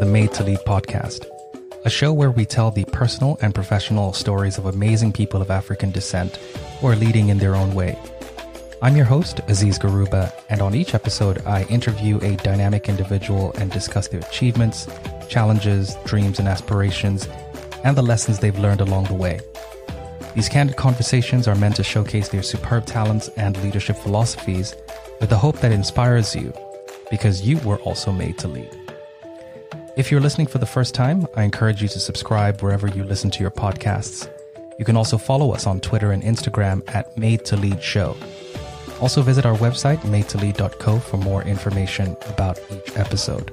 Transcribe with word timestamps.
the 0.00 0.06
Made 0.06 0.32
to 0.32 0.44
Lead 0.44 0.60
podcast, 0.60 1.26
a 1.84 1.90
show 1.90 2.10
where 2.10 2.30
we 2.30 2.46
tell 2.46 2.70
the 2.70 2.86
personal 2.86 3.38
and 3.42 3.54
professional 3.54 4.14
stories 4.14 4.56
of 4.56 4.64
amazing 4.64 5.12
people 5.12 5.42
of 5.42 5.50
African 5.50 5.90
descent 5.90 6.36
who 6.80 6.86
are 6.86 6.96
leading 6.96 7.28
in 7.28 7.36
their 7.36 7.54
own 7.54 7.74
way. 7.74 7.98
I'm 8.80 8.96
your 8.96 9.04
host, 9.04 9.40
Aziz 9.46 9.78
Garuba, 9.78 10.32
and 10.48 10.62
on 10.62 10.74
each 10.74 10.94
episode, 10.94 11.46
I 11.46 11.64
interview 11.64 12.18
a 12.22 12.36
dynamic 12.36 12.88
individual 12.88 13.52
and 13.58 13.70
discuss 13.70 14.08
their 14.08 14.20
achievements, 14.20 14.88
challenges, 15.28 15.94
dreams, 16.06 16.38
and 16.38 16.48
aspirations, 16.48 17.28
and 17.84 17.94
the 17.94 18.02
lessons 18.02 18.38
they've 18.38 18.58
learned 18.58 18.80
along 18.80 19.04
the 19.04 19.14
way. 19.14 19.38
These 20.34 20.48
candid 20.48 20.76
conversations 20.76 21.46
are 21.46 21.56
meant 21.56 21.76
to 21.76 21.84
showcase 21.84 22.30
their 22.30 22.42
superb 22.42 22.86
talents 22.86 23.28
and 23.36 23.62
leadership 23.62 23.98
philosophies 23.98 24.74
with 25.20 25.28
the 25.28 25.36
hope 25.36 25.58
that 25.58 25.72
inspires 25.72 26.34
you 26.34 26.54
because 27.10 27.42
you 27.46 27.58
were 27.58 27.80
also 27.80 28.10
made 28.12 28.38
to 28.38 28.48
lead. 28.48 28.79
If 29.96 30.10
you're 30.10 30.20
listening 30.20 30.46
for 30.46 30.58
the 30.58 30.66
first 30.66 30.94
time, 30.94 31.26
I 31.36 31.42
encourage 31.42 31.82
you 31.82 31.88
to 31.88 31.98
subscribe 31.98 32.62
wherever 32.62 32.86
you 32.86 33.02
listen 33.02 33.30
to 33.32 33.40
your 33.40 33.50
podcasts. 33.50 34.30
You 34.78 34.84
can 34.84 34.96
also 34.96 35.18
follow 35.18 35.52
us 35.52 35.66
on 35.66 35.80
Twitter 35.80 36.12
and 36.12 36.22
Instagram 36.22 36.82
at 36.94 37.16
Made 37.18 37.44
to 37.46 37.56
Lead 37.56 37.82
Show. 37.82 38.16
Also 39.00 39.20
visit 39.20 39.44
our 39.44 39.56
website, 39.56 39.98
madetolead.co, 39.98 40.98
for 41.00 41.16
more 41.16 41.42
information 41.42 42.16
about 42.28 42.58
each 42.70 42.96
episode. 42.96 43.50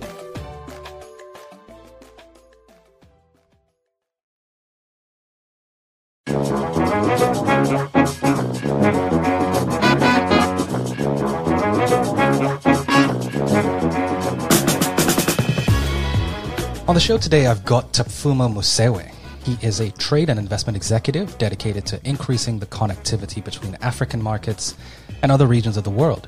The 16.97 17.01
show 17.01 17.19
today, 17.19 17.45
I've 17.45 17.63
got 17.63 17.93
Tapfuma 17.93 18.51
Musewe. 18.51 19.13
He 19.43 19.55
is 19.63 19.81
a 19.81 19.91
trade 19.91 20.31
and 20.31 20.39
investment 20.39 20.75
executive 20.75 21.37
dedicated 21.37 21.85
to 21.85 21.99
increasing 22.03 22.57
the 22.57 22.65
connectivity 22.65 23.45
between 23.45 23.77
African 23.81 24.19
markets 24.19 24.75
and 25.21 25.31
other 25.31 25.45
regions 25.45 25.77
of 25.77 25.83
the 25.83 25.91
world. 25.91 26.27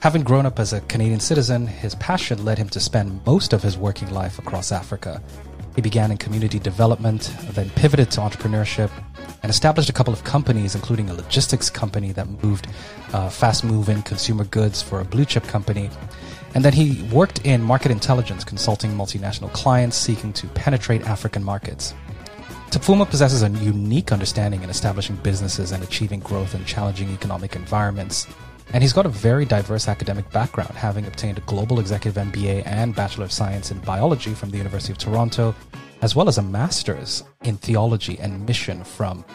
Having 0.00 0.24
grown 0.24 0.44
up 0.44 0.58
as 0.58 0.74
a 0.74 0.82
Canadian 0.82 1.18
citizen, 1.18 1.66
his 1.66 1.94
passion 1.94 2.44
led 2.44 2.58
him 2.58 2.68
to 2.68 2.78
spend 2.78 3.24
most 3.24 3.54
of 3.54 3.62
his 3.62 3.78
working 3.78 4.10
life 4.10 4.38
across 4.38 4.70
Africa. 4.70 5.22
He 5.74 5.80
began 5.80 6.10
in 6.10 6.18
community 6.18 6.58
development, 6.58 7.34
then 7.52 7.70
pivoted 7.70 8.10
to 8.10 8.20
entrepreneurship, 8.20 8.90
and 9.42 9.48
established 9.48 9.88
a 9.88 9.94
couple 9.94 10.12
of 10.12 10.24
companies, 10.24 10.74
including 10.74 11.08
a 11.08 11.14
logistics 11.14 11.70
company 11.70 12.12
that 12.12 12.28
moved 12.42 12.66
uh, 13.14 13.30
fast 13.30 13.64
moving 13.64 14.02
consumer 14.02 14.44
goods 14.44 14.82
for 14.82 15.00
a 15.00 15.06
blue 15.06 15.24
chip 15.24 15.44
company. 15.44 15.88
And 16.56 16.64
then 16.64 16.72
he 16.72 17.02
worked 17.12 17.44
in 17.44 17.60
market 17.60 17.90
intelligence, 17.90 18.42
consulting 18.42 18.90
multinational 18.92 19.52
clients 19.52 19.94
seeking 19.94 20.32
to 20.32 20.46
penetrate 20.48 21.02
African 21.02 21.44
markets. 21.44 21.92
Tapfuma 22.70 23.06
possesses 23.06 23.42
a 23.42 23.50
unique 23.62 24.10
understanding 24.10 24.62
in 24.62 24.70
establishing 24.70 25.16
businesses 25.16 25.72
and 25.72 25.84
achieving 25.84 26.20
growth 26.20 26.54
in 26.54 26.64
challenging 26.64 27.10
economic 27.10 27.56
environments. 27.56 28.26
And 28.72 28.82
he's 28.82 28.94
got 28.94 29.04
a 29.04 29.10
very 29.10 29.44
diverse 29.44 29.86
academic 29.86 30.30
background, 30.30 30.70
having 30.70 31.04
obtained 31.04 31.36
a 31.36 31.42
global 31.42 31.78
executive 31.78 32.24
MBA 32.24 32.66
and 32.66 32.94
Bachelor 32.94 33.26
of 33.26 33.32
Science 33.32 33.70
in 33.70 33.78
Biology 33.80 34.32
from 34.32 34.50
the 34.50 34.56
University 34.56 34.94
of 34.94 34.98
Toronto, 34.98 35.54
as 36.00 36.16
well 36.16 36.26
as 36.26 36.38
a 36.38 36.42
master's 36.42 37.22
in 37.44 37.58
theology 37.58 38.18
and 38.18 38.46
mission 38.46 38.82
from 38.82 39.26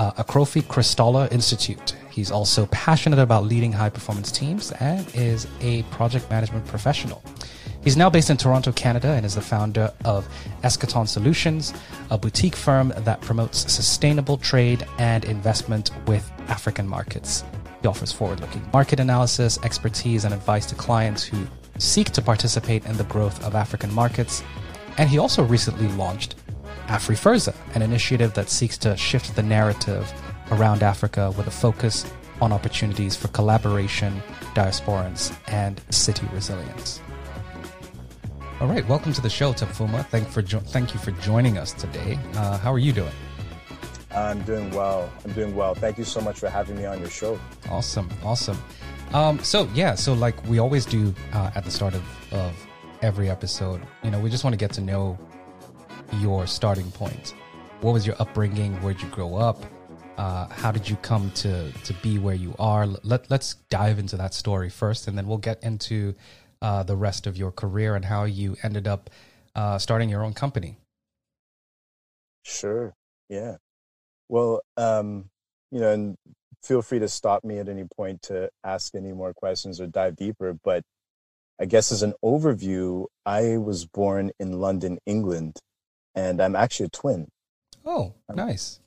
uh, 0.00 0.12
Akrofi 0.12 0.62
Christaller 0.62 1.30
Institute. 1.30 1.94
He's 2.10 2.30
also 2.30 2.64
passionate 2.66 3.18
about 3.18 3.44
leading 3.44 3.70
high 3.70 3.90
performance 3.90 4.32
teams 4.32 4.72
and 4.72 5.06
is 5.14 5.46
a 5.60 5.82
project 5.84 6.30
management 6.30 6.66
professional. 6.66 7.22
He's 7.84 7.98
now 7.98 8.08
based 8.08 8.30
in 8.30 8.38
Toronto, 8.38 8.72
Canada, 8.72 9.08
and 9.08 9.26
is 9.26 9.34
the 9.34 9.42
founder 9.42 9.92
of 10.06 10.26
Eschaton 10.64 11.06
Solutions, 11.06 11.74
a 12.10 12.16
boutique 12.16 12.56
firm 12.56 12.94
that 12.96 13.20
promotes 13.20 13.70
sustainable 13.70 14.38
trade 14.38 14.86
and 14.98 15.24
investment 15.26 15.90
with 16.06 16.30
African 16.48 16.88
markets. 16.88 17.44
He 17.82 17.88
offers 17.88 18.10
forward 18.10 18.40
looking 18.40 18.66
market 18.72 19.00
analysis, 19.00 19.58
expertise, 19.62 20.24
and 20.24 20.32
advice 20.32 20.64
to 20.66 20.74
clients 20.74 21.22
who 21.24 21.46
seek 21.76 22.10
to 22.12 22.22
participate 22.22 22.86
in 22.86 22.96
the 22.96 23.04
growth 23.04 23.44
of 23.44 23.54
African 23.54 23.92
markets. 23.92 24.42
And 24.96 25.10
he 25.10 25.18
also 25.18 25.42
recently 25.42 25.88
launched 25.88 26.36
AfriFursa, 26.90 27.54
an 27.76 27.82
initiative 27.82 28.34
that 28.34 28.50
seeks 28.50 28.76
to 28.78 28.96
shift 28.96 29.36
the 29.36 29.44
narrative 29.44 30.12
around 30.50 30.82
Africa 30.82 31.32
with 31.36 31.46
a 31.46 31.50
focus 31.50 32.04
on 32.40 32.52
opportunities 32.52 33.14
for 33.14 33.28
collaboration, 33.28 34.20
diasporans, 34.56 35.32
and 35.46 35.80
city 35.90 36.26
resilience. 36.32 37.00
All 38.60 38.66
right, 38.66 38.84
welcome 38.88 39.12
to 39.12 39.20
the 39.20 39.30
show, 39.30 39.52
Tapfuma. 39.52 40.04
Thank 40.06 40.26
for 40.30 40.42
jo- 40.42 40.58
thank 40.58 40.92
you 40.92 40.98
for 40.98 41.12
joining 41.12 41.58
us 41.58 41.72
today. 41.74 42.18
Uh, 42.34 42.58
how 42.58 42.72
are 42.72 42.80
you 42.80 42.92
doing? 42.92 43.12
I'm 44.10 44.42
doing 44.42 44.68
well. 44.72 45.08
I'm 45.24 45.32
doing 45.32 45.54
well. 45.54 45.76
Thank 45.76 45.96
you 45.96 46.04
so 46.04 46.20
much 46.20 46.40
for 46.40 46.48
having 46.48 46.76
me 46.76 46.86
on 46.86 46.98
your 46.98 47.08
show. 47.08 47.38
Awesome, 47.70 48.08
awesome. 48.24 48.58
Um, 49.14 49.38
so 49.44 49.68
yeah, 49.74 49.94
so 49.94 50.12
like 50.12 50.44
we 50.48 50.58
always 50.58 50.86
do 50.86 51.14
uh, 51.34 51.52
at 51.54 51.64
the 51.64 51.70
start 51.70 51.94
of, 51.94 52.02
of 52.32 52.52
every 53.00 53.30
episode, 53.30 53.80
you 54.02 54.10
know, 54.10 54.18
we 54.18 54.28
just 54.28 54.42
want 54.42 54.54
to 54.54 54.58
get 54.58 54.72
to 54.72 54.80
know 54.80 55.16
your 56.18 56.46
starting 56.46 56.90
point. 56.92 57.34
What 57.80 57.92
was 57.92 58.06
your 58.06 58.16
upbringing? 58.18 58.74
Where'd 58.82 59.00
you 59.00 59.08
grow 59.08 59.36
up? 59.36 59.64
Uh, 60.18 60.46
how 60.48 60.70
did 60.70 60.88
you 60.88 60.96
come 60.96 61.30
to 61.32 61.72
to 61.72 61.94
be 62.02 62.18
where 62.18 62.34
you 62.34 62.54
are? 62.58 62.86
Let 62.86 63.30
Let's 63.30 63.54
dive 63.70 63.98
into 63.98 64.16
that 64.18 64.34
story 64.34 64.68
first, 64.68 65.08
and 65.08 65.16
then 65.16 65.26
we'll 65.26 65.38
get 65.38 65.62
into 65.62 66.14
uh, 66.60 66.82
the 66.82 66.96
rest 66.96 67.26
of 67.26 67.36
your 67.36 67.50
career 67.50 67.94
and 67.94 68.04
how 68.04 68.24
you 68.24 68.56
ended 68.62 68.86
up 68.86 69.08
uh, 69.54 69.78
starting 69.78 70.08
your 70.08 70.22
own 70.22 70.34
company. 70.34 70.76
Sure. 72.42 72.94
Yeah. 73.28 73.56
Well, 74.28 74.60
um, 74.76 75.30
you 75.70 75.80
know, 75.80 75.92
and 75.92 76.16
feel 76.62 76.82
free 76.82 76.98
to 76.98 77.08
stop 77.08 77.44
me 77.44 77.58
at 77.58 77.68
any 77.68 77.84
point 77.96 78.22
to 78.22 78.50
ask 78.64 78.94
any 78.94 79.12
more 79.12 79.32
questions 79.32 79.80
or 79.80 79.86
dive 79.86 80.16
deeper. 80.16 80.54
But 80.62 80.82
I 81.60 81.64
guess 81.64 81.92
as 81.92 82.02
an 82.02 82.14
overview, 82.24 83.06
I 83.24 83.56
was 83.56 83.86
born 83.86 84.30
in 84.38 84.60
London, 84.60 84.98
England, 85.06 85.56
and 86.14 86.40
I'm 86.40 86.56
actually 86.56 86.86
a 86.86 86.90
twin. 86.90 87.28
Oh, 87.84 88.14
nice. 88.28 88.80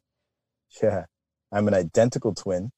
Yeah. 0.81 1.05
I'm 1.51 1.67
an 1.67 1.73
identical 1.73 2.33
twin. 2.33 2.71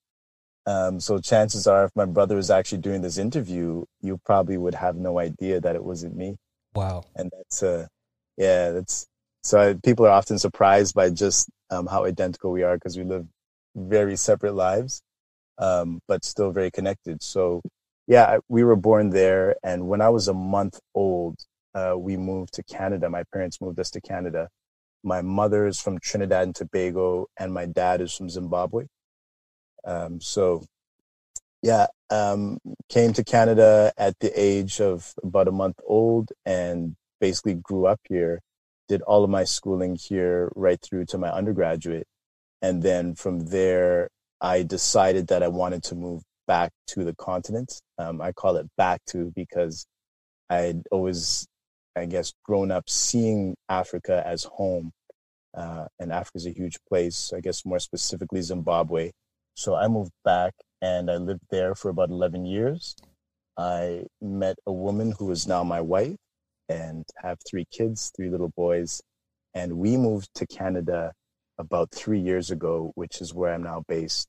Um, 0.65 0.99
so 0.99 1.19
chances 1.19 1.67
are, 1.67 1.85
if 1.85 1.91
my 1.95 2.05
brother 2.05 2.35
was 2.35 2.49
actually 2.49 2.79
doing 2.79 3.01
this 3.01 3.17
interview, 3.17 3.85
you 4.01 4.19
probably 4.25 4.57
would 4.57 4.75
have 4.75 4.95
no 4.95 5.19
idea 5.19 5.61
that 5.61 5.75
it 5.75 5.83
wasn't 5.83 6.15
me. 6.15 6.37
Wow. 6.73 7.03
And 7.15 7.31
that's 7.35 7.63
uh, 7.63 7.87
yeah, 8.37 8.71
that's 8.71 9.05
so 9.43 9.59
I, 9.59 9.73
people 9.75 10.05
are 10.05 10.11
often 10.11 10.39
surprised 10.39 10.95
by 10.95 11.09
just 11.11 11.49
um, 11.69 11.85
how 11.85 12.05
identical 12.05 12.51
we 12.51 12.63
are 12.63 12.75
because 12.75 12.97
we 12.97 13.03
live 13.03 13.27
very 13.75 14.15
separate 14.15 14.55
lives, 14.55 15.01
um, 15.57 15.99
but 16.07 16.25
still 16.25 16.51
very 16.51 16.71
connected. 16.71 17.21
So 17.21 17.61
yeah, 18.07 18.39
we 18.49 18.63
were 18.63 18.75
born 18.75 19.11
there, 19.11 19.55
and 19.63 19.87
when 19.87 20.01
I 20.01 20.09
was 20.09 20.27
a 20.27 20.33
month 20.33 20.79
old, 20.93 21.37
uh, 21.75 21.95
we 21.97 22.17
moved 22.17 22.53
to 22.53 22.63
Canada. 22.63 23.09
My 23.09 23.23
parents 23.33 23.61
moved 23.61 23.79
us 23.79 23.91
to 23.91 24.01
Canada. 24.01 24.49
My 25.03 25.21
mother 25.21 25.67
is 25.67 25.79
from 25.79 25.99
Trinidad 25.99 26.43
and 26.43 26.55
Tobago, 26.55 27.27
and 27.37 27.53
my 27.53 27.65
dad 27.67 28.01
is 28.01 28.13
from 28.15 28.29
Zimbabwe. 28.29 28.85
Um, 29.85 30.19
so, 30.19 30.65
yeah, 31.61 31.87
um, 32.09 32.57
came 32.89 33.13
to 33.13 33.23
Canada 33.23 33.93
at 33.97 34.17
the 34.19 34.31
age 34.39 34.79
of 34.81 35.13
about 35.23 35.47
a 35.47 35.51
month 35.51 35.75
old 35.85 36.31
and 36.45 36.95
basically 37.19 37.55
grew 37.55 37.85
up 37.85 37.99
here. 38.07 38.41
Did 38.87 39.01
all 39.03 39.23
of 39.23 39.29
my 39.29 39.43
schooling 39.43 39.95
here 39.95 40.51
right 40.55 40.79
through 40.81 41.05
to 41.07 41.17
my 41.17 41.29
undergraduate. 41.29 42.07
And 42.61 42.81
then 42.81 43.15
from 43.15 43.47
there, 43.47 44.09
I 44.41 44.63
decided 44.63 45.27
that 45.27 45.43
I 45.43 45.47
wanted 45.47 45.83
to 45.85 45.95
move 45.95 46.23
back 46.47 46.71
to 46.87 47.03
the 47.03 47.15
continent. 47.15 47.81
Um, 47.97 48.21
I 48.21 48.31
call 48.31 48.57
it 48.57 48.67
back 48.77 49.01
to 49.07 49.31
because 49.35 49.85
I'd 50.49 50.83
always, 50.91 51.47
I 51.95 52.05
guess, 52.05 52.33
grown 52.43 52.71
up 52.71 52.89
seeing 52.89 53.55
Africa 53.69 54.23
as 54.25 54.43
home. 54.43 54.91
Uh, 55.53 55.85
and 55.99 56.11
Africa 56.11 56.37
is 56.37 56.45
a 56.47 56.51
huge 56.51 56.77
place, 56.89 57.31
I 57.33 57.39
guess 57.39 57.65
more 57.65 57.79
specifically 57.79 58.41
Zimbabwe. 58.41 59.11
So 59.55 59.75
I 59.75 59.87
moved 59.87 60.11
back 60.25 60.53
and 60.81 61.09
I 61.09 61.15
lived 61.15 61.45
there 61.49 61.75
for 61.75 61.89
about 61.89 62.09
11 62.09 62.45
years. 62.45 62.95
I 63.57 64.03
met 64.21 64.57
a 64.65 64.73
woman 64.73 65.13
who 65.17 65.31
is 65.31 65.47
now 65.47 65.63
my 65.63 65.79
wife 65.79 66.17
and 66.67 67.05
have 67.23 67.37
three 67.49 67.65
kids, 67.71 68.11
three 68.15 68.29
little 68.29 68.51
boys. 68.57 69.01
And 69.53 69.77
we 69.77 69.95
moved 69.95 70.29
to 70.35 70.47
Canada 70.47 71.13
about 71.57 71.91
three 71.91 72.19
years 72.19 72.51
ago, 72.51 72.91
which 72.95 73.21
is 73.21 73.33
where 73.33 73.53
I'm 73.53 73.63
now 73.63 73.83
based, 73.87 74.27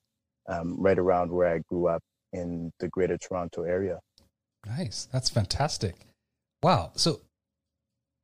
um, 0.49 0.77
right 0.79 0.99
around 0.99 1.33
where 1.33 1.49
I 1.49 1.59
grew 1.69 1.89
up 1.89 2.03
in 2.33 2.71
the 2.79 2.89
greater 2.89 3.19
Toronto 3.19 3.63
area. 3.63 3.99
Nice. 4.65 5.09
That's 5.13 5.31
fantastic. 5.31 5.97
Wow. 6.63 6.93
So 6.95 7.21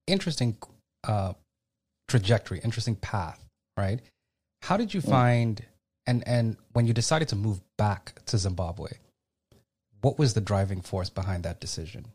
interesting 0.07 0.57
uh, 1.05 1.33
trajectory, 2.09 2.61
interesting 2.61 2.97
path, 2.97 3.45
right? 3.77 4.01
How 4.63 4.77
did 4.77 4.95
you 4.95 5.01
find 5.01 5.65
and 6.07 6.27
and 6.27 6.57
when 6.73 6.87
you 6.87 6.93
decided 6.93 7.29
to 7.29 7.37
move 7.37 7.61
back 7.79 8.25
to 8.27 8.39
Zimbabwe, 8.39 8.91
what 10.01 10.19
was 10.19 10.35
the 10.35 10.41
driving 10.41 10.81
force 10.81 11.11
behind 11.11 11.45
that 11.45 11.61
decision? 11.61 12.07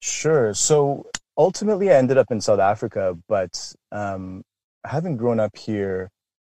Sure. 0.00 0.54
So 0.54 1.06
ultimately, 1.36 1.90
I 1.90 1.94
ended 1.94 2.18
up 2.18 2.30
in 2.30 2.40
South 2.40 2.60
Africa, 2.60 3.16
but 3.28 3.74
um, 3.92 4.42
having 4.84 5.16
grown 5.16 5.40
up 5.40 5.56
here 5.56 6.08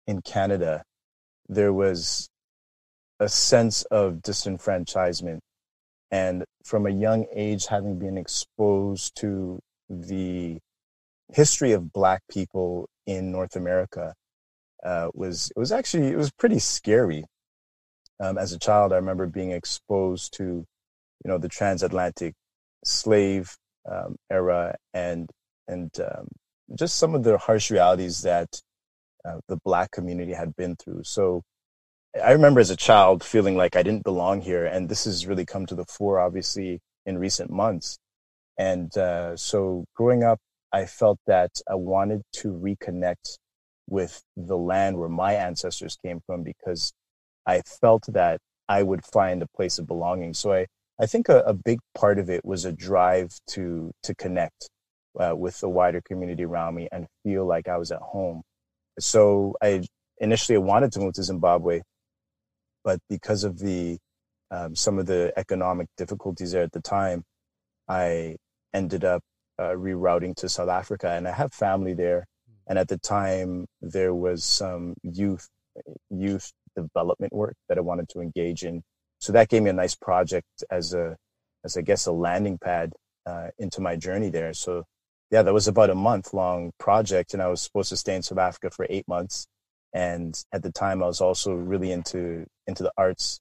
in 0.07 0.21
Canada, 0.21 0.83
there 1.47 1.73
was 1.73 2.29
a 3.19 3.29
sense 3.29 3.83
of 3.83 4.15
disenfranchisement. 4.15 5.39
And 6.11 6.43
from 6.63 6.85
a 6.85 6.91
young 6.91 7.25
age, 7.33 7.67
having 7.67 7.99
been 7.99 8.17
exposed 8.17 9.15
to 9.17 9.59
the 9.89 10.59
history 11.33 11.71
of 11.71 11.93
Black 11.93 12.21
people 12.29 12.89
in 13.05 13.31
North 13.31 13.55
America, 13.55 14.13
uh, 14.83 15.09
was 15.13 15.51
it 15.55 15.59
was 15.59 15.71
actually 15.71 16.07
it 16.07 16.17
was 16.17 16.31
pretty 16.31 16.59
scary. 16.59 17.25
Um, 18.19 18.37
as 18.37 18.53
a 18.53 18.59
child, 18.59 18.91
I 18.91 18.97
remember 18.97 19.27
being 19.27 19.51
exposed 19.51 20.33
to, 20.37 20.43
you 20.43 20.65
know, 21.25 21.37
the 21.37 21.47
transatlantic 21.47 22.33
slave 22.83 23.55
um, 23.89 24.15
era 24.29 24.75
and 24.93 25.29
and 25.67 25.91
um, 25.99 26.27
just 26.75 26.97
some 26.97 27.15
of 27.15 27.23
the 27.23 27.37
harsh 27.37 27.71
realities 27.71 28.21
that 28.23 28.61
uh, 29.25 29.39
the 29.47 29.57
black 29.57 29.91
community 29.91 30.33
had 30.33 30.55
been 30.55 30.75
through. 30.75 31.03
So 31.03 31.43
I 32.15 32.31
remember 32.31 32.59
as 32.59 32.71
a 32.71 32.75
child 32.75 33.23
feeling 33.23 33.55
like 33.55 33.75
I 33.75 33.83
didn't 33.83 34.03
belong 34.03 34.41
here, 34.41 34.65
and 34.65 34.89
this 34.89 35.05
has 35.05 35.27
really 35.27 35.45
come 35.45 35.65
to 35.67 35.75
the 35.75 35.85
fore, 35.85 36.19
obviously, 36.19 36.79
in 37.05 37.19
recent 37.19 37.51
months. 37.51 37.99
And 38.57 38.95
uh, 38.97 39.37
so 39.37 39.85
growing 39.95 40.23
up, 40.23 40.39
I 40.73 40.85
felt 40.85 41.19
that 41.27 41.51
I 41.69 41.75
wanted 41.75 42.21
to 42.37 42.49
reconnect 42.49 43.37
with 43.87 44.21
the 44.35 44.57
land 44.57 44.97
where 44.97 45.09
my 45.09 45.33
ancestors 45.33 45.97
came 46.03 46.21
from 46.25 46.43
because 46.43 46.93
I 47.45 47.61
felt 47.61 48.05
that 48.09 48.39
I 48.67 48.83
would 48.83 49.03
find 49.05 49.41
a 49.41 49.47
place 49.55 49.79
of 49.79 49.87
belonging. 49.87 50.33
So 50.33 50.53
I, 50.53 50.65
I 50.99 51.05
think 51.05 51.29
a, 51.29 51.39
a 51.41 51.53
big 51.53 51.79
part 51.95 52.19
of 52.19 52.29
it 52.29 52.43
was 52.43 52.65
a 52.65 52.71
drive 52.71 53.31
to 53.51 53.91
to 54.03 54.15
connect 54.15 54.69
uh, 55.19 55.35
with 55.35 55.59
the 55.59 55.69
wider 55.69 56.01
community 56.01 56.43
around 56.43 56.75
me 56.75 56.87
and 56.91 57.07
feel 57.23 57.45
like 57.45 57.67
I 57.67 57.77
was 57.77 57.91
at 57.91 58.01
home. 58.01 58.43
So 58.99 59.55
I 59.61 59.83
initially 60.19 60.57
wanted 60.57 60.91
to 60.93 60.99
move 60.99 61.13
to 61.13 61.23
Zimbabwe, 61.23 61.81
but 62.89 62.99
because 63.07 63.43
of 63.43 63.59
the 63.59 63.99
um, 64.49 64.75
some 64.75 64.97
of 64.97 65.05
the 65.05 65.31
economic 65.37 65.85
difficulties 65.95 66.53
there 66.53 66.63
at 66.63 66.71
the 66.71 66.81
time, 66.81 67.23
I 67.87 68.37
ended 68.73 69.05
up 69.05 69.21
uh, 69.59 69.75
rerouting 69.87 70.35
to 70.37 70.49
South 70.49 70.69
Africa, 70.69 71.09
and 71.11 71.27
I 71.27 71.33
have 71.33 71.53
family 71.53 71.93
there. 71.93 72.25
And 72.65 72.79
at 72.79 72.87
the 72.87 72.97
time, 72.97 73.67
there 73.79 74.15
was 74.15 74.43
some 74.43 74.95
youth 75.03 75.47
youth 76.09 76.51
development 76.75 77.31
work 77.31 77.55
that 77.67 77.77
I 77.77 77.81
wanted 77.81 78.09
to 78.09 78.21
engage 78.21 78.63
in. 78.63 78.81
So 79.19 79.33
that 79.33 79.49
gave 79.49 79.61
me 79.61 79.69
a 79.69 79.81
nice 79.83 79.93
project 79.93 80.51
as 80.71 80.95
a 80.95 81.15
as 81.63 81.77
I 81.77 81.81
guess 81.81 82.07
a 82.07 82.11
landing 82.11 82.57
pad 82.57 82.93
uh, 83.27 83.49
into 83.59 83.81
my 83.81 83.95
journey 83.97 84.31
there. 84.31 84.53
So 84.53 84.85
yeah, 85.29 85.43
that 85.43 85.53
was 85.53 85.67
about 85.67 85.91
a 85.91 86.01
month 86.09 86.33
long 86.33 86.71
project, 86.79 87.35
and 87.35 87.43
I 87.43 87.49
was 87.49 87.61
supposed 87.61 87.89
to 87.89 87.97
stay 87.97 88.15
in 88.15 88.23
South 88.23 88.39
Africa 88.39 88.71
for 88.71 88.87
eight 88.89 89.07
months. 89.07 89.45
And 89.93 90.39
at 90.53 90.63
the 90.63 90.71
time, 90.71 91.01
I 91.01 91.07
was 91.07 91.21
also 91.21 91.53
really 91.53 91.91
into 91.91 92.45
into 92.67 92.83
the 92.83 92.91
arts, 92.97 93.39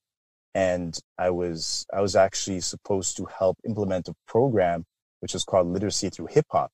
and 0.54 0.98
I 1.18 1.30
was 1.30 1.86
I 1.92 2.00
was 2.00 2.16
actually 2.16 2.60
supposed 2.60 3.16
to 3.18 3.26
help 3.26 3.58
implement 3.66 4.08
a 4.08 4.14
program 4.26 4.84
which 5.20 5.34
is 5.34 5.44
called 5.44 5.66
Literacy 5.66 6.10
Through 6.10 6.28
Hip 6.30 6.46
Hop, 6.52 6.70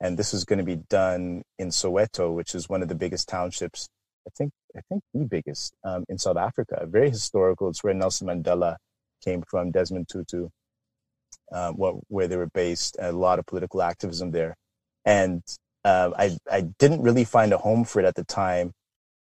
and 0.00 0.18
this 0.18 0.32
was 0.32 0.44
going 0.44 0.58
to 0.58 0.64
be 0.64 0.76
done 0.76 1.42
in 1.58 1.68
Soweto, 1.68 2.34
which 2.34 2.54
is 2.54 2.68
one 2.68 2.82
of 2.82 2.88
the 2.88 2.94
biggest 2.94 3.28
townships. 3.28 3.88
I 4.26 4.30
think 4.36 4.52
I 4.76 4.80
think 4.88 5.02
the 5.14 5.24
biggest 5.24 5.72
um, 5.84 6.04
in 6.08 6.18
South 6.18 6.36
Africa. 6.36 6.86
Very 6.86 7.10
historical. 7.10 7.68
It's 7.70 7.82
where 7.82 7.94
Nelson 7.94 8.28
Mandela 8.28 8.76
came 9.24 9.42
from, 9.48 9.70
Desmond 9.70 10.08
Tutu, 10.10 10.48
um, 11.52 11.74
what, 11.76 11.96
where 12.08 12.28
they 12.28 12.36
were 12.36 12.50
based. 12.52 12.96
A 13.00 13.10
lot 13.12 13.38
of 13.38 13.46
political 13.46 13.80
activism 13.80 14.32
there, 14.32 14.54
and 15.06 15.42
uh, 15.84 16.10
I 16.18 16.36
I 16.50 16.60
didn't 16.78 17.02
really 17.02 17.24
find 17.24 17.54
a 17.54 17.58
home 17.58 17.84
for 17.84 18.00
it 18.00 18.04
at 18.04 18.14
the 18.14 18.24
time 18.24 18.72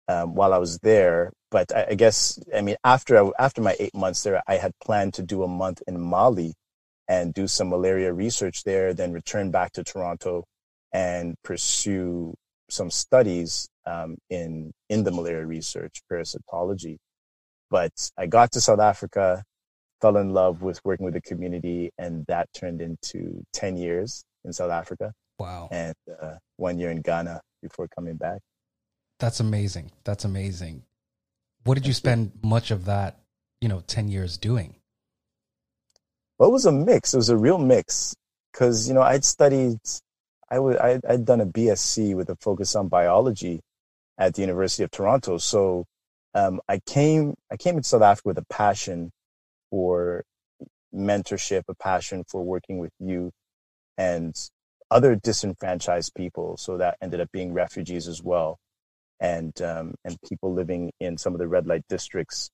um, 0.07 0.35
while 0.35 0.53
I 0.53 0.57
was 0.57 0.79
there. 0.79 1.31
But 1.51 1.75
I, 1.75 1.87
I 1.91 1.95
guess 1.95 2.39
I 2.55 2.61
mean 2.61 2.75
after 2.83 3.31
after 3.39 3.61
my 3.61 3.75
eight 3.79 3.95
months 3.95 4.23
there, 4.23 4.41
I 4.47 4.55
had 4.57 4.71
planned 4.83 5.13
to 5.15 5.23
do 5.23 5.43
a 5.43 5.47
month 5.47 5.81
in 5.87 5.99
Mali 5.99 6.53
and 7.07 7.33
do 7.33 7.47
some 7.47 7.69
malaria 7.69 8.11
research 8.13 8.63
there, 8.63 8.93
then 8.93 9.11
return 9.11 9.51
back 9.51 9.71
to 9.73 9.83
Toronto 9.83 10.45
and 10.91 11.35
pursue 11.43 12.33
some 12.69 12.89
studies 12.89 13.67
um, 13.85 14.17
in 14.29 14.71
in 14.89 15.03
the 15.03 15.11
malaria 15.11 15.45
research, 15.45 16.01
parasitology. 16.11 16.97
But 17.69 17.91
I 18.17 18.27
got 18.27 18.51
to 18.53 18.61
South 18.61 18.79
Africa, 18.79 19.43
fell 20.01 20.17
in 20.17 20.31
love 20.31 20.61
with 20.61 20.79
working 20.83 21.05
with 21.05 21.13
the 21.13 21.21
community, 21.21 21.91
and 21.97 22.25
that 22.27 22.47
turned 22.53 22.81
into 22.81 23.43
ten 23.53 23.77
years 23.77 24.23
in 24.43 24.53
South 24.53 24.71
Africa. 24.71 25.13
Wow! 25.39 25.67
And 25.71 25.95
uh, 26.21 26.35
one 26.57 26.79
year 26.79 26.91
in 26.91 27.01
Ghana 27.01 27.41
before 27.61 27.87
coming 27.87 28.15
back. 28.15 28.39
That's 29.19 29.39
amazing. 29.39 29.91
That's 30.03 30.25
amazing. 30.25 30.83
What 31.63 31.75
did 31.75 31.87
you 31.87 31.93
spend 31.93 32.31
much 32.43 32.71
of 32.71 32.85
that, 32.85 33.19
you 33.61 33.69
know, 33.69 33.81
ten 33.87 34.07
years 34.07 34.37
doing? 34.37 34.75
Well, 36.37 36.49
it 36.49 36.53
was 36.53 36.65
a 36.65 36.71
mix. 36.71 37.13
It 37.13 37.17
was 37.17 37.29
a 37.29 37.37
real 37.37 37.57
mix 37.57 38.15
because 38.51 38.87
you 38.87 38.93
know 38.93 39.01
I'd 39.01 39.25
studied 39.25 39.79
I 40.49 40.59
would 40.59 40.77
I, 40.77 40.99
I'd 41.07 41.25
done 41.25 41.41
a 41.41 41.45
BSc 41.45 42.15
with 42.15 42.29
a 42.29 42.35
focus 42.37 42.75
on 42.75 42.87
biology 42.87 43.61
at 44.17 44.35
the 44.35 44.41
University 44.41 44.83
of 44.83 44.91
Toronto. 44.91 45.37
So 45.37 45.85
um, 46.33 46.61
I 46.67 46.79
came 46.85 47.35
I 47.51 47.57
came 47.57 47.77
to 47.77 47.83
South 47.83 48.01
Africa 48.01 48.29
with 48.29 48.37
a 48.37 48.45
passion 48.49 49.11
for 49.69 50.23
mentorship, 50.93 51.63
a 51.67 51.75
passion 51.75 52.23
for 52.29 52.43
working 52.43 52.79
with 52.79 52.91
youth 52.99 53.33
and 53.97 54.35
other 54.91 55.15
disenfranchised 55.15 56.13
people. 56.15 56.57
So 56.57 56.77
that 56.77 56.97
ended 57.01 57.21
up 57.21 57.31
being 57.31 57.53
refugees 57.53 58.07
as 58.07 58.21
well, 58.21 58.59
and 59.19 59.59
um, 59.61 59.95
and 60.03 60.17
people 60.27 60.53
living 60.53 60.91
in 60.99 61.17
some 61.17 61.33
of 61.33 61.39
the 61.39 61.47
red 61.47 61.67
light 61.67 61.83
districts 61.89 62.49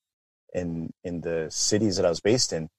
in 0.54 0.92
in 1.04 1.22
the 1.22 1.48
cities 1.50 1.96
that 1.98 2.06
I 2.06 2.10
was 2.10 2.22
based 2.22 2.54
in. 2.54 2.70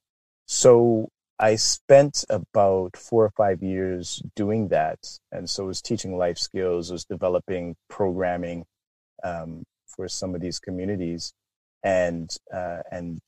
So 0.45 1.09
I 1.39 1.55
spent 1.55 2.23
about 2.29 2.95
four 2.95 3.25
or 3.25 3.31
five 3.31 3.63
years 3.63 4.21
doing 4.35 4.67
that. 4.69 4.99
And 5.31 5.49
so 5.49 5.63
I 5.63 5.67
was 5.67 5.81
teaching 5.81 6.15
life 6.17 6.37
skills, 6.37 6.91
was 6.91 7.05
developing 7.05 7.75
programming 7.89 8.65
um, 9.23 9.63
for 9.87 10.07
some 10.07 10.35
of 10.35 10.41
these 10.41 10.59
communities. 10.59 11.33
And, 11.83 12.29
uh, 12.53 12.83
and, 12.91 13.19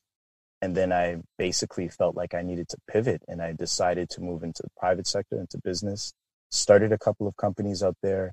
and 0.62 0.74
then 0.74 0.92
I 0.92 1.18
basically 1.36 1.88
felt 1.88 2.16
like 2.16 2.32
I 2.32 2.42
needed 2.42 2.68
to 2.70 2.78
pivot 2.88 3.22
and 3.28 3.42
I 3.42 3.52
decided 3.52 4.08
to 4.10 4.22
move 4.22 4.42
into 4.42 4.62
the 4.62 4.70
private 4.78 5.06
sector, 5.06 5.38
into 5.38 5.58
business, 5.62 6.12
started 6.50 6.92
a 6.92 6.98
couple 6.98 7.26
of 7.26 7.36
companies 7.36 7.82
out 7.82 7.96
there 8.02 8.32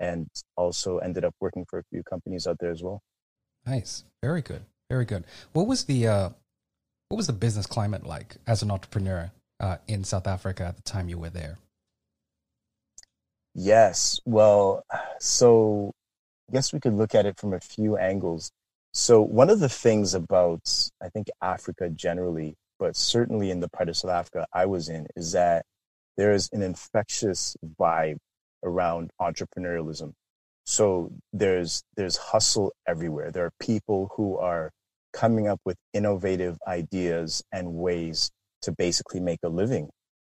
and 0.00 0.28
also 0.56 0.98
ended 0.98 1.24
up 1.24 1.34
working 1.40 1.64
for 1.68 1.78
a 1.78 1.84
few 1.90 2.02
companies 2.02 2.46
out 2.46 2.58
there 2.60 2.70
as 2.70 2.82
well. 2.82 3.00
Nice. 3.66 4.04
Very 4.22 4.42
good. 4.42 4.64
Very 4.90 5.04
good. 5.04 5.24
What 5.52 5.66
was 5.66 5.84
the, 5.84 6.06
uh, 6.06 6.28
what 7.08 7.16
was 7.16 7.26
the 7.26 7.32
business 7.32 7.66
climate 7.66 8.04
like 8.04 8.36
as 8.46 8.62
an 8.62 8.70
entrepreneur 8.70 9.30
uh, 9.60 9.76
in 9.86 10.04
South 10.04 10.26
Africa 10.26 10.64
at 10.64 10.76
the 10.76 10.82
time 10.82 11.08
you 11.08 11.18
were 11.18 11.30
there? 11.30 11.58
Yes. 13.54 14.20
Well, 14.24 14.84
so 15.20 15.92
I 16.48 16.52
guess 16.52 16.72
we 16.72 16.80
could 16.80 16.94
look 16.94 17.14
at 17.14 17.26
it 17.26 17.38
from 17.38 17.54
a 17.54 17.60
few 17.60 17.96
angles. 17.96 18.50
So, 18.92 19.20
one 19.22 19.50
of 19.50 19.60
the 19.60 19.68
things 19.68 20.14
about, 20.14 20.60
I 21.02 21.08
think, 21.08 21.28
Africa 21.42 21.88
generally, 21.88 22.54
but 22.78 22.96
certainly 22.96 23.50
in 23.50 23.60
the 23.60 23.68
part 23.68 23.88
of 23.88 23.96
South 23.96 24.10
Africa 24.10 24.46
I 24.52 24.66
was 24.66 24.88
in, 24.88 25.06
is 25.16 25.32
that 25.32 25.64
there 26.16 26.32
is 26.32 26.48
an 26.52 26.62
infectious 26.62 27.56
vibe 27.80 28.18
around 28.64 29.10
entrepreneurialism. 29.20 30.12
So 30.64 31.12
there's 31.32 31.82
there's 31.96 32.16
hustle 32.16 32.72
everywhere. 32.88 33.30
There 33.30 33.44
are 33.44 33.52
people 33.60 34.10
who 34.16 34.38
are 34.38 34.70
coming 35.12 35.46
up 35.46 35.60
with 35.64 35.76
innovative 35.92 36.58
ideas 36.66 37.42
and 37.52 37.74
ways 37.74 38.30
to 38.62 38.72
basically 38.72 39.20
make 39.20 39.38
a 39.44 39.48
living 39.48 39.88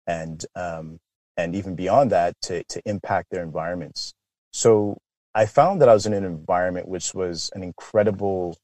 and 0.06 0.46
um, 0.56 1.00
and 1.38 1.56
even 1.56 1.76
beyond 1.76 2.12
that 2.12 2.34
to, 2.42 2.64
to 2.66 2.82
impact 2.86 3.28
their 3.32 3.44
environments 3.44 4.14
so 4.52 4.98
i 5.34 5.46
found 5.46 5.82
that 5.82 5.90
i 5.90 5.94
was 5.94 6.06
in 6.06 6.14
an 6.14 6.26
environment 6.26 6.88
which 6.88 7.14
was 7.14 7.50
an 7.56 7.64
incredible 7.64 8.56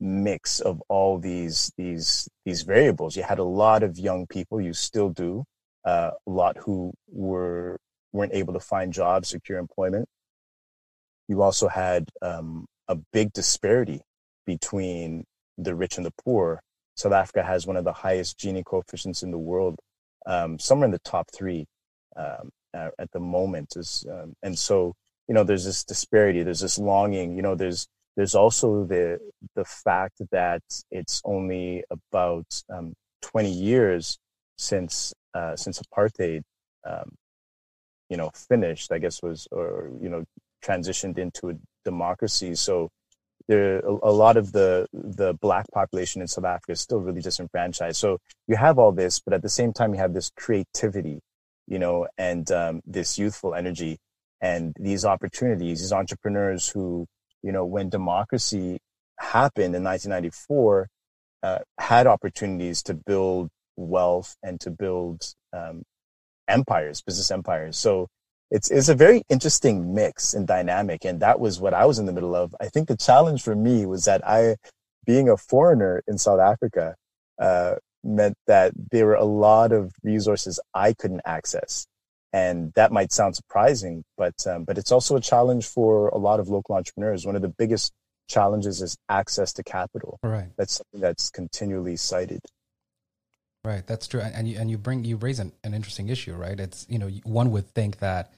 mix 0.00 0.60
of 0.60 0.82
all 0.88 1.18
these 1.18 1.70
these 1.76 2.28
these 2.44 2.62
variables 2.62 3.16
you 3.16 3.22
had 3.22 3.38
a 3.38 3.44
lot 3.44 3.82
of 3.82 3.98
young 3.98 4.26
people 4.26 4.60
you 4.60 4.72
still 4.72 5.10
do 5.10 5.44
uh, 5.84 6.10
a 6.26 6.30
lot 6.30 6.56
who 6.58 6.92
were 7.08 7.78
weren't 8.12 8.34
able 8.34 8.52
to 8.52 8.60
find 8.60 8.92
jobs 8.92 9.28
secure 9.28 9.58
employment 9.58 10.08
you 11.30 11.42
also 11.42 11.68
had 11.68 12.10
um, 12.22 12.66
a 12.88 12.96
big 13.12 13.32
disparity 13.32 14.00
between 14.46 15.24
the 15.56 15.76
rich 15.76 15.96
and 15.96 16.04
the 16.04 16.12
poor. 16.24 16.60
South 16.96 17.12
Africa 17.12 17.44
has 17.44 17.68
one 17.68 17.76
of 17.76 17.84
the 17.84 17.92
highest 17.92 18.36
Gini 18.36 18.64
coefficients 18.64 19.22
in 19.22 19.30
the 19.30 19.38
world, 19.38 19.78
um, 20.26 20.58
somewhere 20.58 20.86
in 20.86 20.90
the 20.90 20.98
top 21.04 21.28
three 21.32 21.66
um, 22.16 22.50
at 22.74 23.10
the 23.12 23.20
moment. 23.20 23.74
Is 23.76 24.04
um, 24.10 24.34
and 24.42 24.58
so 24.58 24.92
you 25.28 25.34
know 25.34 25.44
there's 25.44 25.64
this 25.64 25.84
disparity, 25.84 26.42
there's 26.42 26.60
this 26.60 26.78
longing. 26.78 27.36
You 27.36 27.42
know, 27.42 27.54
there's 27.54 27.86
there's 28.16 28.34
also 28.34 28.84
the 28.84 29.20
the 29.54 29.64
fact 29.64 30.20
that 30.32 30.62
it's 30.90 31.22
only 31.24 31.84
about 31.90 32.46
um, 32.74 32.92
20 33.22 33.52
years 33.52 34.18
since 34.58 35.14
uh, 35.32 35.54
since 35.54 35.80
apartheid 35.80 36.42
um, 36.84 37.14
you 38.10 38.16
know, 38.16 38.30
finished, 38.34 38.92
I 38.92 38.98
guess 38.98 39.22
was, 39.22 39.48
or, 39.50 39.90
you 40.02 40.10
know, 40.10 40.24
transitioned 40.62 41.16
into 41.16 41.50
a 41.50 41.54
democracy. 41.84 42.54
So 42.56 42.90
there, 43.48 43.78
a, 43.78 44.12
lot 44.12 44.36
of 44.36 44.52
the, 44.52 44.86
the 44.92 45.32
black 45.34 45.66
population 45.72 46.20
in 46.20 46.28
South 46.28 46.44
Africa 46.44 46.72
is 46.72 46.80
still 46.80 47.00
really 47.00 47.22
disenfranchised. 47.22 47.96
So 47.96 48.18
you 48.46 48.56
have 48.56 48.78
all 48.78 48.92
this, 48.92 49.20
but 49.20 49.32
at 49.32 49.42
the 49.42 49.48
same 49.48 49.72
time, 49.72 49.94
you 49.94 50.00
have 50.00 50.12
this 50.12 50.30
creativity, 50.36 51.20
you 51.66 51.78
know, 51.78 52.06
and 52.18 52.50
um, 52.50 52.80
this 52.84 53.18
youthful 53.18 53.54
energy 53.54 53.98
and 54.40 54.74
these 54.78 55.04
opportunities, 55.04 55.80
these 55.80 55.92
entrepreneurs 55.92 56.68
who, 56.68 57.06
you 57.42 57.52
know, 57.52 57.64
when 57.64 57.88
democracy 57.88 58.78
happened 59.18 59.74
in 59.74 59.84
1994, 59.84 60.88
uh, 61.42 61.58
had 61.78 62.06
opportunities 62.06 62.82
to 62.82 62.94
build 62.94 63.48
wealth 63.76 64.36
and 64.42 64.60
to 64.60 64.70
build 64.70 65.34
um, 65.52 65.82
empires, 66.50 67.02
business 67.02 67.30
empires. 67.30 67.78
So 67.78 68.08
it's 68.50 68.70
it's 68.70 68.88
a 68.88 68.94
very 68.94 69.22
interesting 69.28 69.94
mix 69.94 70.34
and 70.34 70.46
dynamic, 70.46 71.04
and 71.04 71.20
that 71.20 71.38
was 71.38 71.60
what 71.60 71.74
I 71.74 71.86
was 71.86 71.98
in 71.98 72.06
the 72.06 72.12
middle 72.12 72.34
of. 72.34 72.54
I 72.60 72.68
think 72.68 72.88
the 72.88 72.96
challenge 72.96 73.42
for 73.42 73.54
me 73.54 73.86
was 73.86 74.04
that 74.04 74.26
I, 74.26 74.56
being 75.06 75.28
a 75.28 75.36
foreigner 75.36 76.02
in 76.08 76.18
South 76.18 76.40
Africa, 76.40 76.96
uh, 77.38 77.76
meant 78.02 78.36
that 78.46 78.72
there 78.90 79.06
were 79.06 79.14
a 79.14 79.24
lot 79.24 79.72
of 79.72 79.92
resources 80.02 80.58
I 80.74 80.94
couldn't 80.94 81.22
access, 81.24 81.86
and 82.32 82.72
that 82.74 82.90
might 82.90 83.12
sound 83.12 83.36
surprising, 83.36 84.02
but 84.18 84.34
um, 84.46 84.64
but 84.64 84.78
it's 84.78 84.90
also 84.90 85.16
a 85.16 85.20
challenge 85.20 85.68
for 85.68 86.08
a 86.08 86.18
lot 86.18 86.40
of 86.40 86.48
local 86.48 86.74
entrepreneurs. 86.74 87.24
One 87.24 87.36
of 87.36 87.42
the 87.42 87.54
biggest 87.56 87.92
challenges 88.28 88.80
is 88.80 88.96
access 89.08 89.52
to 89.54 89.62
capital. 89.62 90.18
Right. 90.22 90.48
That's 90.56 90.74
something 90.74 91.00
that's 91.00 91.30
continually 91.30 91.96
cited. 91.96 92.40
Right, 93.62 93.86
that's 93.86 94.08
true, 94.08 94.20
and 94.20 94.48
you 94.48 94.58
and 94.58 94.70
you 94.70 94.78
bring 94.78 95.04
you 95.04 95.16
raise 95.16 95.38
an, 95.38 95.52
an 95.64 95.74
interesting 95.74 96.08
issue, 96.08 96.34
right? 96.34 96.58
It's 96.58 96.86
you 96.88 96.98
know 96.98 97.08
one 97.24 97.50
would 97.50 97.68
think 97.74 97.98
that 97.98 98.32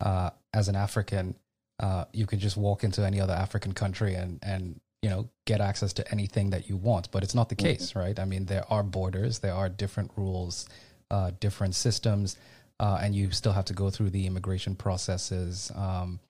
uh, 0.00 0.30
as 0.52 0.68
an 0.68 0.76
African, 0.76 1.34
uh, 1.80 2.04
you 2.12 2.26
can 2.26 2.38
just 2.38 2.58
walk 2.58 2.84
into 2.84 3.04
any 3.04 3.18
other 3.18 3.32
African 3.32 3.72
country 3.72 4.14
and 4.14 4.38
and 4.42 4.78
you 5.00 5.08
know 5.08 5.30
get 5.46 5.62
access 5.62 5.94
to 5.94 6.10
anything 6.12 6.50
that 6.50 6.68
you 6.68 6.76
want, 6.76 7.10
but 7.10 7.22
it's 7.22 7.34
not 7.34 7.48
the 7.48 7.56
mm-hmm. 7.56 7.68
case, 7.68 7.94
right? 7.96 8.18
I 8.18 8.26
mean, 8.26 8.44
there 8.44 8.64
are 8.70 8.82
borders, 8.82 9.38
there 9.38 9.54
are 9.54 9.70
different 9.70 10.10
rules, 10.14 10.68
uh, 11.10 11.30
different 11.40 11.74
systems, 11.74 12.36
uh, 12.78 12.98
and 13.00 13.14
you 13.14 13.30
still 13.30 13.52
have 13.52 13.64
to 13.66 13.72
go 13.72 13.88
through 13.88 14.10
the 14.10 14.26
immigration 14.26 14.74
processes 14.74 15.72
um, 15.74 16.20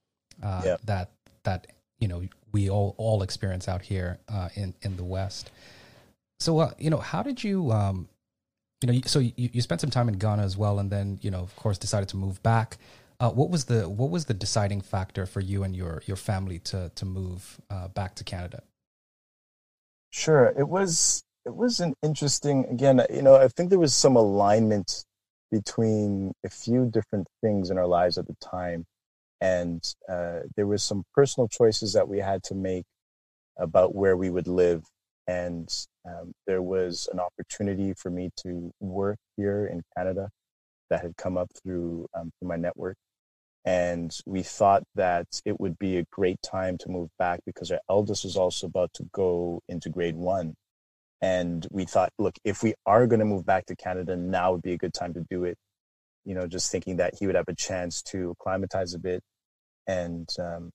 uh, 0.41 0.63
yeah. 0.65 0.77
that 0.85 1.11
that 1.43 1.67
you 1.99 2.07
know 2.07 2.23
we 2.53 2.71
all 2.71 2.95
all 2.97 3.25
experience 3.25 3.67
out 3.67 3.83
here 3.83 4.21
uh, 4.29 4.51
in 4.55 4.73
in 4.83 4.97
the 4.97 5.05
West. 5.05 5.51
So, 6.39 6.71
you 6.79 6.91
know, 6.91 6.99
how 6.99 7.23
did 7.23 7.43
you 7.43 7.73
um, 7.73 8.09
you 8.83 8.93
know, 8.93 9.01
so 9.07 9.21
you, 9.21 9.33
you 9.37 9.63
spent 9.63 9.81
some 9.81 9.91
time 9.91 10.09
in 10.09 10.19
Ghana 10.19 10.43
as 10.43 10.57
well, 10.57 10.79
and 10.79 10.91
then 10.91 11.19
you 11.23 11.31
know, 11.31 11.41
of 11.41 11.55
course, 11.57 11.79
decided 11.79 12.09
to 12.11 12.17
move 12.17 12.43
back. 12.43 12.79
Uh, 13.19 13.31
what 13.31 13.49
was 13.49 13.65
the 13.65 13.89
what 13.89 14.11
was 14.11 14.27
the 14.27 14.35
deciding 14.35 14.83
factor 14.83 15.25
for 15.25 15.41
you 15.41 15.63
and 15.63 15.75
your 15.75 16.03
your 16.07 16.17
family 16.17 16.59
to 16.59 16.91
to 16.95 17.05
move 17.05 17.61
uh, 17.71 17.89
back 17.89 18.15
to 18.17 18.25
Canada? 18.25 18.63
Sure, 20.11 20.53
it 20.59 20.69
was 20.69 21.23
it 21.47 21.55
was 21.55 21.81
an 21.81 21.95
interesting. 22.03 22.67
Again, 22.71 23.01
you 23.13 23.23
know, 23.23 23.37
I 23.37 23.49
think 23.49 23.71
there 23.71 23.79
was 23.79 23.95
some 23.95 24.17
alignment 24.17 25.05
between 25.51 26.33
a 26.45 26.51
few 26.51 26.91
different 26.91 27.29
things 27.41 27.71
in 27.71 27.79
our 27.79 27.87
lives 27.87 28.19
at 28.19 28.27
the 28.27 28.37
time, 28.43 28.85
and 29.41 29.83
uh, 30.09 30.41
there 30.57 30.67
was 30.67 30.83
some 30.83 31.05
personal 31.15 31.49
choices 31.49 31.95
that 31.95 32.09
we 32.09 32.19
had 32.19 32.43
to 32.45 32.55
make 32.55 32.85
about 33.59 33.95
where 33.95 34.17
we 34.19 34.29
would 34.29 34.49
live 34.49 34.85
and 35.27 35.69
um, 36.07 36.33
there 36.47 36.63
was 36.63 37.09
an 37.13 37.21
opportunity 37.21 37.95
for 37.95 38.11
me 38.11 38.31
to 38.39 38.71
work 38.81 39.19
here 39.37 39.67
in 39.67 39.83
Canada 39.97 40.29
that 40.91 41.03
had 41.03 41.17
come 41.17 41.37
up 41.37 41.49
through, 41.63 42.07
um, 42.15 42.31
through 42.39 42.49
my 42.49 42.57
network. 42.57 42.97
And 43.65 44.17
we 44.27 44.45
thought 44.45 44.85
that 44.95 45.27
it 45.45 45.59
would 45.59 45.77
be 45.79 45.99
a 45.99 46.05
great 46.13 46.41
time 46.43 46.79
to 46.79 46.89
move 46.89 47.09
back 47.19 47.41
because 47.45 47.73
our 47.73 47.81
eldest 47.91 48.25
was 48.25 48.37
also 48.37 48.69
about 48.69 48.93
to 48.95 49.09
go 49.13 49.61
into 49.69 49.91
grade 49.91 50.15
one. 50.15 50.55
And 51.21 51.67
we 51.71 51.85
thought, 51.85 52.11
look, 52.19 52.37
if 52.45 52.63
we 52.63 52.75
are 52.87 53.09
going 53.09 53.19
to 53.19 53.27
move 53.27 53.45
back 53.45 53.67
to 53.67 53.77
Canada, 53.77 54.17
now 54.17 54.53
would 54.53 54.63
be 54.63 54.75
a 54.75 54.79
good 54.79 54.95
time 54.95 55.15
to 55.15 55.27
do 55.29 55.45
it. 55.45 55.57
You 56.25 56.37
know, 56.37 56.47
just 56.47 56.71
thinking 56.71 56.99
that 56.99 57.15
he 57.19 57.27
would 57.27 57.35
have 57.35 57.49
a 57.49 57.55
chance 57.55 58.03
to 58.03 58.31
acclimatize 58.31 58.95
a 58.95 58.99
bit 59.01 59.23
and 59.87 60.29
um, 60.39 60.71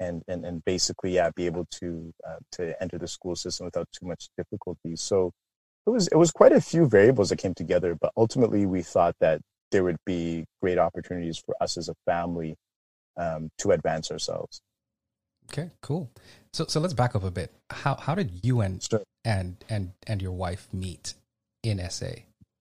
and 0.00 0.22
and 0.28 0.44
and 0.44 0.64
basically 0.64 1.14
yeah 1.14 1.30
be 1.34 1.46
able 1.46 1.66
to 1.70 2.12
uh, 2.26 2.38
to 2.52 2.80
enter 2.82 2.98
the 2.98 3.08
school 3.08 3.36
system 3.36 3.64
without 3.66 3.88
too 3.92 4.06
much 4.06 4.28
difficulty. 4.36 4.96
So 4.96 5.32
it 5.86 5.90
was 5.90 6.08
it 6.08 6.16
was 6.16 6.30
quite 6.30 6.52
a 6.52 6.60
few 6.60 6.86
variables 6.86 7.30
that 7.30 7.36
came 7.36 7.54
together 7.54 7.96
but 8.00 8.12
ultimately 8.16 8.66
we 8.66 8.82
thought 8.82 9.14
that 9.20 9.40
there 9.70 9.84
would 9.84 9.98
be 10.06 10.44
great 10.62 10.78
opportunities 10.78 11.38
for 11.38 11.54
us 11.60 11.76
as 11.76 11.88
a 11.88 11.94
family 12.06 12.56
um, 13.16 13.50
to 13.58 13.72
advance 13.72 14.10
ourselves. 14.10 14.60
Okay 15.50 15.70
cool. 15.82 16.10
So 16.52 16.66
so 16.66 16.80
let's 16.80 16.94
back 16.94 17.14
up 17.14 17.24
a 17.24 17.30
bit. 17.30 17.52
How 17.70 17.94
how 17.94 18.14
did 18.14 18.40
you 18.42 18.60
and 18.60 18.82
sure. 18.82 19.02
and 19.24 19.56
and 19.68 19.92
and 20.06 20.22
your 20.22 20.32
wife 20.32 20.68
meet 20.72 21.14
in 21.62 21.78
sa 21.90 22.06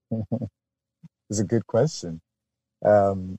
it's 1.29 1.39
a 1.39 1.43
good 1.43 1.67
question. 1.67 2.21
Um, 2.85 3.37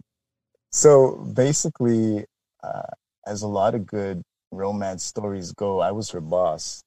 so 0.70 1.16
basically 1.34 2.24
uh, 2.62 2.92
as 3.28 3.42
a 3.42 3.48
lot 3.48 3.74
of 3.74 3.86
good 3.86 4.22
romance 4.50 5.04
stories 5.04 5.52
go, 5.52 5.80
I 5.80 5.92
was 5.92 6.10
her 6.10 6.20
boss. 6.20 6.82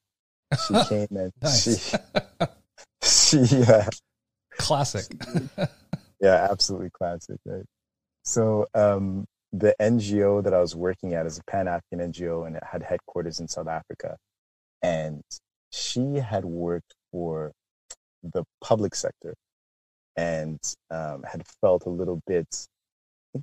She 0.66 0.74
came 0.88 1.08
and 1.10 1.32
she 1.50 1.76
she 3.02 3.62
uh, 3.62 3.84
classic. 4.58 5.06
yeah, 6.20 6.48
absolutely 6.50 6.90
classic, 6.90 7.38
right? 7.46 7.64
So 8.24 8.66
um, 8.74 9.24
the 9.52 9.74
NGO 9.80 10.42
that 10.42 10.54
I 10.54 10.60
was 10.60 10.74
working 10.74 11.14
at 11.14 11.26
is 11.26 11.38
a 11.38 11.44
Pan 11.50 11.68
African 11.68 12.12
NGO, 12.12 12.46
and 12.46 12.56
it 12.56 12.62
had 12.64 12.82
headquarters 12.82 13.40
in 13.40 13.48
South 13.48 13.68
Africa. 13.68 14.16
And 14.82 15.22
she 15.70 16.16
had 16.16 16.44
worked 16.44 16.94
for 17.10 17.52
the 18.22 18.44
public 18.62 18.94
sector 18.94 19.34
and 20.16 20.58
um, 20.90 21.22
had 21.24 21.42
felt 21.60 21.86
a 21.86 21.90
little 21.90 22.20
bit 22.26 22.46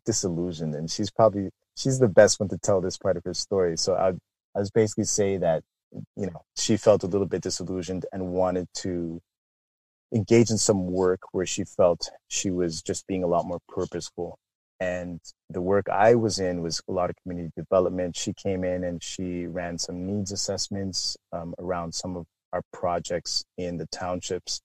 disillusioned. 0.06 0.76
And 0.76 0.90
she's 0.90 1.10
probably 1.10 1.50
she's 1.80 2.00
the 2.00 2.10
best 2.10 2.40
one 2.40 2.50
to 2.50 2.58
tell 2.58 2.82
this 2.82 2.98
part 2.98 3.18
of 3.18 3.24
her 3.26 3.34
story. 3.34 3.78
So 3.78 3.96
I, 3.96 4.10
I 4.56 4.60
was 4.60 4.72
basically 4.72 5.06
say 5.06 5.38
that, 5.38 5.64
you 6.16 6.28
know, 6.28 6.44
she 6.58 6.78
felt 6.78 7.04
a 7.04 7.08
little 7.08 7.28
bit 7.28 7.42
disillusioned 7.42 8.06
and 8.12 8.30
wanted 8.30 8.68
to 8.78 9.22
engage 10.14 10.52
in 10.52 10.58
some 10.58 10.88
work 10.88 11.22
where 11.34 11.46
she 11.46 11.64
felt 11.64 12.10
she 12.28 12.52
was 12.52 12.82
just 12.82 13.08
being 13.08 13.24
a 13.24 13.28
lot 13.28 13.46
more 13.46 13.60
purposeful. 13.70 14.38
And 14.82 15.20
the 15.50 15.62
work 15.62 15.90
I 15.90 16.16
was 16.16 16.40
in 16.40 16.62
was 16.62 16.82
a 16.90 16.94
lot 16.94 17.10
of 17.10 17.16
community 17.24 17.52
development. 17.56 18.18
She 18.18 18.34
came 18.34 18.64
in 18.64 18.84
and 18.84 19.04
she 19.04 19.48
ran 19.48 19.78
some 19.78 20.06
needs 20.06 20.32
assessments 20.32 21.18
um, 21.34 21.56
around 21.60 21.94
some 21.94 22.18
of 22.18 22.26
our 22.54 22.64
projects 22.74 23.46
in 23.58 23.78
the 23.78 23.88
townships 23.88 24.62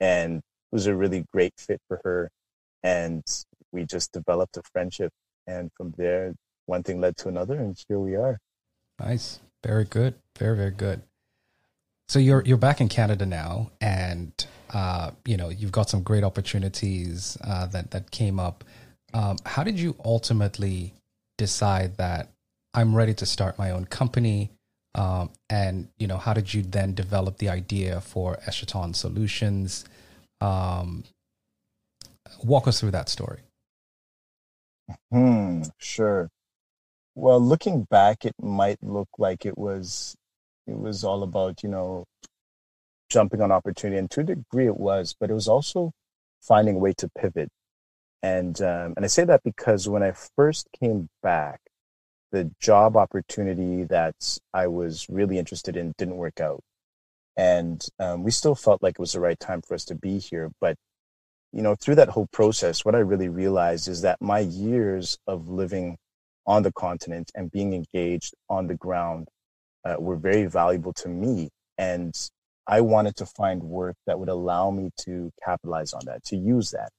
and 0.00 0.38
it 0.38 0.42
was 0.72 0.86
a 0.86 0.96
really 0.96 1.24
great 1.32 1.54
fit 1.58 1.80
for 1.88 2.00
her. 2.04 2.30
And 2.82 3.24
we 3.72 3.84
just 3.84 4.12
developed 4.12 4.56
a 4.56 4.62
friendship. 4.72 5.12
And 5.46 5.70
from 5.76 5.94
there, 5.96 6.34
one 6.68 6.82
thing 6.82 7.00
led 7.00 7.16
to 7.18 7.28
another, 7.28 7.54
and 7.54 7.76
here 7.88 7.98
we 7.98 8.14
are. 8.14 8.38
Nice, 9.00 9.40
very 9.64 9.84
good, 9.84 10.14
very 10.38 10.56
very 10.56 10.70
good. 10.70 11.02
So 12.08 12.18
you're 12.18 12.42
you're 12.44 12.56
back 12.56 12.80
in 12.80 12.88
Canada 12.88 13.26
now, 13.26 13.70
and 13.80 14.32
uh, 14.72 15.10
you 15.24 15.36
know 15.36 15.48
you've 15.48 15.72
got 15.72 15.88
some 15.88 16.02
great 16.02 16.24
opportunities 16.24 17.36
uh, 17.44 17.66
that 17.66 17.90
that 17.92 18.10
came 18.10 18.38
up. 18.38 18.64
Um, 19.14 19.36
how 19.46 19.62
did 19.62 19.80
you 19.80 19.96
ultimately 20.04 20.94
decide 21.38 21.96
that 21.96 22.30
I'm 22.74 22.94
ready 22.94 23.14
to 23.14 23.26
start 23.26 23.58
my 23.58 23.70
own 23.70 23.86
company? 23.86 24.50
Um, 24.94 25.30
and 25.48 25.88
you 25.98 26.06
know, 26.06 26.18
how 26.18 26.32
did 26.32 26.52
you 26.52 26.62
then 26.62 26.94
develop 26.94 27.38
the 27.38 27.48
idea 27.48 28.00
for 28.00 28.36
Eschaton 28.46 28.94
Solutions? 28.94 29.84
Um, 30.40 31.04
walk 32.42 32.68
us 32.68 32.80
through 32.80 32.92
that 32.92 33.08
story. 33.08 33.40
Hmm. 35.10 35.62
Sure. 35.78 36.30
Well, 37.18 37.40
looking 37.40 37.82
back, 37.82 38.24
it 38.24 38.36
might 38.40 38.78
look 38.80 39.08
like 39.18 39.44
it 39.44 39.58
was 39.58 40.14
it 40.68 40.78
was 40.78 41.02
all 41.02 41.24
about 41.24 41.64
you 41.64 41.68
know 41.68 42.04
jumping 43.10 43.42
on 43.42 43.50
opportunity, 43.50 43.98
and 43.98 44.08
to 44.12 44.20
a 44.20 44.24
degree 44.24 44.66
it 44.66 44.76
was, 44.76 45.16
but 45.18 45.28
it 45.28 45.34
was 45.34 45.48
also 45.48 45.90
finding 46.40 46.76
a 46.76 46.78
way 46.78 46.92
to 46.94 47.08
pivot. 47.18 47.48
And 48.22 48.60
um, 48.62 48.94
and 48.96 49.04
I 49.04 49.08
say 49.08 49.24
that 49.24 49.42
because 49.42 49.88
when 49.88 50.04
I 50.04 50.12
first 50.36 50.68
came 50.80 51.08
back, 51.20 51.60
the 52.30 52.52
job 52.60 52.96
opportunity 52.96 53.82
that 53.84 54.38
I 54.54 54.68
was 54.68 55.06
really 55.08 55.38
interested 55.38 55.76
in 55.76 55.94
didn't 55.98 56.18
work 56.18 56.40
out, 56.40 56.60
and 57.36 57.84
um, 57.98 58.22
we 58.22 58.30
still 58.30 58.54
felt 58.54 58.80
like 58.80 58.92
it 58.92 59.00
was 59.00 59.12
the 59.14 59.20
right 59.20 59.40
time 59.40 59.62
for 59.62 59.74
us 59.74 59.84
to 59.86 59.96
be 59.96 60.18
here. 60.18 60.52
But 60.60 60.76
you 61.52 61.62
know, 61.62 61.74
through 61.74 61.96
that 61.96 62.10
whole 62.10 62.28
process, 62.32 62.84
what 62.84 62.94
I 62.94 63.00
really 63.00 63.28
realized 63.28 63.88
is 63.88 64.02
that 64.02 64.20
my 64.20 64.40
years 64.40 65.18
of 65.26 65.48
living 65.48 65.98
on 66.48 66.64
the 66.64 66.72
continent 66.72 67.30
and 67.36 67.52
being 67.52 67.72
engaged 67.74 68.34
on 68.48 68.66
the 68.66 68.74
ground 68.74 69.28
uh, 69.84 69.96
were 70.00 70.16
very 70.16 70.46
valuable 70.46 70.94
to 70.94 71.08
me. 71.08 71.50
And 71.76 72.12
I 72.66 72.80
wanted 72.80 73.16
to 73.16 73.26
find 73.26 73.62
work 73.62 73.96
that 74.06 74.18
would 74.18 74.30
allow 74.30 74.70
me 74.70 74.90
to 75.04 75.30
capitalize 75.44 75.92
on 75.92 76.02
that, 76.06 76.24
to 76.30 76.36
use 76.36 76.70
that. 76.72 76.90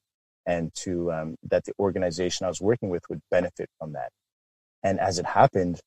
and 0.45 0.73
to 0.73 1.11
um, 1.11 1.35
that 1.43 1.63
the 1.65 1.73
organization 1.79 2.45
I 2.45 2.49
was 2.49 2.61
working 2.61 2.89
with 2.89 3.03
would 3.09 3.21
benefit 3.29 3.69
from 3.77 3.93
that. 3.93 4.09
And 4.83 4.99
as 4.99 5.19
it 5.19 5.25
happened, 5.25 5.79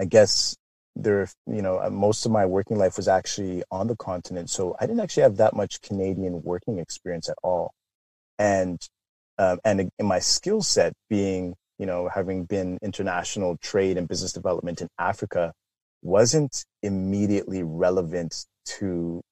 I 0.00 0.06
guess 0.06 0.56
there, 0.96 1.28
you 1.46 1.62
know, 1.62 1.78
uh, 1.78 1.90
most 1.90 2.26
of 2.26 2.32
my 2.32 2.46
working 2.46 2.78
life 2.78 2.96
was 2.96 3.08
actually 3.08 3.62
on 3.70 3.86
the 3.86 3.96
continent, 3.96 4.50
so 4.50 4.76
I 4.80 4.86
didn't 4.86 5.00
actually 5.00 5.24
have 5.24 5.36
that 5.36 5.54
much 5.54 5.80
Canadian 5.82 6.42
working 6.42 6.78
experience 6.78 7.28
at 7.28 7.36
all. 7.42 7.72
And 8.38 8.80
um, 9.38 9.58
and 9.64 9.90
in 9.98 10.06
my 10.06 10.20
skill 10.20 10.62
set 10.62 10.92
being, 11.10 11.54
you 11.78 11.86
know, 11.86 12.08
having 12.08 12.44
been 12.44 12.78
international 12.82 13.56
trade 13.58 13.96
and 13.98 14.08
business 14.08 14.32
development 14.32 14.80
in 14.80 14.88
Africa, 14.98 15.52
wasn't 16.02 16.64
immediately 16.82 17.62
relevant 17.62 18.46
to 18.64 19.22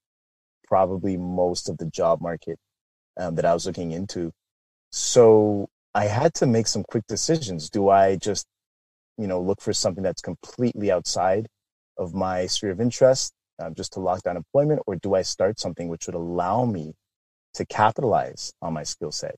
probably 0.67 1.17
most 1.17 1.69
of 1.69 1.79
the 1.79 1.87
job 1.87 2.21
market 2.21 2.59
um, 3.19 3.35
that 3.35 3.45
I 3.45 3.55
was 3.55 3.67
looking 3.67 3.93
into. 3.93 4.33
So 4.91 5.69
I 5.95 6.07
had 6.07 6.35
to 6.35 6.47
make 6.47 6.67
some 6.67 6.85
quick 6.89 7.05
decisions. 7.07 7.69
Do 7.69 7.91
I 7.91 8.17
just, 8.17 8.47
you 9.19 9.27
know, 9.27 9.41
look 9.41 9.61
for 9.61 9.73
something 9.73 10.03
that's 10.03 10.23
completely 10.23 10.91
outside 10.91 11.47
of 11.99 12.15
my 12.15 12.47
sphere 12.47 12.71
of 12.71 12.81
interest 12.81 13.33
um, 13.59 13.75
just 13.75 13.93
to 13.93 14.01
lock 14.01 14.23
down 14.23 14.37
employment, 14.37 14.81
or 14.87 14.97
do 14.97 15.15
I 15.15 15.23
start 15.23 15.61
something 15.61 15.89
which 15.89 16.07
would 16.07 16.15
allow 16.15 16.65
me 16.65 16.95
to 17.55 17.67
capitalize 17.67 18.53
on 18.63 18.73
my 18.73 18.83
skill 18.83 19.13
set? 19.13 19.37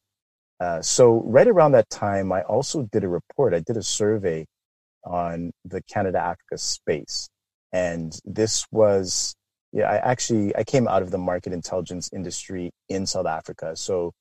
Uh, 0.64 0.80
so 0.80 1.22
right 1.26 1.46
around 1.46 1.72
that 1.72 1.90
time, 1.90 2.32
I 2.32 2.40
also 2.42 2.88
did 2.90 3.04
a 3.04 3.08
report. 3.08 3.52
I 3.52 3.60
did 3.60 3.76
a 3.76 3.82
survey 3.82 4.46
on 5.04 5.52
the 5.66 5.82
Canada 5.82 6.18
Africa 6.18 6.56
space, 6.56 7.28
and 7.72 8.18
this 8.24 8.64
was 8.72 9.34
yeah. 9.72 9.90
I 9.90 9.96
actually 9.96 10.56
I 10.56 10.64
came 10.64 10.88
out 10.88 11.02
of 11.02 11.10
the 11.10 11.18
market 11.18 11.52
intelligence 11.52 12.08
industry 12.14 12.70
in 12.88 13.06
South 13.06 13.26
Africa, 13.26 13.76
so 13.76 14.12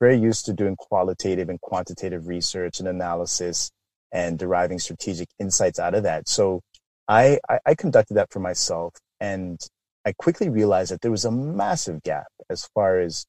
very 0.00 0.18
used 0.18 0.46
to 0.46 0.52
doing 0.52 0.74
qualitative 0.76 1.48
and 1.48 1.60
quantitative 1.60 2.26
research 2.26 2.80
and 2.80 2.88
analysis 2.88 3.70
and 4.12 4.36
deriving 4.36 4.80
strategic 4.80 5.28
insights 5.38 5.78
out 5.78 5.94
of 5.94 6.02
that. 6.02 6.28
So 6.28 6.60
I, 7.08 7.38
I, 7.48 7.58
I 7.66 7.74
conducted 7.76 8.14
that 8.14 8.32
for 8.32 8.40
myself 8.40 8.94
and 9.20 9.60
I 10.04 10.12
quickly 10.12 10.48
realized 10.48 10.90
that 10.92 11.00
there 11.02 11.10
was 11.12 11.24
a 11.24 11.30
massive 11.30 12.02
gap 12.02 12.26
as 12.50 12.68
far 12.74 12.98
as 13.00 13.26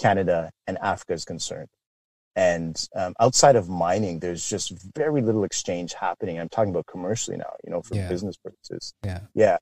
Canada 0.00 0.50
and 0.66 0.78
Africa 0.78 1.14
is 1.14 1.24
concerned. 1.24 1.68
And 2.38 2.88
um, 2.94 3.14
outside 3.18 3.56
of 3.56 3.68
mining, 3.68 4.20
there's 4.20 4.48
just 4.48 4.72
very 4.94 5.22
little 5.22 5.42
exchange 5.42 5.92
happening. 5.92 6.38
I'm 6.38 6.48
talking 6.48 6.70
about 6.70 6.86
commercially 6.86 7.36
now, 7.36 7.52
you 7.64 7.70
know, 7.72 7.82
for 7.82 7.96
yeah. 7.96 8.08
business 8.08 8.36
purposes. 8.36 8.94
Yeah. 9.04 9.22
Yeah. 9.34 9.56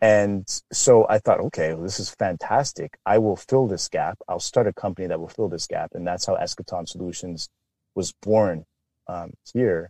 And 0.00 0.44
so 0.72 1.06
I 1.08 1.20
thought, 1.20 1.38
okay, 1.38 1.74
well, 1.74 1.84
this 1.84 2.00
is 2.00 2.10
fantastic. 2.10 2.98
I 3.06 3.18
will 3.18 3.36
fill 3.36 3.68
this 3.68 3.88
gap. 3.88 4.18
I'll 4.26 4.40
start 4.40 4.66
a 4.66 4.72
company 4.72 5.06
that 5.06 5.20
will 5.20 5.28
fill 5.28 5.48
this 5.48 5.68
gap. 5.68 5.90
And 5.94 6.04
that's 6.04 6.26
how 6.26 6.34
Eschaton 6.34 6.88
Solutions 6.88 7.48
was 7.94 8.12
born 8.20 8.64
um, 9.06 9.34
here 9.54 9.88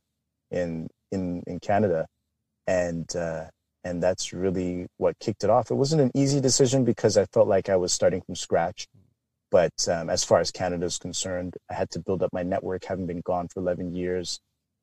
in, 0.50 0.88
in, 1.10 1.42
in 1.46 1.60
Canada. 1.60 2.04
And, 2.66 3.08
uh, 3.16 3.46
and 3.84 4.02
that's 4.02 4.34
really 4.34 4.86
what 4.98 5.18
kicked 5.18 5.44
it 5.44 5.50
off. 5.50 5.70
It 5.70 5.76
wasn't 5.76 6.02
an 6.02 6.10
easy 6.14 6.42
decision 6.42 6.84
because 6.84 7.16
I 7.16 7.24
felt 7.32 7.48
like 7.48 7.70
I 7.70 7.76
was 7.76 7.90
starting 7.90 8.20
from 8.20 8.34
scratch. 8.34 8.86
But 9.52 9.86
um, 9.86 10.08
as 10.08 10.24
far 10.24 10.40
as 10.40 10.50
Canada 10.50 10.86
is 10.86 10.96
concerned, 10.96 11.58
I 11.70 11.74
had 11.74 11.90
to 11.90 12.00
build 12.00 12.22
up 12.22 12.32
my 12.32 12.42
network, 12.42 12.84
having 12.86 13.06
been 13.06 13.20
gone 13.20 13.48
for 13.48 13.60
11 13.60 13.94
years, 13.94 14.40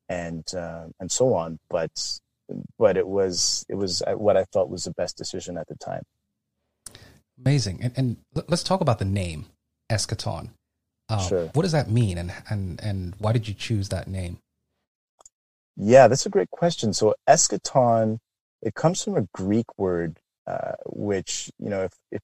and 0.07 0.45
uh, 0.55 0.85
and 0.99 1.11
so 1.11 1.33
on. 1.33 1.57
But 1.71 1.91
but 2.77 2.95
it 2.95 3.07
was 3.07 3.65
it 3.67 3.75
was 3.75 4.03
uh, 4.03 4.13
what 4.13 4.37
I 4.37 4.45
felt 4.53 4.69
was 4.69 4.83
the 4.83 4.91
best 4.91 5.17
decision 5.17 5.57
at 5.57 5.67
the 5.67 5.75
time. 5.75 6.03
Amazing, 7.43 7.79
and, 7.81 7.93
and 7.97 8.17
let's 8.47 8.63
talk 8.63 8.79
about 8.79 8.99
the 8.99 9.05
name 9.05 9.47
Eschaton. 9.91 10.51
Uh, 11.09 11.27
sure. 11.27 11.45
What 11.53 11.63
does 11.63 11.71
that 11.71 11.89
mean, 11.89 12.19
and 12.19 12.31
and 12.47 12.79
and 12.83 13.15
why 13.17 13.33
did 13.33 13.47
you 13.47 13.55
choose 13.55 13.89
that 13.89 14.07
name? 14.07 14.37
Yeah, 15.75 16.07
that's 16.07 16.27
a 16.27 16.29
great 16.29 16.51
question. 16.51 16.93
So 16.93 17.15
eschaton, 17.27 18.19
it 18.61 18.75
comes 18.75 19.03
from 19.03 19.15
a 19.15 19.27
Greek 19.33 19.65
word, 19.77 20.19
uh, 20.45 20.73
which 20.85 21.49
you 21.57 21.69
know, 21.69 21.83
if, 21.83 21.93
if 22.11 22.21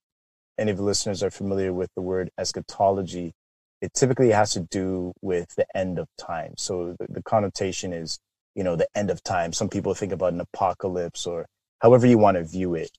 any 0.57 0.71
of 0.71 0.77
the 0.77 0.83
listeners 0.83 1.23
are 1.23 1.31
familiar 1.31 1.73
with 1.73 1.89
the 1.95 2.01
word 2.01 2.29
eschatology, 2.37 3.33
it 3.81 3.93
typically 3.93 4.31
has 4.31 4.51
to 4.53 4.61
do 4.61 5.13
with 5.21 5.55
the 5.55 5.65
end 5.75 5.99
of 5.99 6.07
time. 6.17 6.53
So 6.57 6.95
the, 6.99 7.07
the 7.09 7.23
connotation 7.23 7.93
is, 7.93 8.19
you 8.55 8.63
know, 8.63 8.75
the 8.75 8.87
end 8.95 9.09
of 9.09 9.23
time. 9.23 9.53
Some 9.53 9.69
people 9.69 9.93
think 9.93 10.11
about 10.11 10.33
an 10.33 10.41
apocalypse 10.41 11.25
or 11.27 11.45
however 11.79 12.07
you 12.07 12.17
want 12.17 12.37
to 12.37 12.43
view 12.43 12.75
it, 12.75 12.91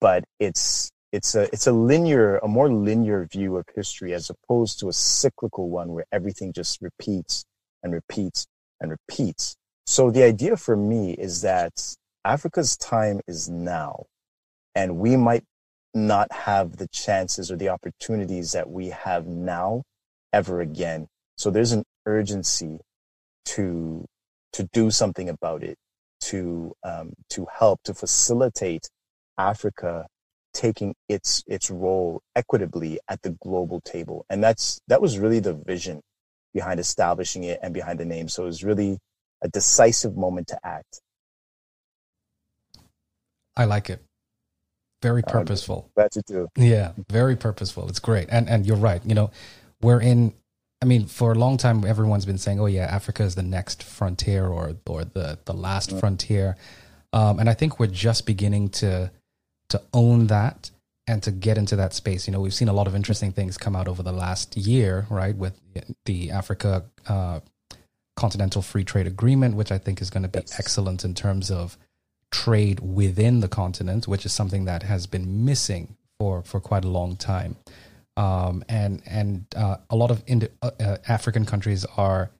but 0.00 0.24
it's 0.40 0.90
it's 1.12 1.36
a 1.36 1.42
it's 1.52 1.68
a 1.68 1.72
linear, 1.72 2.38
a 2.38 2.48
more 2.48 2.72
linear 2.72 3.26
view 3.30 3.56
of 3.56 3.66
history 3.74 4.12
as 4.12 4.30
opposed 4.30 4.80
to 4.80 4.88
a 4.88 4.92
cyclical 4.92 5.70
one 5.70 5.92
where 5.92 6.06
everything 6.10 6.52
just 6.52 6.82
repeats 6.82 7.44
and 7.82 7.92
repeats 7.92 8.46
and 8.80 8.90
repeats. 8.90 9.54
So 9.86 10.10
the 10.10 10.24
idea 10.24 10.56
for 10.56 10.76
me 10.76 11.12
is 11.12 11.42
that 11.42 11.94
Africa's 12.24 12.76
time 12.76 13.20
is 13.28 13.48
now, 13.48 14.06
and 14.74 14.96
we 14.96 15.16
might 15.16 15.44
not 15.94 16.30
have 16.32 16.76
the 16.76 16.88
chances 16.88 17.50
or 17.50 17.56
the 17.56 17.68
opportunities 17.68 18.52
that 18.52 18.68
we 18.68 18.88
have 18.88 19.26
now 19.26 19.82
ever 20.32 20.60
again. 20.60 21.06
So 21.36 21.50
there's 21.50 21.72
an 21.72 21.84
urgency 22.06 22.78
to 23.46 24.04
to 24.52 24.68
do 24.72 24.90
something 24.90 25.28
about 25.28 25.62
it, 25.62 25.76
to 26.22 26.74
um, 26.84 27.12
to 27.30 27.46
help 27.52 27.80
to 27.84 27.94
facilitate 27.94 28.88
Africa 29.38 30.06
taking 30.52 30.94
its 31.08 31.42
its 31.46 31.70
role 31.70 32.22
equitably 32.36 32.98
at 33.08 33.22
the 33.22 33.30
global 33.42 33.80
table, 33.80 34.24
and 34.30 34.42
that's 34.42 34.80
that 34.88 35.00
was 35.00 35.18
really 35.18 35.40
the 35.40 35.54
vision 35.54 36.00
behind 36.52 36.78
establishing 36.78 37.44
it 37.44 37.58
and 37.62 37.74
behind 37.74 37.98
the 37.98 38.04
name. 38.04 38.28
So 38.28 38.44
it 38.44 38.46
was 38.46 38.64
really 38.64 38.98
a 39.42 39.48
decisive 39.48 40.16
moment 40.16 40.48
to 40.48 40.58
act. 40.64 41.00
I 43.56 43.64
like 43.64 43.90
it 43.90 44.04
very 45.04 45.22
purposeful. 45.22 45.90
Glad 45.94 46.10
you 46.16 46.22
do. 46.26 46.48
Yeah, 46.56 46.92
very 47.10 47.36
purposeful. 47.36 47.88
It's 47.88 48.00
great. 48.00 48.28
And 48.30 48.48
and 48.48 48.66
you're 48.66 48.76
right. 48.76 49.04
You 49.04 49.14
know, 49.14 49.30
we're 49.82 50.00
in 50.00 50.32
I 50.80 50.86
mean, 50.86 51.06
for 51.06 51.32
a 51.32 51.34
long 51.34 51.56
time 51.56 51.84
everyone's 51.84 52.26
been 52.26 52.38
saying, 52.38 52.60
"Oh 52.60 52.66
yeah, 52.66 52.84
Africa 52.84 53.22
is 53.22 53.34
the 53.34 53.42
next 53.42 53.82
frontier 53.82 54.46
or 54.46 54.76
or 54.86 55.04
the 55.04 55.38
the 55.44 55.54
last 55.54 55.90
mm-hmm. 55.90 55.98
frontier." 55.98 56.56
Um, 57.12 57.38
and 57.38 57.48
I 57.48 57.54
think 57.54 57.78
we're 57.78 57.86
just 57.86 58.26
beginning 58.26 58.70
to 58.80 59.10
to 59.68 59.82
own 59.92 60.26
that 60.28 60.70
and 61.06 61.22
to 61.22 61.30
get 61.30 61.58
into 61.58 61.76
that 61.76 61.92
space. 61.92 62.26
You 62.26 62.32
know, 62.32 62.40
we've 62.40 62.54
seen 62.54 62.68
a 62.68 62.72
lot 62.72 62.86
of 62.86 62.94
interesting 62.94 63.32
things 63.32 63.58
come 63.58 63.76
out 63.76 63.88
over 63.88 64.02
the 64.02 64.12
last 64.12 64.56
year, 64.56 65.06
right, 65.10 65.36
with 65.36 65.60
the 66.06 66.30
Africa 66.30 66.84
uh, 67.06 67.40
Continental 68.16 68.62
Free 68.62 68.84
Trade 68.84 69.06
Agreement, 69.06 69.54
which 69.54 69.70
I 69.72 69.78
think 69.78 70.00
is 70.00 70.10
going 70.10 70.22
to 70.22 70.28
be 70.28 70.40
yes. 70.40 70.58
excellent 70.58 71.04
in 71.04 71.14
terms 71.14 71.50
of 71.50 71.76
trade 72.34 72.80
within 72.80 73.38
the 73.38 73.48
continent, 73.48 74.08
which 74.08 74.26
is 74.26 74.32
something 74.32 74.64
that 74.64 74.82
has 74.82 75.06
been 75.06 75.44
missing 75.44 75.96
for, 76.18 76.42
for 76.42 76.60
quite 76.60 76.84
a 76.84 76.88
long 76.88 77.16
time. 77.16 77.56
Um, 78.16 78.64
and 78.68 79.02
and 79.06 79.46
uh, 79.56 79.76
a 79.88 79.96
lot 79.96 80.10
of 80.10 80.22
Indo- 80.26 80.48
uh, 80.60 80.70
uh, 80.80 80.96
African 81.06 81.44
countries 81.46 81.84
are 81.96 82.30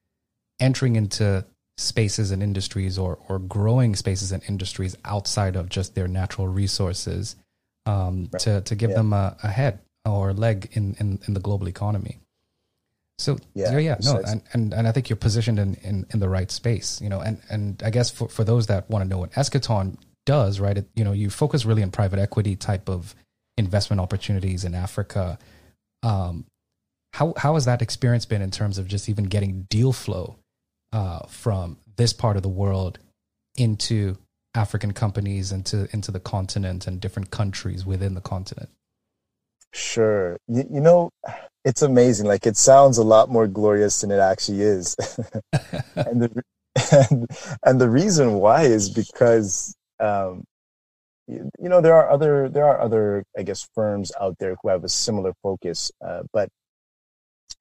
entering 0.61 0.97
into 0.97 1.45
spaces 1.77 2.31
and 2.31 2.43
industries 2.43 2.99
or, 2.99 3.19
or 3.29 3.39
growing 3.39 3.97
spaces 3.97 4.31
and 4.33 4.43
industries 4.49 4.97
outside 5.05 5.57
of 5.57 5.69
just 5.69 5.95
their 5.95 6.09
natural 6.09 6.47
resources 6.47 7.37
um, 7.87 8.29
right. 8.33 8.43
to, 8.43 8.61
to 8.63 8.75
give 8.77 8.91
yeah. 8.91 8.97
them 8.97 9.13
a, 9.13 9.37
a, 9.43 9.49
head 9.49 9.81
or 10.05 10.31
a 10.31 10.33
leg 10.33 10.69
in, 10.73 10.95
in, 11.01 11.19
in 11.27 11.35
the 11.35 11.41
global 11.41 11.69
economy. 11.69 12.19
So 13.19 13.39
yeah, 13.55 13.73
yeah, 13.73 13.79
yeah 13.79 13.97
no, 14.03 14.21
and, 14.27 14.43
and 14.53 14.75
and 14.75 14.89
I 14.89 14.93
think 14.93 15.09
you're 15.09 15.17
positioned 15.17 15.59
in, 15.59 15.75
in, 15.83 16.07
in 16.13 16.19
the 16.19 16.29
right 16.29 16.51
space, 16.51 17.01
you 17.01 17.09
know, 17.09 17.21
and 17.21 17.41
and 17.49 17.81
I 17.85 17.91
guess 17.91 18.11
for, 18.11 18.29
for 18.29 18.43
those 18.43 18.67
that 18.67 18.91
want 18.91 19.05
to 19.05 19.09
know 19.09 19.19
what 19.19 19.33
Eschaton 19.33 19.97
does, 20.27 20.59
right? 20.59 20.79
It, 20.79 20.89
you 20.97 21.05
know, 21.05 21.13
you 21.13 21.31
focus 21.31 21.65
really 21.65 21.83
on 21.83 21.91
private 21.91 22.19
equity 22.19 22.57
type 22.57 22.89
of 22.89 23.15
investment 23.57 24.01
opportunities 24.01 24.65
in 24.65 24.75
Africa. 24.75 25.39
Um, 26.03 26.47
how 27.13 27.35
how 27.37 27.55
has 27.55 27.67
that 27.67 27.83
experience 27.83 28.27
been 28.27 28.43
in 28.43 28.51
terms 28.51 28.79
of 28.79 28.89
just 28.89 29.09
even 29.09 29.25
getting 29.25 29.67
deal 29.71 29.93
flow 29.93 30.37
uh, 30.93 31.21
from 31.29 31.79
this 31.97 32.13
part 32.13 32.37
of 32.37 32.43
the 32.43 32.49
world 32.49 32.99
into 33.57 34.17
African 34.57 34.93
companies 34.93 35.53
into 35.53 35.89
into 35.93 36.11
the 36.11 36.21
continent 36.21 36.89
and 36.89 37.01
different 37.01 37.31
countries 37.31 37.87
within 37.87 38.15
the 38.15 38.21
continent? 38.21 38.71
Sure, 39.75 40.39
you, 40.49 40.65
you 40.71 40.81
know 40.81 41.11
it's 41.65 41.83
amazing. 41.83 42.27
Like 42.27 42.47
it 42.47 42.57
sounds 42.57 42.99
a 42.99 43.03
lot 43.03 43.31
more 43.31 43.49
glorious 43.49 44.01
than 44.01 44.11
it 44.11 44.19
actually 44.19 44.61
is. 44.61 44.95
and, 45.97 46.23
the, 46.23 46.43
and, 46.93 47.27
and, 47.65 47.81
the 47.81 47.89
reason 47.89 48.35
why 48.35 48.65
is 48.65 48.91
because, 48.91 49.75
um, 49.99 50.45
you, 51.27 51.51
know, 51.59 51.81
there 51.81 51.95
are 51.95 52.11
other, 52.11 52.51
there 52.51 52.67
are 52.67 52.81
other, 52.81 53.25
I 53.37 53.43
guess, 53.43 53.67
firms 53.75 54.13
out 54.21 54.37
there 54.39 54.57
who 54.63 54.69
have 54.69 54.85
a 54.85 54.89
similar 54.91 55.33
focus. 55.43 55.91
Uh, 56.07 56.23
but 56.33 56.51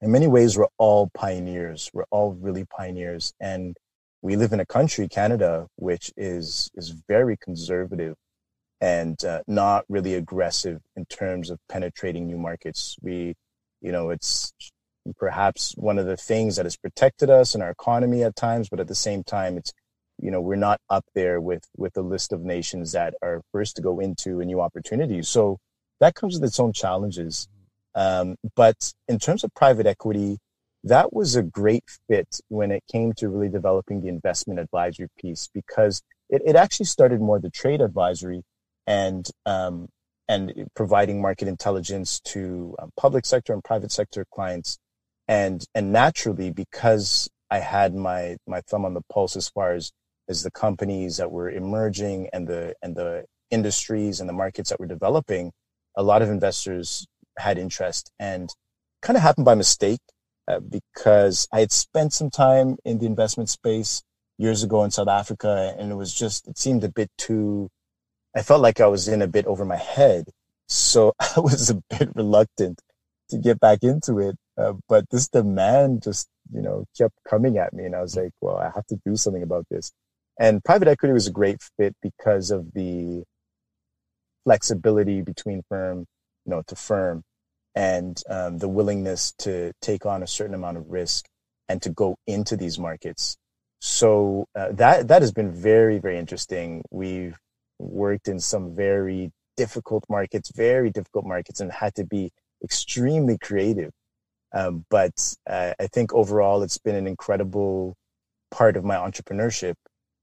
in 0.01 0.11
many 0.11 0.27
ways, 0.27 0.57
we're 0.57 0.67
all 0.77 1.09
pioneers. 1.13 1.89
We're 1.93 2.05
all 2.11 2.33
really 2.33 2.65
pioneers. 2.65 3.33
And 3.39 3.77
we 4.21 4.35
live 4.35 4.51
in 4.51 4.59
a 4.59 4.65
country, 4.65 5.07
Canada, 5.07 5.67
which 5.77 6.11
is, 6.17 6.69
is 6.75 6.93
very 7.07 7.37
conservative 7.37 8.15
and 8.83 9.23
uh, 9.23 9.41
not 9.47 9.85
really 9.87 10.13
aggressive 10.13 10.81
in 10.97 11.05
terms 11.05 11.49
of 11.49 11.57
penetrating 11.69 12.27
new 12.27 12.37
markets. 12.37 12.97
We, 13.01 13.33
you 13.79 13.93
know, 13.93 14.09
it's 14.09 14.51
perhaps 15.17 15.73
one 15.77 15.97
of 15.97 16.05
the 16.05 16.17
things 16.17 16.57
that 16.57 16.65
has 16.65 16.75
protected 16.75 17.29
us 17.29 17.53
and 17.53 17.63
our 17.63 17.69
economy 17.69 18.23
at 18.23 18.35
times, 18.35 18.67
but 18.67 18.81
at 18.81 18.89
the 18.89 18.95
same 18.95 19.23
time, 19.23 19.55
it's 19.57 19.71
you 20.19 20.29
know 20.29 20.41
we're 20.41 20.55
not 20.55 20.81
up 20.89 21.05
there 21.15 21.39
with 21.39 21.63
with 21.77 21.95
a 21.95 22.01
list 22.01 22.33
of 22.33 22.41
nations 22.41 22.91
that 22.91 23.13
are 23.21 23.41
first 23.53 23.77
to 23.77 23.81
go 23.81 24.01
into 24.01 24.41
a 24.41 24.45
new 24.45 24.59
opportunity. 24.59 25.21
So 25.21 25.59
that 26.01 26.13
comes 26.13 26.33
with 26.33 26.43
its 26.43 26.59
own 26.59 26.73
challenges. 26.73 27.47
Um, 27.95 28.35
but 28.53 28.91
in 29.07 29.17
terms 29.17 29.45
of 29.45 29.53
private 29.53 29.85
equity, 29.85 30.39
that 30.83 31.13
was 31.13 31.37
a 31.37 31.43
great 31.43 31.85
fit 32.09 32.41
when 32.49 32.69
it 32.69 32.83
came 32.91 33.13
to 33.13 33.29
really 33.29 33.49
developing 33.49 34.01
the 34.01 34.09
investment 34.09 34.59
advisory 34.59 35.07
piece 35.17 35.47
because 35.53 36.01
it, 36.29 36.41
it 36.45 36.57
actually 36.57 36.87
started 36.87 37.21
more 37.21 37.39
the 37.39 37.49
trade 37.49 37.79
advisory 37.79 38.43
and 38.87 39.29
um, 39.45 39.87
and 40.27 40.67
providing 40.75 41.21
market 41.21 41.47
intelligence 41.47 42.19
to 42.21 42.75
um, 42.79 42.89
public 42.97 43.25
sector 43.25 43.53
and 43.53 43.63
private 43.63 43.91
sector 43.91 44.25
clients. 44.33 44.77
And 45.27 45.63
and 45.73 45.91
naturally 45.91 46.51
because 46.51 47.29
I 47.49 47.59
had 47.59 47.95
my 47.95 48.37
my 48.47 48.61
thumb 48.61 48.85
on 48.85 48.93
the 48.93 49.01
pulse 49.11 49.35
as 49.35 49.49
far 49.49 49.73
as 49.73 49.91
as 50.29 50.43
the 50.43 50.51
companies 50.51 51.17
that 51.17 51.31
were 51.31 51.49
emerging 51.49 52.29
and 52.33 52.47
the 52.47 52.75
and 52.81 52.95
the 52.95 53.25
industries 53.51 54.19
and 54.19 54.27
the 54.27 54.33
markets 54.33 54.69
that 54.69 54.79
were 54.79 54.87
developing, 54.87 55.51
a 55.95 56.03
lot 56.03 56.21
of 56.21 56.29
investors 56.29 57.05
had 57.37 57.57
interest. 57.57 58.11
And 58.19 58.49
kind 59.01 59.17
of 59.17 59.23
happened 59.23 59.45
by 59.45 59.55
mistake 59.55 59.99
uh, 60.47 60.59
because 60.59 61.47
I 61.51 61.59
had 61.59 61.71
spent 61.71 62.13
some 62.13 62.29
time 62.29 62.77
in 62.83 62.99
the 62.99 63.05
investment 63.05 63.49
space 63.49 64.01
years 64.37 64.63
ago 64.63 64.83
in 64.83 64.91
South 64.91 65.07
Africa 65.07 65.75
and 65.77 65.91
it 65.91 65.95
was 65.95 66.13
just 66.13 66.47
it 66.47 66.57
seemed 66.57 66.83
a 66.83 66.89
bit 66.89 67.09
too 67.17 67.69
I 68.35 68.41
felt 68.41 68.61
like 68.61 68.81
I 68.81 68.87
was 68.87 69.07
in 69.07 69.21
a 69.21 69.27
bit 69.27 69.45
over 69.45 69.65
my 69.65 69.77
head 69.77 70.29
so 70.67 71.13
I 71.19 71.39
was 71.39 71.69
a 71.69 71.81
bit 71.89 72.09
reluctant 72.15 72.79
to 73.29 73.37
get 73.37 73.59
back 73.59 73.79
into 73.83 74.19
it 74.19 74.35
uh, 74.57 74.73
but 74.87 75.09
this 75.09 75.27
demand 75.27 76.03
just, 76.03 76.27
you 76.53 76.61
know, 76.61 76.85
kept 76.97 77.15
coming 77.27 77.57
at 77.57 77.73
me. 77.73 77.85
And 77.85 77.95
I 77.95 78.01
was 78.01 78.15
like, 78.15 78.31
well, 78.41 78.57
I 78.57 78.71
have 78.75 78.85
to 78.87 78.99
do 79.05 79.15
something 79.15 79.43
about 79.43 79.65
this. 79.69 79.91
And 80.39 80.63
private 80.63 80.87
equity 80.87 81.13
was 81.13 81.27
a 81.27 81.31
great 81.31 81.61
fit 81.77 81.95
because 82.01 82.51
of 82.51 82.73
the 82.73 83.23
flexibility 84.43 85.21
between 85.21 85.63
firm, 85.69 86.05
you 86.45 86.51
know, 86.51 86.63
to 86.67 86.75
firm 86.75 87.23
and 87.75 88.21
um, 88.29 88.59
the 88.59 88.67
willingness 88.67 89.33
to 89.39 89.71
take 89.81 90.05
on 90.05 90.21
a 90.21 90.27
certain 90.27 90.53
amount 90.53 90.77
of 90.77 90.89
risk 90.89 91.25
and 91.67 91.81
to 91.81 91.89
go 91.89 92.15
into 92.27 92.55
these 92.55 92.77
markets. 92.77 93.37
So 93.79 94.47
uh, 94.55 94.71
that 94.73 95.07
that 95.09 95.21
has 95.21 95.31
been 95.31 95.51
very 95.51 95.99
very 95.99 96.17
interesting. 96.17 96.83
We've 96.89 97.37
worked 97.79 98.27
in 98.27 98.39
some 98.39 98.75
very 98.75 99.31
difficult 99.57 100.03
markets, 100.09 100.51
very 100.55 100.89
difficult 100.89 101.25
markets, 101.25 101.59
and 101.59 101.71
had 101.71 101.95
to 101.95 102.05
be 102.05 102.31
extremely 102.63 103.37
creative 103.37 103.91
um, 104.53 104.85
but 104.89 105.35
uh, 105.49 105.73
I 105.79 105.87
think 105.87 106.13
overall, 106.13 106.61
it's 106.61 106.77
been 106.77 106.95
an 106.95 107.07
incredible 107.07 107.95
part 108.51 108.77
of 108.77 108.83
my 108.83 108.95
entrepreneurship 108.95 109.73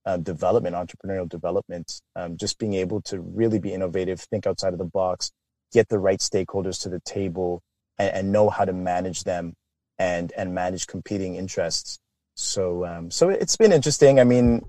uh, 0.06 0.16
development, 0.18 0.76
entrepreneurial 0.76 1.28
development. 1.28 2.00
Um, 2.14 2.36
just 2.36 2.58
being 2.58 2.74
able 2.74 3.02
to 3.02 3.20
really 3.20 3.58
be 3.58 3.72
innovative, 3.72 4.20
think 4.20 4.46
outside 4.46 4.72
of 4.72 4.78
the 4.78 4.84
box, 4.84 5.32
get 5.72 5.88
the 5.88 5.98
right 5.98 6.20
stakeholders 6.20 6.80
to 6.82 6.88
the 6.88 7.00
table, 7.00 7.60
and, 7.98 8.14
and 8.14 8.32
know 8.32 8.48
how 8.50 8.64
to 8.64 8.72
manage 8.72 9.24
them 9.24 9.54
and 9.98 10.32
and 10.36 10.54
manage 10.54 10.86
competing 10.86 11.34
interests. 11.34 11.98
So 12.40 12.86
um, 12.86 13.10
so 13.10 13.28
it's 13.28 13.54
been 13.54 13.70
interesting. 13.70 14.18
I 14.18 14.24
mean, 14.24 14.64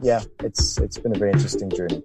yeah, 0.00 0.22
it's 0.40 0.78
it's 0.78 0.96
been 0.96 1.14
a 1.14 1.18
very 1.18 1.32
interesting 1.32 1.68
journey. 1.68 2.02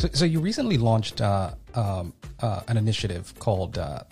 So, 0.00 0.08
so 0.12 0.24
you 0.24 0.40
recently 0.40 0.78
launched 0.78 1.20
uh, 1.20 1.54
um, 1.74 2.12
uh, 2.40 2.62
an 2.66 2.76
initiative 2.76 3.32
called 3.38 3.78
uh, 3.78 4.02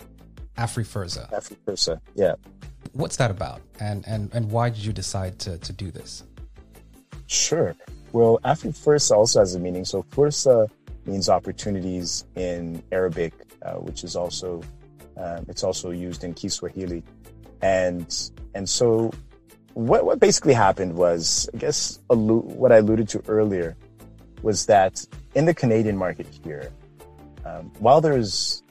AfriFursa. 0.57 1.29
AfriFursa, 1.31 1.99
yeah. 2.15 2.35
What's 2.93 3.17
that 3.17 3.29
about, 3.29 3.61
and 3.81 4.07
and 4.07 4.33
and 4.33 4.49
why 4.49 4.69
did 4.69 4.85
you 4.85 4.93
decide 4.93 5.37
to 5.39 5.57
to 5.57 5.73
do 5.73 5.91
this? 5.91 6.23
Sure. 7.27 7.75
Well, 8.13 8.39
AfriFursa 8.45 9.11
also 9.11 9.39
has 9.39 9.53
a 9.53 9.59
meaning. 9.59 9.83
So 9.83 10.03
Fursa 10.03 10.69
means 11.05 11.29
opportunities 11.29 12.25
in 12.35 12.81
Arabic, 12.91 13.33
uh, 13.61 13.73
which 13.73 14.03
is 14.03 14.15
also 14.15 14.61
um, 15.17 15.45
it's 15.47 15.63
also 15.63 15.91
used 15.91 16.23
in 16.23 16.33
Kiswahili, 16.33 17.03
and 17.61 18.31
and 18.55 18.67
so 18.67 19.11
what 19.73 20.05
what 20.05 20.19
basically 20.19 20.53
happened 20.53 20.95
was, 20.95 21.49
I 21.53 21.57
guess, 21.57 21.99
allu- 22.09 22.43
what 22.43 22.71
I 22.71 22.77
alluded 22.77 23.09
to 23.09 23.23
earlier 23.27 23.75
was 24.41 24.65
that 24.67 25.05
in 25.35 25.45
the 25.45 25.53
Canadian 25.53 25.97
market 25.97 26.27
here, 26.43 26.71
um, 27.45 27.71
while 27.79 28.01
there's 28.01 28.63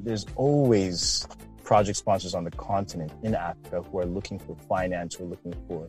there's 0.00 0.26
always 0.36 1.26
project 1.64 1.98
sponsors 1.98 2.34
on 2.34 2.44
the 2.44 2.50
continent 2.52 3.12
in 3.22 3.34
Africa 3.34 3.82
who 3.82 3.98
are 3.98 4.06
looking 4.06 4.38
for 4.38 4.56
finance, 4.68 5.14
who 5.14 5.24
are 5.24 5.28
looking 5.28 5.54
for 5.66 5.86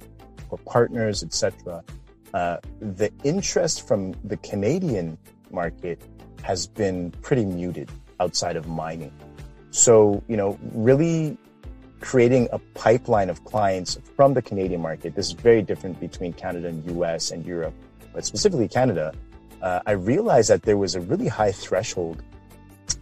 for 0.50 0.58
partners, 0.60 1.24
etc. 1.24 1.84
Uh, 2.34 2.58
the 2.80 3.12
interest 3.24 3.88
from 3.88 4.14
the 4.24 4.38
Canadian 4.38 5.18
market 5.52 6.02
has 6.44 6.68
been 6.68 7.12
pretty 7.22 7.46
muted 7.46 7.90
outside 8.20 8.56
of 8.56 8.68
mining. 8.68 9.12
So, 9.72 10.24
you 10.28 10.38
know, 10.38 10.58
really 10.74 11.38
creating 12.00 12.48
a 12.52 12.60
pipeline 12.76 13.30
of 13.30 13.44
clients 13.44 14.00
from 14.16 14.34
the 14.34 14.42
Canadian 14.42 14.82
market. 14.82 15.16
This 15.16 15.28
is 15.28 15.34
very 15.34 15.62
different 15.62 16.00
between 16.00 16.34
Canada 16.34 16.70
and 16.70 16.86
US 16.98 17.32
and 17.32 17.46
Europe, 17.46 17.74
but 18.14 18.26
specifically 18.26 18.68
Canada 18.68 19.14
uh, 19.62 19.82
I 19.86 19.92
realized 19.92 20.50
that 20.50 20.64
there 20.64 20.78
was 20.78 20.96
a 20.96 21.02
really 21.02 21.28
high 21.28 21.52
threshold, 21.52 22.24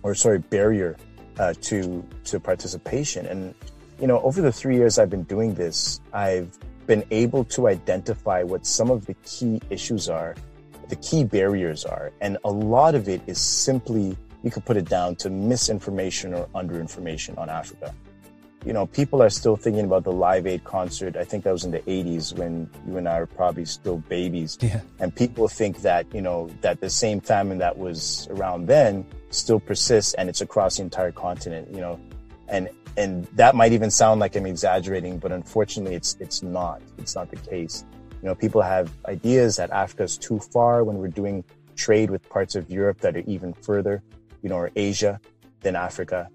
or 0.03 0.15
sorry, 0.15 0.39
barrier 0.39 0.97
uh, 1.39 1.53
to 1.61 2.03
to 2.25 2.39
participation. 2.39 3.25
And 3.25 3.53
you 3.99 4.07
know, 4.07 4.21
over 4.21 4.41
the 4.41 4.51
three 4.51 4.75
years 4.75 4.97
I've 4.97 5.09
been 5.09 5.23
doing 5.23 5.53
this, 5.53 6.01
I've 6.13 6.57
been 6.87 7.03
able 7.11 7.43
to 7.43 7.67
identify 7.67 8.43
what 8.43 8.65
some 8.65 8.89
of 8.89 9.05
the 9.05 9.13
key 9.25 9.61
issues 9.69 10.09
are, 10.09 10.35
the 10.89 10.95
key 10.97 11.23
barriers 11.23 11.85
are, 11.85 12.11
and 12.21 12.37
a 12.43 12.51
lot 12.51 12.95
of 12.95 13.07
it 13.07 13.21
is 13.27 13.39
simply 13.39 14.17
you 14.43 14.51
could 14.51 14.65
put 14.65 14.77
it 14.77 14.87
down 14.87 15.15
to 15.17 15.29
misinformation 15.29 16.33
or 16.33 16.47
underinformation 16.55 17.37
on 17.37 17.49
Africa 17.49 17.93
you 18.67 18.73
know, 18.73 18.85
people 18.85 19.23
are 19.23 19.29
still 19.29 19.55
thinking 19.55 19.85
about 19.85 20.03
the 20.03 20.11
Live 20.11 20.45
Aid 20.45 20.65
concert. 20.65 21.15
I 21.15 21.23
think 21.23 21.45
that 21.45 21.53
was 21.53 21.63
in 21.63 21.71
the 21.71 21.79
80s 21.79 22.37
when 22.37 22.69
you 22.85 22.97
and 22.97 23.07
I 23.07 23.19
were 23.19 23.25
probably 23.25 23.63
still 23.63 23.99
babies. 24.09 24.57
Yeah. 24.61 24.81
And 24.99 25.15
people 25.15 25.47
think 25.47 25.83
that, 25.83 26.05
you 26.13 26.21
know, 26.21 26.49
that 26.59 26.81
the 26.81 26.89
same 26.89 27.21
famine 27.21 27.59
that 27.59 27.77
was 27.77 28.27
around 28.29 28.67
then 28.67 29.05
still 29.29 29.61
persists 29.61 30.13
and 30.15 30.27
it's 30.27 30.41
across 30.41 30.77
the 30.77 30.83
entire 30.83 31.13
continent, 31.13 31.69
you 31.73 31.79
know. 31.79 31.97
And 32.49 32.69
and 32.97 33.25
that 33.35 33.55
might 33.55 33.71
even 33.71 33.89
sound 33.89 34.19
like 34.19 34.35
I'm 34.35 34.45
exaggerating, 34.45 35.19
but 35.19 35.31
unfortunately 35.31 35.95
it's 35.95 36.17
it's 36.19 36.43
not. 36.43 36.81
It's 36.97 37.15
not 37.15 37.29
the 37.29 37.37
case. 37.37 37.85
You 38.21 38.29
know, 38.29 38.35
people 38.35 38.61
have 38.61 38.91
ideas 39.05 39.57
that 39.57 39.71
Africa's 39.71 40.17
too 40.17 40.39
far 40.39 40.83
when 40.83 40.97
we're 40.97 41.07
doing 41.07 41.43
trade 41.75 42.09
with 42.09 42.27
parts 42.29 42.55
of 42.55 42.69
Europe 42.69 42.99
that 43.01 43.15
are 43.15 43.23
even 43.27 43.53
further, 43.53 44.01
you 44.41 44.49
know, 44.49 44.55
or 44.55 44.71
Asia 44.75 45.19
than 45.61 45.75
Africa. 45.75 46.29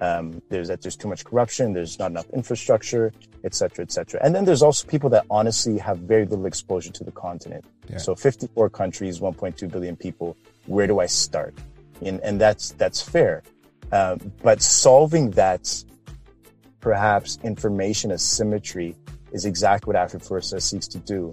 Um, 0.00 0.42
there's 0.48 0.68
that 0.68 0.80
there's 0.82 0.96
too 0.96 1.08
much 1.08 1.24
corruption, 1.24 1.72
there's 1.72 1.98
not 1.98 2.10
enough 2.10 2.28
infrastructure, 2.30 3.12
et 3.42 3.54
cetera, 3.54 3.84
et 3.84 3.90
cetera. 3.90 4.20
And 4.22 4.34
then 4.34 4.44
there's 4.44 4.62
also 4.62 4.86
people 4.86 5.10
that 5.10 5.24
honestly 5.28 5.78
have 5.78 5.98
very 5.98 6.24
little 6.24 6.46
exposure 6.46 6.92
to 6.92 7.04
the 7.04 7.10
continent. 7.10 7.64
Yeah. 7.88 7.98
So 7.98 8.14
54 8.14 8.70
countries, 8.70 9.18
1.2 9.18 9.70
billion 9.70 9.96
people. 9.96 10.36
Where 10.66 10.86
do 10.86 11.00
I 11.00 11.06
start? 11.06 11.54
And, 12.02 12.20
and 12.20 12.40
that's 12.40 12.72
that's 12.72 13.02
fair. 13.02 13.42
Uh, 13.90 14.16
but 14.42 14.62
solving 14.62 15.30
that 15.32 15.84
perhaps 16.80 17.38
information 17.42 18.12
asymmetry 18.12 18.94
is 19.32 19.44
exactly 19.44 19.92
what 19.92 20.08
AfriFursa 20.08 20.60
seeks 20.60 20.88
to 20.88 20.98
do. 20.98 21.32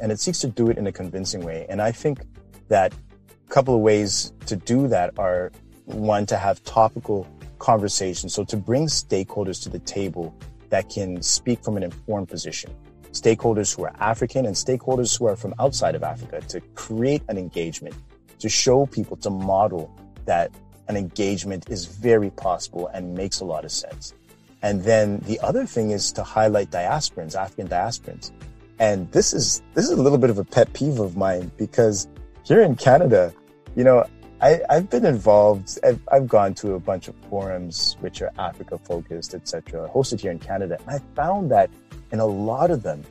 And 0.00 0.10
it 0.10 0.18
seeks 0.18 0.40
to 0.40 0.48
do 0.48 0.68
it 0.70 0.78
in 0.78 0.86
a 0.86 0.92
convincing 0.92 1.44
way. 1.44 1.66
And 1.68 1.80
I 1.80 1.92
think 1.92 2.20
that 2.68 2.92
a 2.92 3.50
couple 3.52 3.74
of 3.74 3.80
ways 3.80 4.32
to 4.46 4.56
do 4.56 4.88
that 4.88 5.18
are 5.18 5.52
one, 5.84 6.26
to 6.26 6.36
have 6.36 6.62
topical 6.64 7.26
conversations. 7.58 8.34
So 8.34 8.44
to 8.44 8.56
bring 8.56 8.86
stakeholders 8.86 9.62
to 9.64 9.68
the 9.68 9.78
table 9.78 10.34
that 10.70 10.88
can 10.88 11.22
speak 11.22 11.62
from 11.62 11.76
an 11.76 11.82
informed 11.82 12.28
position, 12.28 12.74
stakeholders 13.12 13.76
who 13.76 13.84
are 13.84 13.94
African 14.00 14.46
and 14.46 14.54
stakeholders 14.54 15.18
who 15.18 15.26
are 15.26 15.36
from 15.36 15.54
outside 15.58 15.94
of 15.94 16.02
Africa 16.02 16.40
to 16.48 16.60
create 16.74 17.22
an 17.28 17.36
engagement, 17.36 17.94
to 18.38 18.48
show 18.48 18.86
people, 18.86 19.16
to 19.18 19.30
model 19.30 19.94
that 20.24 20.50
an 20.88 20.96
engagement 20.96 21.68
is 21.68 21.86
very 21.86 22.30
possible 22.30 22.88
and 22.88 23.14
makes 23.14 23.40
a 23.40 23.44
lot 23.44 23.64
of 23.64 23.70
sense. 23.70 24.14
And 24.62 24.82
then 24.84 25.18
the 25.26 25.40
other 25.40 25.66
thing 25.66 25.90
is 25.90 26.12
to 26.12 26.22
highlight 26.22 26.70
diasporans, 26.70 27.34
African 27.34 27.68
diasporans. 27.68 28.30
And 28.78 29.10
this 29.12 29.32
is, 29.32 29.62
this 29.74 29.84
is 29.84 29.90
a 29.92 30.02
little 30.02 30.18
bit 30.18 30.30
of 30.30 30.38
a 30.38 30.44
pet 30.44 30.72
peeve 30.72 30.98
of 31.00 31.16
mine 31.16 31.50
because 31.56 32.08
here 32.44 32.62
in 32.62 32.76
Canada, 32.76 33.32
you 33.76 33.84
know, 33.84 34.04
I, 34.40 34.60
have 34.68 34.90
been 34.90 35.06
involved. 35.06 35.78
I've, 35.84 36.00
I've, 36.10 36.26
gone 36.26 36.54
to 36.54 36.74
a 36.74 36.80
bunch 36.80 37.06
of 37.06 37.14
forums 37.30 37.96
which 38.00 38.20
are 38.22 38.32
Africa 38.38 38.76
focused, 38.76 39.34
etc., 39.34 39.88
hosted 39.88 40.20
here 40.20 40.32
in 40.32 40.40
Canada, 40.40 40.78
and 40.80 40.90
I 40.90 41.14
found 41.14 41.52
that 41.52 41.70
in 42.10 42.18
a 42.18 42.26
lot 42.26 42.72
of 42.72 42.82
them, 42.82 43.04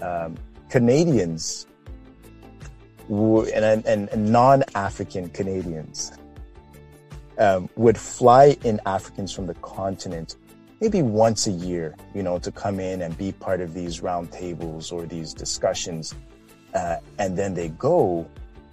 um, 0.00 0.36
Canadians 0.68 1.66
and, 3.08 3.84
and, 3.84 4.08
and 4.08 4.32
non-African 4.32 5.30
Canadians 5.30 6.12
um, 7.38 7.68
would 7.76 7.98
fly 7.98 8.56
in 8.62 8.80
Africans 8.86 9.32
from 9.32 9.48
the 9.48 9.54
continent 9.54 10.36
maybe 10.82 11.00
once 11.00 11.46
a 11.46 11.52
year, 11.52 11.94
you 12.12 12.24
know, 12.24 12.40
to 12.40 12.50
come 12.50 12.80
in 12.80 13.02
and 13.02 13.16
be 13.16 13.30
part 13.30 13.60
of 13.60 13.72
these 13.72 14.00
roundtables 14.00 14.92
or 14.92 15.06
these 15.06 15.32
discussions. 15.32 16.12
Uh, 16.74 16.96
and 17.20 17.38
then 17.38 17.54
they 17.54 17.68
go 17.68 18.28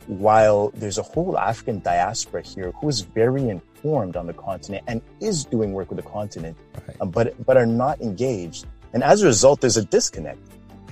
while 0.08 0.70
there's 0.70 0.98
a 0.98 1.04
whole 1.04 1.38
African 1.38 1.78
diaspora 1.82 2.42
here 2.42 2.72
who 2.72 2.90
is 2.90 3.02
very 3.02 3.48
informed 3.48 4.16
on 4.16 4.26
the 4.26 4.34
continent 4.34 4.84
and 4.88 5.04
is 5.20 5.46
doing 5.46 5.72
work 5.72 5.92
with 5.92 5.98
the 5.98 6.10
continent, 6.10 6.58
right. 6.88 6.98
um, 7.00 7.12
but, 7.12 7.46
but 7.46 7.58
are 7.58 7.68
not 7.68 8.02
engaged. 8.02 8.66
And 8.94 9.04
as 9.04 9.22
a 9.22 9.28
result, 9.28 9.62
there's 9.62 9.78
a 9.78 9.86
disconnect 9.86 10.40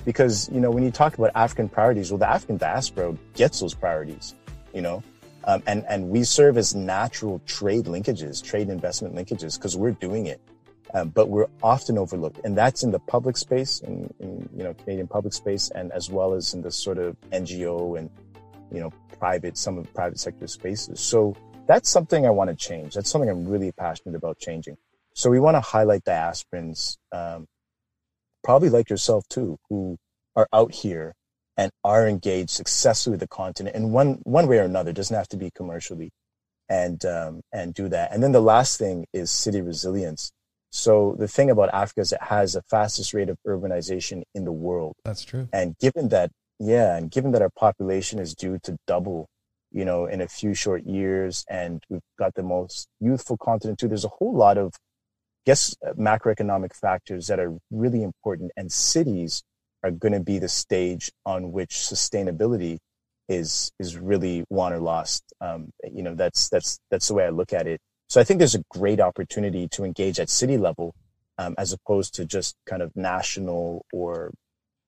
because, 0.04 0.48
you 0.52 0.60
know, 0.60 0.70
when 0.70 0.84
you 0.84 0.92
talk 0.92 1.18
about 1.18 1.32
African 1.34 1.68
priorities, 1.68 2.12
well, 2.12 2.18
the 2.18 2.30
African 2.30 2.58
diaspora 2.58 3.16
gets 3.34 3.58
those 3.58 3.74
priorities, 3.74 4.36
you 4.72 4.82
know, 4.82 5.02
um, 5.46 5.64
and, 5.66 5.84
and 5.88 6.10
we 6.10 6.22
serve 6.22 6.56
as 6.56 6.76
natural 6.76 7.40
trade 7.44 7.86
linkages, 7.86 8.40
trade 8.40 8.68
investment 8.68 9.16
linkages, 9.16 9.56
because 9.56 9.76
we're 9.76 9.90
doing 9.90 10.26
it. 10.26 10.40
Um, 10.94 11.10
but 11.10 11.28
we're 11.28 11.48
often 11.62 11.98
overlooked, 11.98 12.40
and 12.44 12.56
that's 12.56 12.82
in 12.82 12.90
the 12.90 12.98
public 12.98 13.36
space, 13.36 13.80
in, 13.80 14.12
in, 14.20 14.48
you 14.56 14.64
know 14.64 14.74
Canadian 14.74 15.06
public 15.06 15.34
space, 15.34 15.70
and 15.74 15.92
as 15.92 16.10
well 16.10 16.32
as 16.32 16.54
in 16.54 16.62
the 16.62 16.70
sort 16.70 16.98
of 16.98 17.16
NGO 17.30 17.98
and 17.98 18.10
you 18.72 18.80
know 18.80 18.90
private, 19.18 19.58
some 19.58 19.76
of 19.76 19.86
the 19.86 19.92
private 19.92 20.18
sector 20.18 20.46
spaces. 20.46 21.00
So 21.00 21.36
that's 21.66 21.90
something 21.90 22.26
I 22.26 22.30
want 22.30 22.48
to 22.50 22.56
change. 22.56 22.94
That's 22.94 23.10
something 23.10 23.28
I'm 23.28 23.46
really 23.46 23.72
passionate 23.72 24.16
about 24.16 24.38
changing. 24.38 24.78
So 25.14 25.30
we 25.30 25.40
want 25.40 25.56
to 25.56 25.60
highlight 25.60 26.04
diasporans, 26.04 26.96
um, 27.12 27.46
probably 28.42 28.70
like 28.70 28.88
yourself 28.88 29.28
too, 29.28 29.58
who 29.68 29.98
are 30.36 30.48
out 30.52 30.72
here 30.72 31.14
and 31.58 31.72
are 31.82 32.06
engaged 32.08 32.50
successfully 32.50 33.14
with 33.14 33.20
the 33.20 33.28
continent 33.28 33.76
in 33.76 33.90
one 33.90 34.20
one 34.22 34.46
way 34.46 34.58
or 34.58 34.62
another. 34.62 34.90
It 34.90 34.96
doesn't 34.96 35.16
have 35.16 35.28
to 35.28 35.36
be 35.36 35.50
commercially, 35.54 36.12
and 36.68 37.04
um, 37.04 37.42
and 37.52 37.74
do 37.74 37.88
that. 37.88 38.12
And 38.12 38.22
then 38.22 38.32
the 38.32 38.40
last 38.40 38.78
thing 38.78 39.06
is 39.12 39.30
city 39.30 39.60
resilience. 39.60 40.32
So 40.70 41.16
the 41.18 41.28
thing 41.28 41.50
about 41.50 41.70
Africa 41.72 42.00
is 42.02 42.12
it 42.12 42.22
has 42.22 42.52
the 42.52 42.62
fastest 42.62 43.14
rate 43.14 43.28
of 43.28 43.38
urbanization 43.46 44.22
in 44.34 44.44
the 44.44 44.52
world. 44.52 44.94
That's 45.04 45.24
true. 45.24 45.48
And 45.52 45.76
given 45.78 46.08
that, 46.10 46.30
yeah, 46.58 46.96
and 46.96 47.10
given 47.10 47.32
that 47.32 47.42
our 47.42 47.50
population 47.50 48.18
is 48.18 48.34
due 48.34 48.58
to 48.64 48.76
double, 48.86 49.28
you 49.70 49.84
know, 49.84 50.06
in 50.06 50.20
a 50.20 50.28
few 50.28 50.54
short 50.54 50.84
years, 50.84 51.44
and 51.48 51.82
we've 51.88 52.00
got 52.18 52.34
the 52.34 52.42
most 52.42 52.88
youthful 53.00 53.36
continent 53.38 53.78
too, 53.78 53.88
there's 53.88 54.04
a 54.04 54.08
whole 54.18 54.34
lot 54.34 54.58
of, 54.58 54.74
I 54.74 55.42
guess, 55.46 55.74
macroeconomic 55.96 56.74
factors 56.74 57.28
that 57.28 57.40
are 57.40 57.56
really 57.70 58.02
important. 58.02 58.52
And 58.56 58.70
cities 58.70 59.42
are 59.82 59.90
going 59.90 60.12
to 60.12 60.20
be 60.20 60.38
the 60.38 60.48
stage 60.48 61.10
on 61.24 61.52
which 61.52 61.70
sustainability 61.70 62.78
is 63.28 63.70
is 63.78 63.96
really 63.96 64.44
won 64.48 64.72
or 64.72 64.80
lost. 64.80 65.22
Um, 65.40 65.70
you 65.90 66.02
know, 66.02 66.14
that's 66.14 66.48
that's 66.48 66.78
that's 66.90 67.08
the 67.08 67.14
way 67.14 67.24
I 67.24 67.30
look 67.30 67.52
at 67.52 67.66
it. 67.66 67.80
So 68.08 68.20
I 68.20 68.24
think 68.24 68.38
there's 68.38 68.54
a 68.54 68.64
great 68.70 69.00
opportunity 69.00 69.68
to 69.68 69.84
engage 69.84 70.18
at 70.18 70.30
city 70.30 70.56
level 70.56 70.94
um, 71.36 71.54
as 71.58 71.72
opposed 71.72 72.14
to 72.14 72.24
just 72.24 72.56
kind 72.66 72.82
of 72.82 72.94
national 72.96 73.84
or 73.92 74.32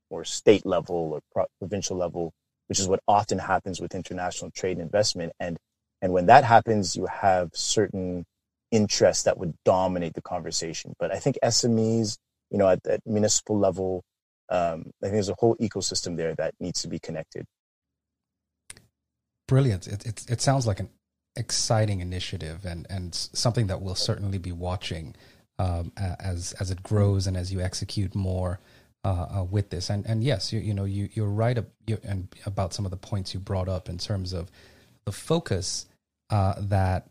or 0.09 0.25
state 0.25 0.67
level 0.67 1.13
or 1.13 1.21
pro- 1.33 1.47
provincial 1.61 1.97
level, 1.97 2.33
which 2.67 2.81
is 2.81 2.89
what 2.89 3.01
often 3.07 3.39
happens 3.39 3.81
with 3.81 3.95
international 3.95 4.51
trade 4.51 4.73
and 4.73 4.83
investment. 4.83 5.33
And 5.39 5.59
and 6.03 6.13
when 6.13 6.27
that 6.27 6.45
happens, 6.45 6.97
you 6.97 7.07
have 7.07 7.51
certain 7.55 8.25
interests 8.71 9.25
that 9.25 9.37
would 9.39 9.55
dominate 9.65 10.15
the 10.15 10.23
conversation. 10.23 10.95
But 10.99 11.13
I 11.13 11.19
think 11.19 11.39
SMEs, 11.43 12.17
you 12.51 12.59
know, 12.59 12.69
at, 12.69 12.85
at 12.87 13.01
municipal 13.05 13.59
level, 13.59 14.03
um, 14.49 14.91
I 15.03 15.07
think 15.07 15.15
there's 15.15 15.29
a 15.29 15.37
whole 15.39 15.57
ecosystem 15.57 16.17
there 16.17 16.35
that 16.37 16.55
needs 16.59 16.83
to 16.83 16.89
be 16.89 16.99
connected. 16.99 17.45
Brilliant. 19.47 19.89
It, 19.89 20.07
it, 20.07 20.25
it 20.31 20.41
sounds 20.41 20.67
like 20.67 20.81
an 20.81 20.89
exciting 21.37 22.01
initiative 22.01 22.65
and, 22.65 22.87
and 22.91 23.15
something 23.15 23.69
that 23.69 23.81
we'll 23.81 23.95
certainly 23.95 24.39
be 24.39 24.53
watching 24.53 25.15
um, 25.59 25.93
as 25.97 26.53
as 26.55 26.71
it 26.71 26.83
grows 26.83 27.27
and 27.27 27.37
as 27.37 27.53
you 27.53 27.61
execute 27.61 28.15
more 28.15 28.61
uh, 29.05 29.27
uh, 29.39 29.45
with 29.45 29.71
this. 29.71 29.91
And 29.91 30.07
and 30.07 30.25
yes, 30.25 30.53
you 30.53 30.61
you 30.61 30.75
know 30.75 30.85
you 30.85 31.09
you're 31.13 31.29
right 31.29 31.57
ab- 31.59 31.71
you, 31.87 31.99
and 32.03 32.29
about 32.47 32.73
some 32.73 32.85
of 32.85 32.91
the 32.91 32.97
points 32.97 33.35
you 33.35 33.41
brought 33.41 33.69
up 33.69 33.89
in 33.89 33.99
terms 33.99 34.33
of 34.33 34.51
the 35.05 35.13
focus 35.13 35.87
uh, 36.31 36.55
that 36.59 37.09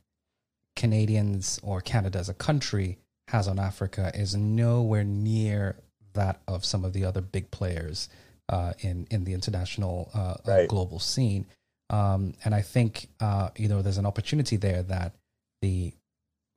Canadians 0.75 1.60
or 1.62 1.82
Canada 1.82 2.19
as 2.19 2.29
a 2.29 2.34
country 2.34 2.97
has 3.27 3.47
on 3.47 3.60
Africa 3.60 4.12
is 4.15 4.36
nowhere 4.36 5.03
near 5.03 5.77
that 6.13 6.41
of 6.47 6.65
some 6.65 6.84
of 6.84 6.93
the 6.93 7.05
other 7.05 7.21
big 7.21 7.51
players 7.51 8.10
uh, 8.49 8.73
in 8.79 9.08
in 9.12 9.23
the 9.25 9.34
international 9.34 10.10
uh, 10.13 10.36
right. 10.45 10.67
global 10.67 10.99
scene. 10.99 11.45
Um, 11.89 12.34
and 12.45 12.54
I 12.54 12.62
think, 12.62 13.08
uh, 13.19 13.49
you 13.58 13.67
know, 13.67 13.82
there's 13.82 13.97
an 13.97 14.06
opportunity 14.06 14.58
there 14.58 14.84
that 14.84 15.15
the 15.62 15.93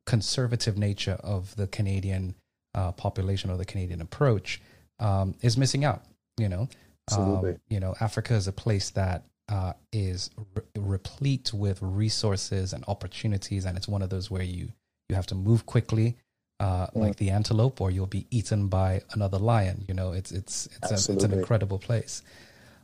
conservative 0.07 0.77
nature 0.77 1.19
of 1.23 1.55
the 1.57 1.67
Canadian 1.67 2.35
uh, 2.75 2.93
population 2.93 3.51
or 3.51 3.57
the 3.57 3.65
Canadian 3.65 4.01
approach 4.01 4.61
um, 4.99 5.35
is 5.43 5.57
missing 5.57 5.85
out. 5.85 6.03
You 6.39 6.49
know, 6.49 6.69
um, 7.17 7.59
you 7.69 7.81
know, 7.81 7.95
Africa 8.01 8.35
is 8.35 8.49
a 8.49 8.53
place 8.53 8.91
that 8.91 9.25
uh, 9.49 9.75
is 9.93 10.31
re- 10.55 10.63
replete 10.77 11.53
with 11.53 11.79
resources 11.83 12.73
and 12.73 12.85
opportunities, 12.89 13.65
and 13.65 13.77
it's 13.77 13.89
one 13.89 14.03
of 14.03 14.11
those 14.11 14.31
where 14.31 14.43
you 14.43 14.69
you 15.09 15.17
have 15.17 15.27
to 15.27 15.35
move 15.35 15.67
quickly, 15.67 16.17
uh, 16.61 16.87
mm. 16.87 16.91
like 16.95 17.17
the 17.17 17.31
antelope, 17.31 17.81
or 17.81 17.91
you'll 17.91 18.07
be 18.07 18.27
eaten 18.31 18.69
by 18.69 19.03
another 19.13 19.39
lion. 19.39 19.85
You 19.87 19.95
know, 19.95 20.13
it's 20.13 20.33
it's 20.33 20.69
it's, 20.83 21.09
a, 21.09 21.13
it's 21.13 21.25
an 21.25 21.33
incredible 21.33 21.79
place. 21.79 22.23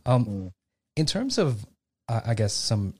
Um, 0.04 0.26
mm. 0.26 0.52
In 0.96 1.06
terms 1.06 1.38
of 1.38 1.64
I 2.08 2.34
guess 2.34 2.52
some 2.52 2.94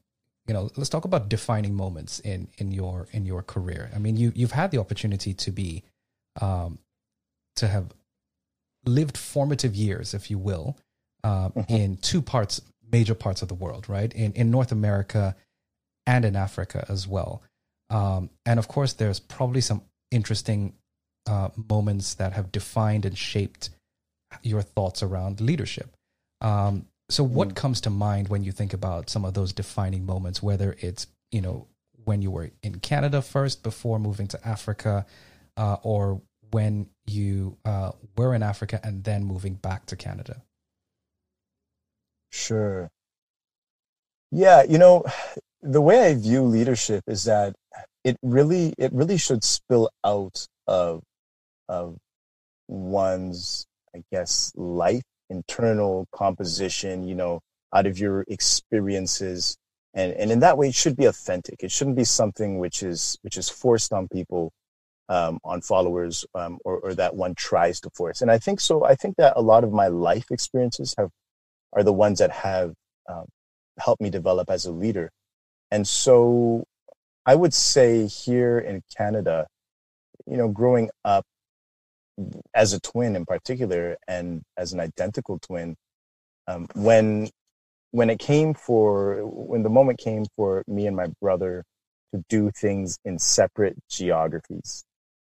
you 0.46 0.54
know 0.54 0.70
let's 0.76 0.88
talk 0.88 1.04
about 1.04 1.28
defining 1.28 1.74
moments 1.74 2.20
in 2.20 2.48
in 2.58 2.72
your 2.72 3.08
in 3.12 3.26
your 3.26 3.42
career. 3.42 3.90
I 3.94 3.98
mean 3.98 4.16
you 4.16 4.32
you've 4.34 4.52
had 4.52 4.70
the 4.70 4.78
opportunity 4.78 5.34
to 5.34 5.50
be 5.50 5.84
um 6.40 6.78
to 7.56 7.68
have 7.68 7.92
lived 8.84 9.18
formative 9.18 9.74
years 9.74 10.14
if 10.14 10.30
you 10.30 10.38
will 10.38 10.78
uh, 11.24 11.48
mm-hmm. 11.48 11.74
in 11.74 11.96
two 11.96 12.22
parts 12.22 12.60
major 12.90 13.14
parts 13.14 13.42
of 13.42 13.48
the 13.48 13.54
world 13.54 13.88
right? 13.88 14.12
In 14.14 14.32
in 14.32 14.50
north 14.50 14.72
america 14.72 15.36
and 16.06 16.24
in 16.24 16.36
africa 16.36 16.86
as 16.88 17.06
well. 17.06 17.42
Um 17.90 18.30
and 18.46 18.58
of 18.58 18.68
course 18.68 18.94
there's 18.94 19.20
probably 19.20 19.60
some 19.60 19.82
interesting 20.10 20.74
uh, 21.28 21.50
moments 21.68 22.14
that 22.14 22.32
have 22.32 22.50
defined 22.50 23.04
and 23.04 23.16
shaped 23.16 23.70
your 24.42 24.62
thoughts 24.62 25.02
around 25.02 25.40
leadership. 25.40 25.94
Um, 26.40 26.86
so, 27.10 27.24
what 27.24 27.50
mm. 27.50 27.56
comes 27.56 27.80
to 27.82 27.90
mind 27.90 28.28
when 28.28 28.44
you 28.44 28.52
think 28.52 28.74
about 28.74 29.08
some 29.08 29.24
of 29.24 29.34
those 29.34 29.52
defining 29.52 30.04
moments, 30.04 30.42
whether 30.42 30.76
it's, 30.80 31.06
you 31.30 31.40
know, 31.40 31.66
when 32.04 32.20
you 32.22 32.30
were 32.30 32.50
in 32.62 32.80
Canada 32.80 33.22
first 33.22 33.62
before 33.62 33.98
moving 33.98 34.26
to 34.28 34.46
Africa, 34.46 35.06
uh, 35.56 35.76
or 35.82 36.20
when 36.50 36.88
you 37.06 37.56
uh, 37.64 37.92
were 38.16 38.34
in 38.34 38.42
Africa 38.42 38.80
and 38.82 39.04
then 39.04 39.24
moving 39.24 39.54
back 39.54 39.86
to 39.86 39.96
Canada? 39.96 40.42
Sure. 42.30 42.90
Yeah, 44.30 44.62
you 44.62 44.76
know, 44.76 45.04
the 45.62 45.80
way 45.80 46.06
I 46.06 46.14
view 46.14 46.42
leadership 46.42 47.04
is 47.06 47.24
that 47.24 47.54
it 48.04 48.16
really 48.22 48.74
it 48.78 48.92
really 48.92 49.16
should 49.16 49.42
spill 49.42 49.90
out 50.04 50.46
of 50.66 51.02
of 51.68 51.96
one's 52.68 53.66
I 53.94 54.02
guess 54.12 54.52
life 54.54 55.02
internal 55.30 56.06
composition, 56.12 57.02
you 57.02 57.14
know, 57.14 57.40
out 57.74 57.86
of 57.86 57.98
your 57.98 58.24
experiences. 58.28 59.56
And, 59.94 60.12
and 60.12 60.30
in 60.30 60.40
that 60.40 60.58
way, 60.58 60.68
it 60.68 60.74
should 60.74 60.96
be 60.96 61.06
authentic. 61.06 61.62
It 61.62 61.70
shouldn't 61.70 61.96
be 61.96 62.04
something 62.04 62.58
which 62.58 62.82
is, 62.82 63.18
which 63.22 63.36
is 63.36 63.48
forced 63.48 63.92
on 63.92 64.08
people, 64.08 64.52
um, 65.08 65.38
on 65.44 65.60
followers, 65.60 66.24
um, 66.34 66.58
or, 66.64 66.78
or 66.78 66.94
that 66.94 67.14
one 67.14 67.34
tries 67.34 67.80
to 67.80 67.90
force. 67.90 68.22
And 68.22 68.30
I 68.30 68.38
think 68.38 68.60
so. 68.60 68.84
I 68.84 68.94
think 68.94 69.16
that 69.16 69.34
a 69.36 69.42
lot 69.42 69.64
of 69.64 69.72
my 69.72 69.88
life 69.88 70.26
experiences 70.30 70.94
have, 70.98 71.10
are 71.72 71.82
the 71.82 71.92
ones 71.92 72.18
that 72.18 72.30
have, 72.30 72.74
um, 73.08 73.26
helped 73.78 74.02
me 74.02 74.10
develop 74.10 74.50
as 74.50 74.66
a 74.66 74.72
leader. 74.72 75.10
And 75.70 75.86
so 75.86 76.64
I 77.26 77.34
would 77.34 77.54
say 77.54 78.06
here 78.06 78.58
in 78.58 78.82
Canada, 78.96 79.46
you 80.26 80.36
know, 80.36 80.48
growing 80.48 80.90
up, 81.04 81.24
as 82.54 82.72
a 82.72 82.80
twin 82.80 83.16
in 83.16 83.24
particular 83.24 83.96
and 84.06 84.42
as 84.56 84.72
an 84.72 84.80
identical 84.80 85.38
twin 85.38 85.76
um, 86.46 86.66
when 86.74 87.28
when 87.90 88.10
it 88.10 88.18
came 88.18 88.54
for 88.54 89.20
when 89.24 89.62
the 89.62 89.70
moment 89.70 89.98
came 89.98 90.24
for 90.36 90.62
me 90.66 90.86
and 90.86 90.96
my 90.96 91.06
brother 91.20 91.64
to 92.12 92.24
do 92.28 92.50
things 92.50 92.98
in 93.04 93.18
separate 93.18 93.76
geographies. 93.90 94.84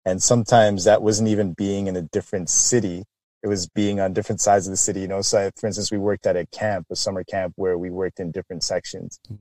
And 0.04 0.22
sometimes 0.22 0.84
that 0.84 1.02
wasn't 1.02 1.28
even 1.28 1.52
being 1.52 1.86
in 1.88 1.96
a 1.96 2.02
different 2.02 2.48
city. 2.48 3.04
It 3.42 3.48
was 3.48 3.68
being 3.68 4.00
on 4.00 4.12
different 4.12 4.40
sides 4.40 4.66
of 4.66 4.72
the 4.72 4.76
city. 4.76 5.00
You 5.00 5.08
know 5.08 5.22
so 5.22 5.50
for 5.56 5.66
instance 5.66 5.90
we 5.90 5.98
worked 5.98 6.26
at 6.26 6.36
a 6.36 6.46
camp 6.46 6.86
a 6.90 6.96
summer 6.96 7.24
camp 7.24 7.52
where 7.56 7.76
we 7.76 7.90
worked 7.90 8.20
in 8.20 8.30
different 8.30 8.62
sections. 8.62 9.18
Hmm. 9.28 9.34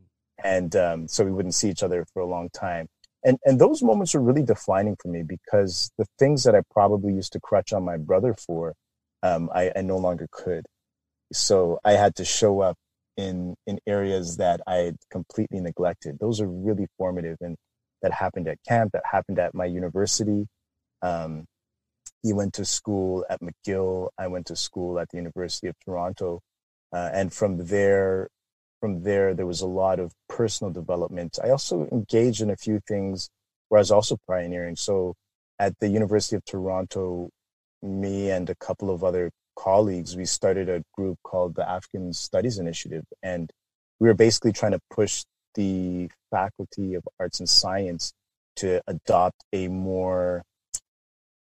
and 0.44 0.76
um, 0.76 1.08
so 1.08 1.24
we 1.24 1.32
wouldn't 1.32 1.56
see 1.56 1.70
each 1.70 1.84
other 1.84 2.06
for 2.14 2.22
a 2.22 2.26
long 2.26 2.50
time 2.50 2.88
and 3.28 3.38
and 3.46 3.60
those 3.60 3.84
moments 3.84 4.14
were 4.14 4.22
really 4.22 4.44
defining 4.44 4.96
for 5.02 5.10
me 5.10 5.22
because 5.22 5.92
the 5.98 6.06
things 6.18 6.46
that 6.46 6.56
I 6.56 6.62
probably 6.72 7.14
used 7.14 7.34
to 7.34 7.42
crutch 7.42 7.74
on 7.74 7.84
my 7.84 7.98
brother 7.98 8.34
for, 8.34 8.74
um, 9.22 9.50
I, 9.54 9.72
I 9.76 9.82
no 9.82 9.98
longer 9.98 10.28
could. 10.32 10.66
So 11.34 11.80
I 11.84 11.94
had 11.94 12.16
to 12.16 12.26
show 12.26 12.62
up 12.62 12.78
in 13.18 13.56
in 13.68 13.80
areas 13.86 14.38
that 14.38 14.62
I 14.66 14.78
had 14.78 14.98
completely 15.12 15.60
neglected. 15.60 16.20
Those 16.20 16.40
are 16.40 16.48
really 16.48 16.88
formative, 16.98 17.38
and 17.42 17.58
that 18.02 18.14
happened 18.14 18.48
at 18.48 18.60
camp. 18.68 18.94
That 18.94 19.04
happened 19.12 19.40
at 19.40 19.54
my 19.54 19.66
university. 19.66 20.48
Um, 21.02 21.46
he 22.24 22.32
went 22.34 22.54
to 22.54 22.66
school 22.66 23.26
at 23.30 23.42
McGill. 23.42 24.10
I 24.18 24.28
went 24.28 24.48
to 24.48 24.56
school 24.56 25.00
at 25.00 25.10
the 25.10 25.18
University 25.18 25.68
of 25.68 25.76
Toronto, 25.84 26.40
uh, 26.94 27.10
and 27.14 27.34
from 27.34 27.66
there, 27.66 28.30
from 28.80 29.04
there, 29.04 29.34
there 29.34 29.46
was 29.46 29.62
a 29.62 29.68
lot 29.68 30.00
of 30.00 30.14
personal 30.30 30.72
development. 30.72 31.40
I 31.44 31.50
also 31.50 31.88
engaged 31.92 32.42
in 32.42 32.50
a 32.50 32.56
few 32.56 32.80
things 32.88 33.30
where 33.70 33.80
I 33.80 33.82
was 33.82 33.92
also 33.92 34.18
pioneering. 34.28 34.76
So, 34.76 35.16
at 35.60 35.74
the 35.80 35.90
University 35.90 36.36
of 36.36 36.46
Toronto, 36.46 37.30
me 37.82 38.30
and 38.30 38.50
a 38.50 38.56
couple 38.56 38.90
of 38.92 39.04
other 39.04 39.32
colleagues, 39.58 40.16
we 40.16 40.26
started 40.26 40.70
a 40.70 40.84
group 40.94 41.18
called 41.24 41.56
the 41.56 41.68
African 41.68 42.14
Studies 42.14 42.60
Initiative. 42.60 43.04
And 43.24 43.50
we 44.00 44.08
were 44.08 44.14
basically 44.14 44.52
trying 44.52 44.74
to 44.74 44.80
push 44.92 45.24
the 45.56 46.10
Faculty 46.30 46.94
of 46.94 47.04
Arts 47.20 47.40
and 47.40 47.50
Science 47.50 48.14
to 48.58 48.82
adopt 48.88 49.44
a 49.54 49.68
more 49.68 50.44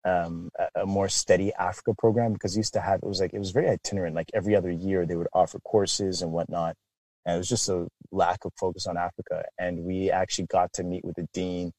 um, 0.05 0.49
a 0.75 0.85
more 0.85 1.09
steady 1.09 1.53
Africa 1.53 1.93
program 1.97 2.31
because 2.31 2.55
used 2.55 2.73
to 2.73 2.79
have 2.79 3.01
it 3.03 3.07
was 3.07 3.19
like 3.19 3.33
it 3.33 3.39
was 3.39 3.51
very 3.51 3.69
itinerant. 3.69 4.15
Like 4.15 4.31
every 4.33 4.55
other 4.55 4.71
year, 4.71 5.05
they 5.05 5.15
would 5.15 5.27
offer 5.33 5.59
courses 5.59 6.21
and 6.21 6.31
whatnot, 6.31 6.75
and 7.27 7.35
it 7.35 7.37
was 7.37 7.49
just 7.49 7.67
a 7.67 7.87
lack 8.11 8.45
of 8.45 8.53
focus 8.57 8.87
on 8.87 8.97
Africa. 8.97 9.43
And 9.59 9.83
we 9.83 10.09
actually 10.09 10.47
got 10.47 10.71
to 10.73 10.83
meet 10.83 11.03
with 11.03 11.17
the 11.17 11.27
dean 11.33 11.73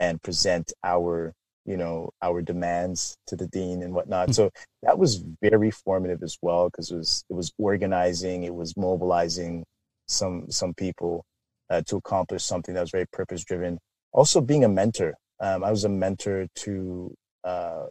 and 0.00 0.20
present 0.22 0.72
our 0.82 1.32
you 1.66 1.76
know 1.76 2.10
our 2.22 2.42
demands 2.42 3.16
to 3.26 3.36
the 3.36 3.46
dean 3.46 3.82
and 3.82 3.94
whatnot. 3.94 4.28
Hmm. 4.28 4.32
So 4.32 4.50
that 4.82 4.98
was 4.98 5.22
very 5.42 5.70
formative 5.70 6.22
as 6.22 6.36
well 6.42 6.68
because 6.70 6.90
it 6.90 6.96
was 6.96 7.24
it 7.28 7.34
was 7.34 7.52
organizing, 7.58 8.44
it 8.44 8.54
was 8.54 8.76
mobilizing 8.76 9.64
some 10.08 10.46
some 10.50 10.74
people 10.74 11.24
uh, 11.70 11.82
to 11.86 11.96
accomplish 11.96 12.42
something 12.42 12.74
that 12.74 12.80
was 12.80 12.90
very 12.90 13.06
purpose 13.12 13.44
driven. 13.44 13.78
Also, 14.12 14.40
being 14.40 14.64
a 14.64 14.68
mentor. 14.68 15.14
Um, 15.40 15.64
I 15.64 15.70
was 15.70 15.84
a 15.84 15.88
mentor 15.88 16.46
to 16.56 17.14
uh, 17.42 17.86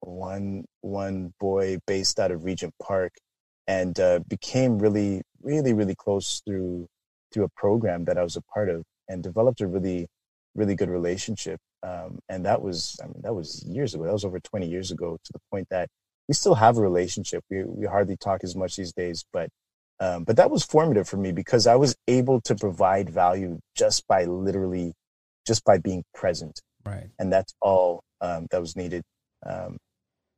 one 0.00 0.64
one 0.80 1.34
boy 1.38 1.78
based 1.86 2.18
out 2.18 2.30
of 2.30 2.44
Regent 2.44 2.72
Park, 2.82 3.12
and 3.66 3.98
uh, 4.00 4.20
became 4.28 4.78
really 4.78 5.22
really 5.42 5.72
really 5.72 5.94
close 5.94 6.42
through 6.46 6.88
through 7.32 7.44
a 7.44 7.48
program 7.50 8.04
that 8.04 8.18
I 8.18 8.22
was 8.22 8.36
a 8.36 8.42
part 8.42 8.68
of, 8.68 8.84
and 9.08 9.22
developed 9.22 9.60
a 9.60 9.66
really 9.66 10.08
really 10.54 10.74
good 10.74 10.90
relationship 10.90 11.58
um, 11.86 12.18
and 12.28 12.44
that 12.46 12.62
was, 12.62 12.98
I 13.02 13.06
mean, 13.06 13.20
that 13.22 13.34
was 13.34 13.64
years 13.64 13.94
ago. 13.94 14.04
That 14.04 14.12
was 14.12 14.24
over 14.24 14.40
20 14.40 14.66
years 14.66 14.90
ago 14.90 15.18
to 15.22 15.32
the 15.32 15.38
point 15.50 15.68
that 15.70 15.88
we 16.28 16.34
still 16.34 16.54
have 16.54 16.78
a 16.78 16.80
relationship. 16.80 17.44
We, 17.50 17.64
we 17.64 17.86
hardly 17.86 18.16
talk 18.16 18.42
as 18.42 18.56
much 18.56 18.76
these 18.76 18.92
days, 18.92 19.24
but, 19.32 19.48
um, 20.00 20.24
but 20.24 20.36
that 20.36 20.50
was 20.50 20.64
formative 20.64 21.08
for 21.08 21.16
me 21.16 21.32
because 21.32 21.66
I 21.66 21.76
was 21.76 21.94
able 22.08 22.40
to 22.42 22.54
provide 22.54 23.08
value 23.08 23.60
just 23.76 24.06
by 24.08 24.24
literally, 24.24 24.94
just 25.46 25.64
by 25.64 25.78
being 25.78 26.02
present. 26.12 26.60
Right. 26.84 27.08
And 27.18 27.32
that's 27.32 27.54
all 27.62 28.02
um, 28.20 28.48
that 28.50 28.60
was 28.60 28.74
needed, 28.74 29.02
um, 29.44 29.76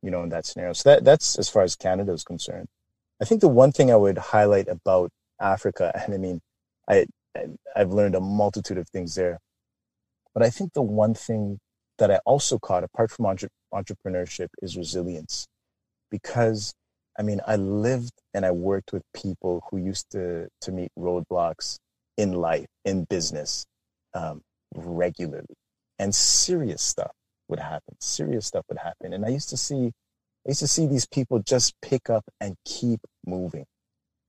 you 0.03 0.11
know, 0.11 0.23
in 0.23 0.29
that 0.29 0.45
scenario. 0.45 0.73
So 0.73 0.89
that, 0.89 1.03
that's 1.03 1.37
as 1.37 1.49
far 1.49 1.63
as 1.63 1.75
Canada 1.75 2.13
is 2.13 2.23
concerned. 2.23 2.67
I 3.21 3.25
think 3.25 3.41
the 3.41 3.49
one 3.49 3.71
thing 3.71 3.91
I 3.91 3.95
would 3.95 4.17
highlight 4.17 4.67
about 4.67 5.11
Africa, 5.39 5.91
and 6.05 6.13
I 6.13 6.17
mean, 6.17 6.41
I, 6.89 7.05
I've 7.75 7.91
learned 7.91 8.15
a 8.15 8.21
multitude 8.21 8.77
of 8.77 8.89
things 8.89 9.15
there 9.15 9.39
but 10.33 10.43
I 10.43 10.49
think 10.49 10.73
the 10.73 10.81
one 10.81 11.13
thing 11.13 11.59
that 11.97 12.11
I 12.11 12.19
also 12.25 12.59
caught, 12.59 12.83
apart 12.83 13.11
from 13.11 13.25
entre- 13.25 13.49
entrepreneurship, 13.73 14.47
is 14.61 14.77
resilience. 14.77 15.47
Because, 16.11 16.73
I 17.19 17.23
mean, 17.23 17.41
I 17.45 17.55
lived 17.57 18.13
and 18.33 18.45
I 18.45 18.51
worked 18.51 18.93
with 18.93 19.03
people 19.13 19.63
who 19.69 19.77
used 19.77 20.09
to, 20.11 20.47
to 20.61 20.71
meet 20.71 20.91
roadblocks 20.97 21.77
in 22.17 22.33
life, 22.33 22.67
in 22.85 23.05
business, 23.05 23.65
um, 24.13 24.41
regularly. 24.75 25.55
And 25.97 26.15
serious 26.15 26.81
stuff 26.81 27.11
would 27.49 27.59
happen. 27.59 27.95
Serious 27.99 28.45
stuff 28.47 28.65
would 28.69 28.79
happen. 28.79 29.13
And 29.13 29.25
I 29.25 29.29
used 29.29 29.49
to 29.49 29.57
see, 29.57 29.91
used 30.49 30.59
to 30.59 30.67
see 30.67 30.85
these 30.85 31.05
people 31.05 31.39
just 31.39 31.73
pick 31.81 32.09
up 32.09 32.25
and 32.39 32.55
keep 32.65 32.99
moving, 33.25 33.65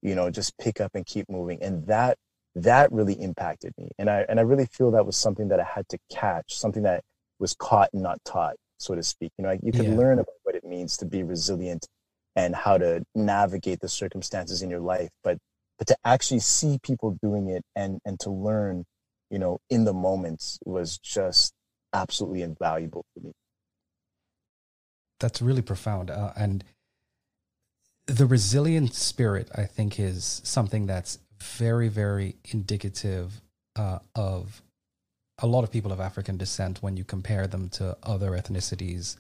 you 0.02 0.14
know, 0.14 0.30
just 0.30 0.56
pick 0.59 0.80
up 0.80 0.92
and 0.94 1.04
keep 1.06 1.28
moving. 1.28 1.62
And 1.62 1.87
that 1.87 2.16
that 2.54 2.90
really 2.92 3.14
impacted 3.14 3.72
me. 3.78 3.90
And 3.98 4.11
I, 4.11 4.24
and 4.28 4.38
I 4.38 4.42
really 4.42 4.66
feel 4.66 4.90
that 4.92 5.06
was 5.06 5.16
something 5.16 5.48
that 5.48 5.61
I 5.61 5.64
had 5.64 5.88
to 5.90 5.98
catch, 6.11 6.54
something 6.56 6.83
that 6.83 7.02
was 7.38 7.54
caught 7.54 7.90
and 7.92 8.02
not 8.02 8.18
taught, 8.24 8.56
so 8.78 8.94
to 8.94 9.02
speak. 9.02 9.33
You 9.38 9.44
know, 9.44 9.56
you 9.62 9.72
can 9.72 9.85
yeah. 9.85 9.96
learn 9.96 10.18
about 10.18 10.35
what 10.42 10.54
it 10.54 10.64
means 10.64 10.96
to 10.98 11.06
be 11.06 11.22
resilient 11.22 11.87
and 12.37 12.54
how 12.54 12.78
to 12.78 13.04
navigate 13.14 13.80
the 13.80 13.88
circumstances 13.88 14.62
in 14.62 14.70
your 14.70 14.80
life, 14.80 15.11
but, 15.22 15.38
but 15.78 15.87
to 15.88 15.96
actually 16.04 16.40
see 16.40 16.78
people 16.83 17.16
doing 17.22 17.48
it 17.48 17.62
and, 17.76 18.00
and 18.04 18.18
to 18.20 18.30
learn, 18.30 18.85
you 19.30 19.38
know, 19.38 19.59
in 19.70 19.85
the 19.85 19.94
moments 19.94 20.59
was 20.64 20.98
just 20.98 21.52
absolutely 21.92 22.42
invaluable 22.42 23.04
for 23.14 23.26
me. 23.26 23.33
That's 25.20 25.40
really 25.40 25.62
profound. 25.62 26.11
Uh, 26.11 26.33
and 26.37 26.64
the 28.06 28.26
resilient 28.26 28.94
spirit, 28.94 29.48
I 29.54 29.64
think, 29.64 30.00
is 30.00 30.40
something 30.44 30.87
that's 30.87 31.18
very, 31.40 31.88
very 31.88 32.37
indicative 32.50 33.40
uh, 33.76 34.00
of 34.14 34.62
a 35.42 35.46
lot 35.46 35.64
of 35.64 35.70
people 35.70 35.92
of 35.92 36.00
African 36.00 36.37
descent 36.37 36.83
when 36.83 36.96
you 36.96 37.04
compare 37.04 37.46
them 37.46 37.68
to 37.70 37.96
other 38.02 38.33
ethnicities. 38.33 39.16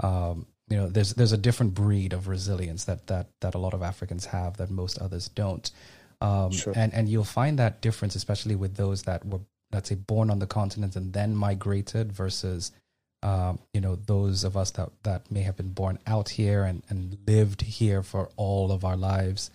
Um, 0.00 0.46
you 0.68 0.76
know, 0.76 0.88
there's 0.88 1.14
there's 1.14 1.32
a 1.32 1.38
different 1.38 1.74
breed 1.74 2.12
of 2.12 2.28
resilience 2.28 2.84
that 2.84 3.06
that 3.08 3.28
that 3.40 3.54
a 3.54 3.58
lot 3.58 3.74
of 3.74 3.82
Africans 3.82 4.26
have 4.26 4.56
that 4.56 4.70
most 4.70 4.98
others 4.98 5.28
don't. 5.28 5.70
Um, 6.20 6.50
sure. 6.50 6.72
And 6.74 6.94
and 6.94 7.08
you'll 7.08 7.24
find 7.24 7.58
that 7.58 7.80
difference, 7.80 8.14
especially 8.16 8.56
with 8.56 8.76
those 8.76 9.02
that 9.02 9.24
were 9.26 9.40
let's 9.72 9.88
say 9.88 9.94
born 9.94 10.30
on 10.30 10.38
the 10.38 10.46
continent 10.46 10.96
and 10.96 11.12
then 11.12 11.34
migrated 11.34 12.12
versus 12.12 12.72
um, 13.22 13.58
you 13.72 13.80
know 13.80 13.96
those 14.06 14.44
of 14.44 14.56
us 14.56 14.70
that 14.72 14.90
that 15.02 15.30
may 15.30 15.42
have 15.42 15.56
been 15.56 15.72
born 15.72 15.98
out 16.06 16.30
here 16.30 16.64
and 16.64 16.82
and 16.88 17.18
lived 17.26 17.62
here 17.62 18.02
for 18.02 18.30
all 18.36 18.72
of 18.72 18.84
our 18.84 18.96
lives 18.96 19.50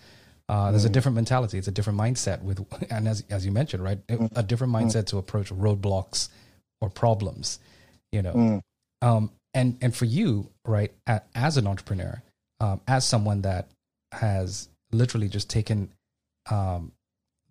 uh, 0.48 0.70
there's 0.70 0.84
mm. 0.84 0.88
a 0.88 0.92
different 0.92 1.14
mentality. 1.14 1.58
It's 1.58 1.68
a 1.68 1.72
different 1.72 1.98
mindset 1.98 2.42
with, 2.42 2.64
and 2.90 3.06
as 3.06 3.22
as 3.30 3.44
you 3.44 3.52
mentioned, 3.52 3.82
right, 3.82 4.04
mm. 4.06 4.30
a 4.34 4.42
different 4.42 4.72
mm. 4.72 4.82
mindset 4.82 5.02
mm. 5.02 5.08
to 5.08 5.18
approach 5.18 5.50
roadblocks 5.50 6.28
or 6.80 6.88
problems. 6.88 7.58
You 8.12 8.22
know, 8.22 8.32
mm. 8.32 8.60
um, 9.02 9.30
and 9.52 9.76
and 9.82 9.94
for 9.94 10.06
you, 10.06 10.50
right, 10.64 10.92
as 11.34 11.56
an 11.56 11.66
entrepreneur, 11.66 12.22
um, 12.60 12.80
as 12.88 13.04
someone 13.04 13.42
that 13.42 13.68
has 14.12 14.68
literally 14.90 15.28
just 15.28 15.50
taken 15.50 15.90
um, 16.50 16.92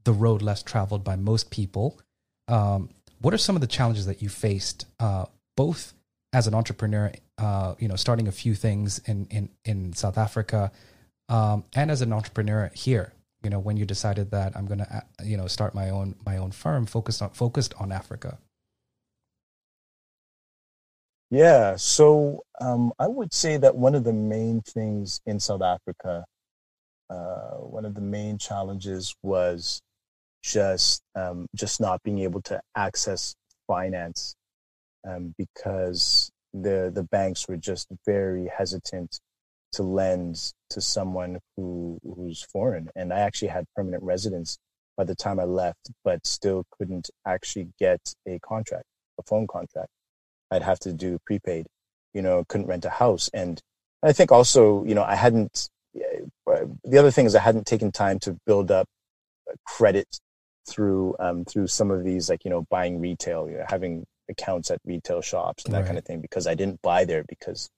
the 0.04 0.14
road 0.14 0.42
less 0.42 0.64
traveled 0.64 1.04
by 1.04 1.16
most 1.16 1.52
people, 1.52 2.00
um, 2.48 2.90
what 3.22 3.32
are 3.32 3.38
some 3.38 3.56
of 3.56 3.62
the 3.62 3.68
challenges 3.68 4.08
that 4.08 4.24
you 4.24 4.30
faced, 4.30 4.88
uh, 5.00 5.26
both 5.56 5.94
as 6.34 6.48
an 6.48 6.54
entrepreneur, 6.54 7.12
uh, 7.38 7.76
you 7.80 7.88
know, 7.88 7.96
starting 7.96 8.28
a 8.28 8.32
few 8.32 8.56
things 8.56 9.00
in 9.06 9.28
in 9.30 9.50
in 9.66 9.94
South 9.94 10.18
Africa 10.18 10.72
um, 11.30 11.66
and 11.76 11.92
as 11.92 12.02
an 12.02 12.14
entrepreneur 12.14 12.72
here 12.74 13.14
you 13.44 13.50
know 13.50 13.60
when 13.60 13.78
you 13.78 13.86
decided 13.86 14.32
that 14.32 14.56
i'm 14.56 14.66
going 14.66 14.80
to 14.80 14.96
uh, 14.96 15.02
you 15.24 15.38
know 15.38 15.48
start 15.48 15.76
my 15.76 15.90
own 15.90 16.16
my 16.26 16.38
own 16.38 16.52
firm 16.52 16.86
focused 16.86 17.22
on 17.22 17.30
focused 17.32 17.74
on 17.80 17.92
africa. 17.92 18.38
Yeah 21.30 21.76
so 21.76 22.44
um, 22.62 22.94
i 23.00 23.08
would 23.08 23.34
say 23.34 23.58
that 23.58 23.76
one 23.76 23.96
of 23.96 24.04
the 24.04 24.14
main 24.14 24.62
things 24.62 25.20
in 25.26 25.40
south 25.40 25.62
africa 25.62 26.24
uh, 27.10 27.58
one 27.58 27.86
of 27.86 27.96
the 27.96 28.02
main 28.02 28.38
challenges 28.38 29.16
was 29.24 29.82
just 30.44 31.02
um, 31.16 31.46
just 31.56 31.82
not 31.82 32.02
being 32.04 32.20
able 32.20 32.42
to 32.44 32.60
access 32.76 33.36
finance 33.68 34.36
um, 35.06 35.34
because 35.38 36.32
the 36.54 36.92
the 36.94 37.04
banks 37.04 37.48
were 37.48 37.58
just 37.58 37.88
very 38.06 38.50
hesitant 38.58 39.20
to 39.74 39.84
lend 39.84 40.54
to 40.70 40.80
someone 40.80 41.40
who 41.56 42.00
who's 42.04 42.42
foreign. 42.44 42.90
And 42.96 43.12
I 43.12 43.20
actually 43.20 43.50
had 43.50 43.66
permanent 43.76 44.04
residence 44.04 44.58
by 44.96 45.04
the 45.04 45.16
time 45.16 45.40
I 45.40 45.44
left, 45.44 45.92
but 46.04 46.26
still 46.26 46.64
couldn't 46.78 47.10
actually 47.26 47.70
get 47.80 48.00
a 48.28 48.40
contract, 48.40 48.86
a 49.20 49.24
phone 49.24 49.46
contract. 49.46 49.90
I'd 50.50 50.64
have 50.64 50.80
to 50.80 50.94
do 50.94 51.20
prepaid, 51.26 51.68
you 52.14 52.22
know, 52.22 52.44
couldn't 52.48 52.68
rent 52.68 52.86
a 52.86 52.90
house. 52.90 53.30
And 53.34 53.62
I 54.02 54.14
think 54.14 54.32
also, 54.32 54.84
you 54.86 54.96
know, 54.96 55.04
I 55.04 55.16
hadn't, 55.16 55.68
the 55.94 56.98
other 56.98 57.12
thing 57.12 57.26
is 57.26 57.36
I 57.36 57.42
hadn't 57.42 57.68
taken 57.68 57.92
time 57.92 58.20
to 58.20 58.38
build 58.46 58.72
up 58.72 58.88
credit 59.66 60.08
through, 60.70 61.16
um, 61.20 61.46
through 61.46 61.68
some 61.68 61.92
of 61.92 62.04
these, 62.04 62.30
like, 62.30 62.44
you 62.46 62.50
know, 62.50 62.66
buying 62.70 63.00
retail, 63.00 63.50
you 63.50 63.58
know, 63.58 63.66
having 63.68 64.06
accounts 64.30 64.72
at 64.72 64.80
retail 64.86 65.22
shops 65.22 65.66
and 65.66 65.74
that 65.74 65.80
right. 65.80 65.86
kind 65.88 65.98
of 65.98 66.06
thing, 66.06 66.22
because 66.22 66.48
I 66.48 66.56
didn't 66.56 66.82
buy 66.82 67.06
there 67.06 67.24
because 67.28 67.70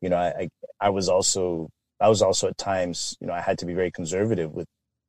you 0.00 0.08
know, 0.08 0.16
I, 0.16 0.48
I 0.80 0.90
was 0.90 1.08
also, 1.08 1.70
I 2.00 2.08
was 2.08 2.22
also 2.22 2.46
at 2.46 2.56
times, 2.56 3.16
you 3.20 3.26
know, 3.26 3.32
I 3.32 3.40
had 3.40 3.58
to 3.58 3.66
be 3.66 3.74
very 3.74 3.90
conservative 3.90 4.52
with, 4.52 4.68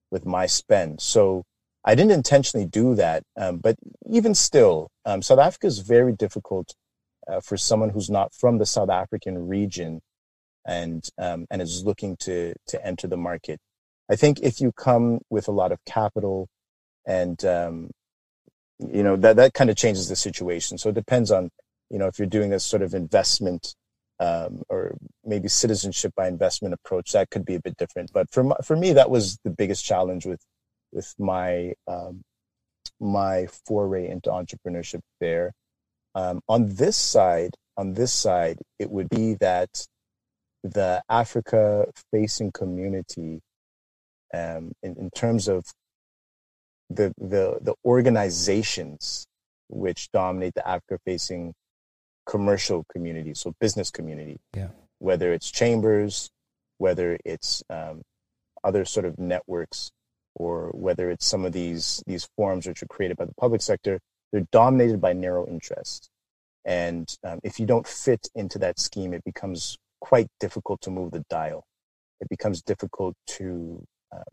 with 0.09 0.25
my 0.25 0.47
spend. 0.47 0.99
So 0.99 1.43
I 1.85 1.93
didn't 1.93 2.11
intentionally 2.11 2.65
do 2.65 2.95
that. 2.95 3.21
Um, 3.37 3.57
but 3.57 3.75
even 4.09 4.33
still, 4.33 4.89
um, 5.05 5.21
South 5.21 5.37
Africa 5.37 5.67
is 5.67 5.77
very 5.79 6.13
difficult 6.13 6.73
uh, 7.27 7.39
for 7.39 7.55
someone 7.55 7.91
who's 7.91 8.09
not 8.09 8.33
from 8.33 8.57
the 8.57 8.65
South 8.65 8.89
African 8.89 9.47
region 9.47 10.01
and, 10.65 11.07
um, 11.19 11.45
and 11.51 11.61
is 11.61 11.85
looking 11.85 12.17
to, 12.21 12.55
to 12.69 12.83
enter 12.83 13.07
the 13.07 13.17
market. 13.17 13.59
I 14.09 14.15
think 14.15 14.39
if 14.39 14.59
you 14.59 14.71
come 14.71 15.19
with 15.29 15.47
a 15.47 15.51
lot 15.51 15.71
of 15.71 15.77
capital 15.85 16.47
and, 17.05 17.45
um, 17.45 17.91
you 18.79 19.03
know, 19.03 19.15
that, 19.17 19.35
that 19.35 19.53
kind 19.53 19.69
of 19.69 19.75
changes 19.75 20.07
the 20.07 20.15
situation. 20.15 20.77
So 20.77 20.89
it 20.89 20.95
depends 20.95 21.31
on, 21.31 21.49
you 21.89 21.99
know, 21.99 22.07
if 22.07 22.17
you're 22.17 22.27
doing 22.27 22.49
this 22.49 22.63
sort 22.63 22.81
of 22.81 22.93
investment 22.93 23.75
um, 24.19 24.63
or 24.69 24.95
maybe 25.25 25.47
citizenship 25.47 26.13
by 26.15 26.27
investment 26.27 26.73
approach, 26.73 27.11
that 27.11 27.29
could 27.29 27.45
be 27.45 27.55
a 27.55 27.61
bit 27.61 27.77
different. 27.77 28.11
But 28.13 28.29
for, 28.31 28.43
my, 28.43 28.55
for 28.63 28.75
me, 28.75 28.93
that 28.93 29.09
was 29.09 29.37
the 29.43 29.49
biggest 29.49 29.85
challenge 29.85 30.25
with, 30.25 30.41
with 30.91 31.13
my, 31.17 31.73
um, 31.87 32.21
my 32.99 33.47
foray 33.65 34.09
into 34.09 34.29
entrepreneurship 34.29 35.01
there. 35.19 35.53
Um, 36.15 36.41
on 36.47 36.75
this 36.75 36.97
side, 36.97 37.55
on 37.77 37.93
this 37.93 38.13
side, 38.13 38.59
it 38.77 38.89
would 38.89 39.09
be 39.09 39.35
that 39.35 39.85
the 40.63 41.01
Africa 41.09 41.87
facing 42.11 42.51
community, 42.51 43.41
um, 44.33 44.73
in, 44.83 44.97
in 44.97 45.09
terms 45.11 45.47
of 45.47 45.65
the, 46.89 47.13
the, 47.17 47.59
the 47.61 47.75
organizations 47.85 49.25
which 49.69 50.09
dominate 50.11 50.55
the 50.55 50.67
Africa 50.67 50.99
facing 51.05 51.53
commercial 52.25 52.85
community, 52.91 53.33
so 53.33 53.53
business 53.59 53.91
community, 53.91 54.37
yeah. 54.55 54.69
whether 54.99 55.33
it's 55.33 55.49
chambers, 55.49 56.29
whether 56.77 57.17
it's 57.25 57.63
um, 57.69 58.01
other 58.63 58.85
sort 58.85 59.05
of 59.05 59.17
networks, 59.17 59.91
or 60.35 60.69
whether 60.73 61.09
it's 61.09 61.25
some 61.25 61.43
of 61.45 61.51
these 61.51 62.03
these 62.07 62.27
forums 62.35 62.67
which 62.67 62.81
are 62.81 62.87
created 62.87 63.17
by 63.17 63.25
the 63.25 63.33
public 63.33 63.61
sector, 63.61 63.99
they're 64.31 64.47
dominated 64.51 65.01
by 65.01 65.13
narrow 65.13 65.47
interests. 65.47 66.09
And 66.65 67.07
um, 67.23 67.39
if 67.43 67.59
you 67.59 67.65
don't 67.65 67.87
fit 67.87 68.27
into 68.35 68.59
that 68.59 68.79
scheme, 68.79 69.13
it 69.13 69.23
becomes 69.23 69.77
quite 70.01 70.27
difficult 70.39 70.81
to 70.81 70.91
move 70.91 71.11
the 71.11 71.23
dial. 71.29 71.63
It 72.21 72.29
becomes 72.29 72.61
difficult 72.61 73.15
to 73.37 73.83
uh, 74.15 74.29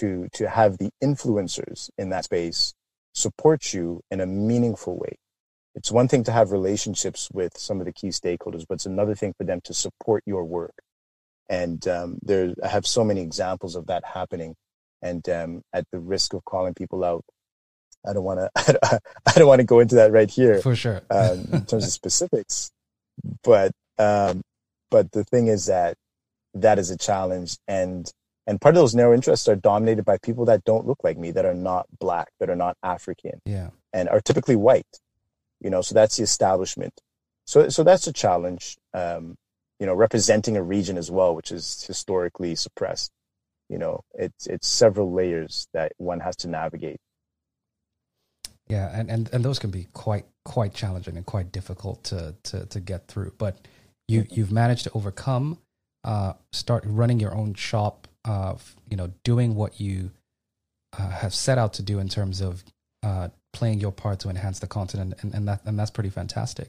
to 0.00 0.28
to 0.32 0.48
have 0.48 0.78
the 0.78 0.90
influencers 1.02 1.90
in 1.96 2.10
that 2.10 2.24
space 2.24 2.74
support 3.12 3.72
you 3.72 4.02
in 4.10 4.20
a 4.20 4.26
meaningful 4.26 4.96
way. 4.96 5.16
It's 5.74 5.92
one 5.92 6.08
thing 6.08 6.24
to 6.24 6.32
have 6.32 6.50
relationships 6.50 7.28
with 7.32 7.56
some 7.56 7.80
of 7.80 7.86
the 7.86 7.92
key 7.92 8.08
stakeholders, 8.08 8.64
but 8.68 8.74
it's 8.74 8.86
another 8.86 9.14
thing 9.14 9.34
for 9.36 9.44
them 9.44 9.60
to 9.64 9.74
support 9.74 10.22
your 10.26 10.44
work. 10.44 10.74
And 11.48 11.86
um, 11.88 12.18
there, 12.22 12.54
I 12.62 12.68
have 12.68 12.86
so 12.86 13.04
many 13.04 13.20
examples 13.20 13.76
of 13.76 13.86
that 13.86 14.04
happening. 14.04 14.54
And 15.02 15.26
um, 15.28 15.62
at 15.72 15.84
the 15.92 15.98
risk 15.98 16.34
of 16.34 16.44
calling 16.44 16.74
people 16.74 17.04
out, 17.04 17.24
I 18.06 18.12
don't 18.12 18.24
want 18.24 18.40
to. 18.40 19.00
I 19.26 19.38
don't 19.38 19.48
want 19.48 19.60
to 19.60 19.66
go 19.66 19.80
into 19.80 19.96
that 19.96 20.12
right 20.12 20.30
here. 20.30 20.60
For 20.60 20.74
sure. 20.74 21.02
um, 21.10 21.46
in 21.52 21.66
terms 21.66 21.84
of 21.84 21.90
specifics, 21.90 22.70
but 23.42 23.72
um, 23.98 24.42
but 24.90 25.12
the 25.12 25.24
thing 25.24 25.48
is 25.48 25.66
that 25.66 25.96
that 26.54 26.78
is 26.78 26.90
a 26.90 26.96
challenge, 26.96 27.56
and 27.68 28.10
and 28.46 28.60
part 28.60 28.74
of 28.74 28.80
those 28.80 28.94
narrow 28.94 29.14
interests 29.14 29.48
are 29.48 29.56
dominated 29.56 30.04
by 30.04 30.18
people 30.18 30.44
that 30.46 30.64
don't 30.64 30.86
look 30.86 31.04
like 31.04 31.18
me, 31.18 31.30
that 31.32 31.44
are 31.44 31.54
not 31.54 31.86
black, 31.98 32.28
that 32.40 32.50
are 32.50 32.56
not 32.56 32.76
African, 32.82 33.40
yeah, 33.44 33.70
and 33.92 34.08
are 34.08 34.20
typically 34.20 34.56
white. 34.56 34.98
You 35.60 35.70
know, 35.70 35.82
so 35.82 35.94
that's 35.94 36.16
the 36.16 36.22
establishment. 36.22 36.94
So 37.46 37.68
so 37.68 37.82
that's 37.84 38.06
a 38.06 38.12
challenge. 38.12 38.76
Um, 38.94 39.36
you 39.78 39.86
know, 39.86 39.94
representing 39.94 40.56
a 40.56 40.62
region 40.62 40.98
as 40.98 41.10
well, 41.10 41.34
which 41.34 41.50
is 41.50 41.84
historically 41.86 42.54
suppressed. 42.54 43.10
You 43.68 43.78
know, 43.78 44.00
it's 44.14 44.46
it's 44.46 44.68
several 44.68 45.12
layers 45.12 45.68
that 45.72 45.92
one 45.96 46.20
has 46.20 46.36
to 46.36 46.48
navigate. 46.48 47.00
Yeah, 48.68 48.88
and, 48.92 49.10
and, 49.10 49.28
and 49.32 49.44
those 49.44 49.58
can 49.58 49.70
be 49.70 49.88
quite 49.92 50.26
quite 50.44 50.74
challenging 50.74 51.16
and 51.16 51.26
quite 51.26 51.50
difficult 51.50 52.04
to 52.04 52.36
to, 52.44 52.66
to 52.66 52.80
get 52.80 53.08
through. 53.08 53.32
But 53.36 53.56
you 54.06 54.26
you've 54.30 54.52
managed 54.52 54.84
to 54.84 54.92
overcome, 54.92 55.58
uh, 56.04 56.34
start 56.52 56.84
running 56.86 57.18
your 57.18 57.34
own 57.34 57.54
shop, 57.54 58.06
uh, 58.24 58.54
you 58.88 58.96
know, 58.96 59.12
doing 59.24 59.54
what 59.54 59.80
you 59.80 60.10
uh, 60.98 61.08
have 61.08 61.34
set 61.34 61.58
out 61.58 61.74
to 61.74 61.82
do 61.82 61.98
in 61.98 62.08
terms 62.08 62.40
of 62.40 62.64
uh, 63.02 63.28
playing 63.52 63.80
your 63.80 63.92
part 63.92 64.20
to 64.20 64.28
enhance 64.28 64.58
the 64.58 64.66
continent, 64.66 65.14
and, 65.20 65.34
and 65.34 65.48
that 65.48 65.62
and 65.64 65.78
that's 65.78 65.90
pretty 65.90 66.10
fantastic. 66.10 66.68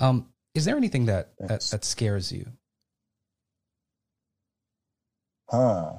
Um, 0.00 0.28
is 0.54 0.64
there 0.64 0.76
anything 0.76 1.06
that, 1.06 1.30
that 1.38 1.62
that 1.62 1.84
scares 1.84 2.32
you? 2.32 2.46
Huh? 5.50 5.92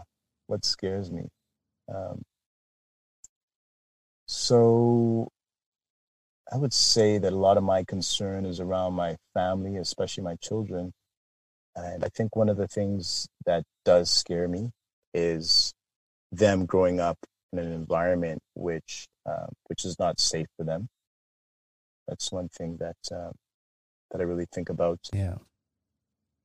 What 0.47 0.65
scares 0.65 1.11
me? 1.11 1.29
Um, 1.93 2.23
so 4.27 5.27
I 6.51 6.57
would 6.57 6.73
say 6.73 7.17
that 7.17 7.33
a 7.33 7.35
lot 7.35 7.57
of 7.57 7.63
my 7.63 7.83
concern 7.83 8.45
is 8.45 8.59
around 8.59 8.93
my 8.93 9.15
family, 9.33 9.77
especially 9.77 10.23
my 10.23 10.35
children. 10.35 10.91
And 11.75 12.03
I 12.03 12.09
think 12.09 12.35
one 12.35 12.49
of 12.49 12.57
the 12.57 12.67
things 12.67 13.27
that 13.45 13.63
does 13.83 14.11
scare 14.11 14.47
me 14.47 14.71
is 15.13 15.73
them 16.31 16.65
growing 16.65 16.99
up 16.99 17.17
in 17.51 17.59
an 17.59 17.71
environment 17.71 18.41
which 18.55 19.07
uh, 19.25 19.47
which 19.67 19.85
is 19.85 19.97
not 19.99 20.19
safe 20.19 20.47
for 20.57 20.63
them. 20.63 20.89
That's 22.07 22.31
one 22.31 22.49
thing 22.49 22.77
that 22.77 22.97
uh, 23.11 23.31
that 24.11 24.21
I 24.21 24.23
really 24.23 24.47
think 24.51 24.69
about. 24.69 24.99
Yeah. 25.13 25.35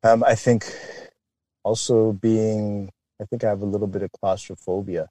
Um, 0.04 0.22
I 0.22 0.34
think 0.34 0.64
also 1.64 2.12
being, 2.12 2.90
I 3.20 3.24
think 3.24 3.42
I 3.42 3.48
have 3.48 3.62
a 3.62 3.66
little 3.66 3.88
bit 3.88 4.02
of 4.02 4.12
claustrophobia, 4.12 5.08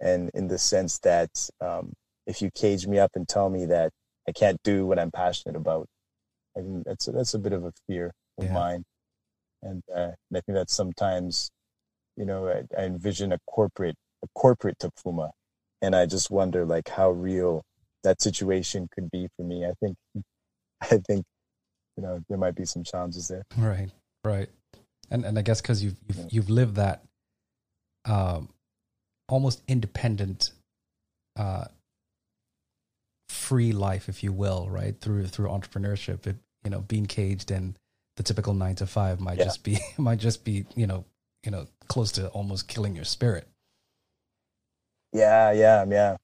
and 0.00 0.30
in 0.34 0.48
the 0.48 0.58
sense 0.58 0.98
that 1.00 1.48
um, 1.60 1.92
if 2.26 2.40
you 2.40 2.50
cage 2.54 2.86
me 2.86 2.98
up 2.98 3.10
and 3.14 3.28
tell 3.28 3.50
me 3.50 3.66
that 3.66 3.92
I 4.28 4.32
can't 4.32 4.60
do 4.62 4.86
what 4.86 4.98
I'm 4.98 5.10
passionate 5.10 5.56
about, 5.56 5.86
I 6.56 6.60
think 6.60 6.84
that's 6.84 7.08
a, 7.08 7.12
that's 7.12 7.34
a 7.34 7.38
bit 7.38 7.52
of 7.52 7.64
a 7.64 7.72
fear 7.86 8.12
of 8.38 8.44
yeah. 8.44 8.52
mine, 8.52 8.84
and, 9.62 9.82
uh, 9.94 10.10
and 10.30 10.36
I 10.36 10.40
think 10.40 10.56
that 10.56 10.70
sometimes, 10.70 11.50
you 12.16 12.24
know, 12.24 12.48
I, 12.48 12.62
I, 12.78 12.84
envision 12.84 13.32
a 13.32 13.38
corporate 13.46 13.96
a 14.22 14.28
corporate 14.34 14.78
Tapfuma, 14.78 15.30
and 15.80 15.94
I 15.96 16.06
just 16.06 16.30
wonder 16.30 16.64
like 16.64 16.88
how 16.88 17.10
real 17.10 17.62
that 18.04 18.20
situation 18.20 18.88
could 18.92 19.10
be 19.10 19.28
for 19.36 19.44
me. 19.44 19.64
I 19.64 19.72
think, 19.80 19.96
I 20.82 20.98
think, 21.06 21.24
you 21.96 22.02
know, 22.02 22.20
there 22.28 22.38
might 22.38 22.54
be 22.54 22.64
some 22.64 22.84
challenges 22.84 23.28
there. 23.28 23.44
Right, 23.56 23.90
right, 24.24 24.48
and 25.10 25.24
and 25.24 25.38
I 25.38 25.42
guess 25.42 25.60
because 25.60 25.82
you've 25.82 25.96
you've, 26.08 26.18
yeah. 26.18 26.24
you've 26.30 26.50
lived 26.50 26.76
that, 26.76 27.04
um, 28.04 28.48
almost 29.28 29.62
independent 29.68 30.52
uh, 31.36 31.66
free 33.28 33.72
life, 33.72 34.08
if 34.08 34.22
you 34.22 34.32
will, 34.32 34.68
right 34.70 34.98
through 35.00 35.26
through 35.26 35.48
entrepreneurship. 35.48 36.26
It, 36.26 36.36
you 36.64 36.70
know, 36.70 36.80
being 36.80 37.06
caged 37.06 37.50
in 37.50 37.74
the 38.16 38.22
typical 38.22 38.54
nine 38.54 38.74
to 38.76 38.86
five 38.86 39.20
might 39.20 39.38
yeah. 39.38 39.44
just 39.44 39.62
be 39.62 39.78
might 39.98 40.18
just 40.18 40.44
be 40.44 40.66
you 40.74 40.86
know 40.86 41.04
you 41.44 41.50
know 41.50 41.66
close 41.88 42.12
to 42.12 42.28
almost 42.28 42.68
killing 42.68 42.94
your 42.94 43.04
spirit. 43.04 43.48
Yeah, 45.12 45.52
yeah, 45.52 45.84
yeah. 45.88 46.16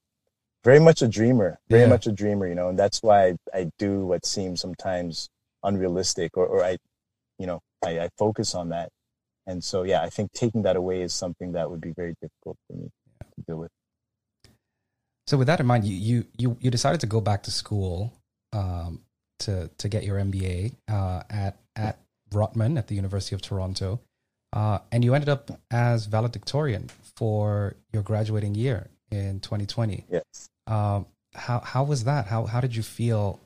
Very 0.65 0.81
much 0.81 1.03
a 1.03 1.09
dreamer. 1.09 1.59
Very 1.69 1.83
yeah. 1.83 1.89
much 1.89 2.07
a 2.07 2.13
dreamer, 2.13 2.47
you 2.49 2.55
know, 2.55 2.69
and 2.69 2.79
that's 2.79 3.03
why 3.03 3.29
I, 3.29 3.37
I 3.55 3.71
do 3.79 4.07
what 4.07 4.27
seems 4.27 4.61
sometimes 4.61 5.29
unrealistic, 5.63 6.37
or, 6.37 6.47
or 6.47 6.65
I, 6.65 6.79
you 7.39 7.47
know, 7.47 7.61
I, 7.85 8.01
I 8.01 8.09
focus 8.19 8.55
on 8.55 8.71
that. 8.71 8.89
And 9.47 9.63
so, 9.63 9.83
yeah, 9.83 10.03
I 10.03 10.11
think 10.11 10.33
taking 10.33 10.63
that 10.63 10.77
away 10.77 11.03
is 11.03 11.15
something 11.15 11.53
that 11.53 11.71
would 11.71 11.81
be 11.81 11.93
very 11.93 12.15
difficult 12.21 12.57
for 12.67 12.77
me 12.77 12.91
to 13.37 13.43
deal 13.47 13.57
with. 13.57 13.71
So 15.27 15.37
with 15.37 15.47
that 15.47 15.61
in 15.61 15.67
mind, 15.67 15.85
you 15.85 15.95
you 15.95 16.25
you, 16.39 16.57
you 16.61 16.71
decided 16.71 17.01
to 17.01 17.07
go 17.07 17.21
back 17.21 17.43
to 17.43 17.51
school 17.51 18.15
um, 18.53 19.03
to 19.41 19.71
to 19.79 19.89
get 19.89 20.05
your 20.05 20.19
MBA 20.19 20.75
uh, 20.89 21.23
at 21.31 21.59
at 21.77 21.99
Rotman 22.33 22.79
at 22.79 22.89
the 22.89 22.95
University 22.95 23.35
of 23.35 23.43
Toronto, 23.43 24.01
uh, 24.53 24.79
and 24.93 25.05
you 25.05 25.15
ended 25.15 25.29
up 25.29 25.51
as 25.71 26.07
valedictorian 26.07 26.91
for 27.17 27.77
your 27.93 28.03
graduating 28.03 28.55
year 28.55 28.89
in 29.11 29.41
2020. 29.41 30.05
Yes. 30.11 30.51
Um, 30.67 31.07
how 31.35 31.61
how 31.61 31.85
was 31.85 32.05
that? 32.05 32.27
How 32.27 32.47
how 32.47 32.61
did 32.61 32.75
you 32.75 32.83
feel 32.83 33.41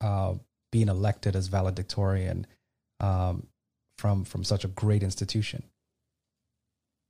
uh, 0.00 0.34
being 0.70 0.88
elected 0.88 1.36
as 1.36 1.48
valedictorian 1.48 2.46
um, 3.00 3.46
from 3.98 4.24
from 4.24 4.44
such 4.44 4.64
a 4.64 4.68
great 4.68 5.02
institution? 5.02 5.62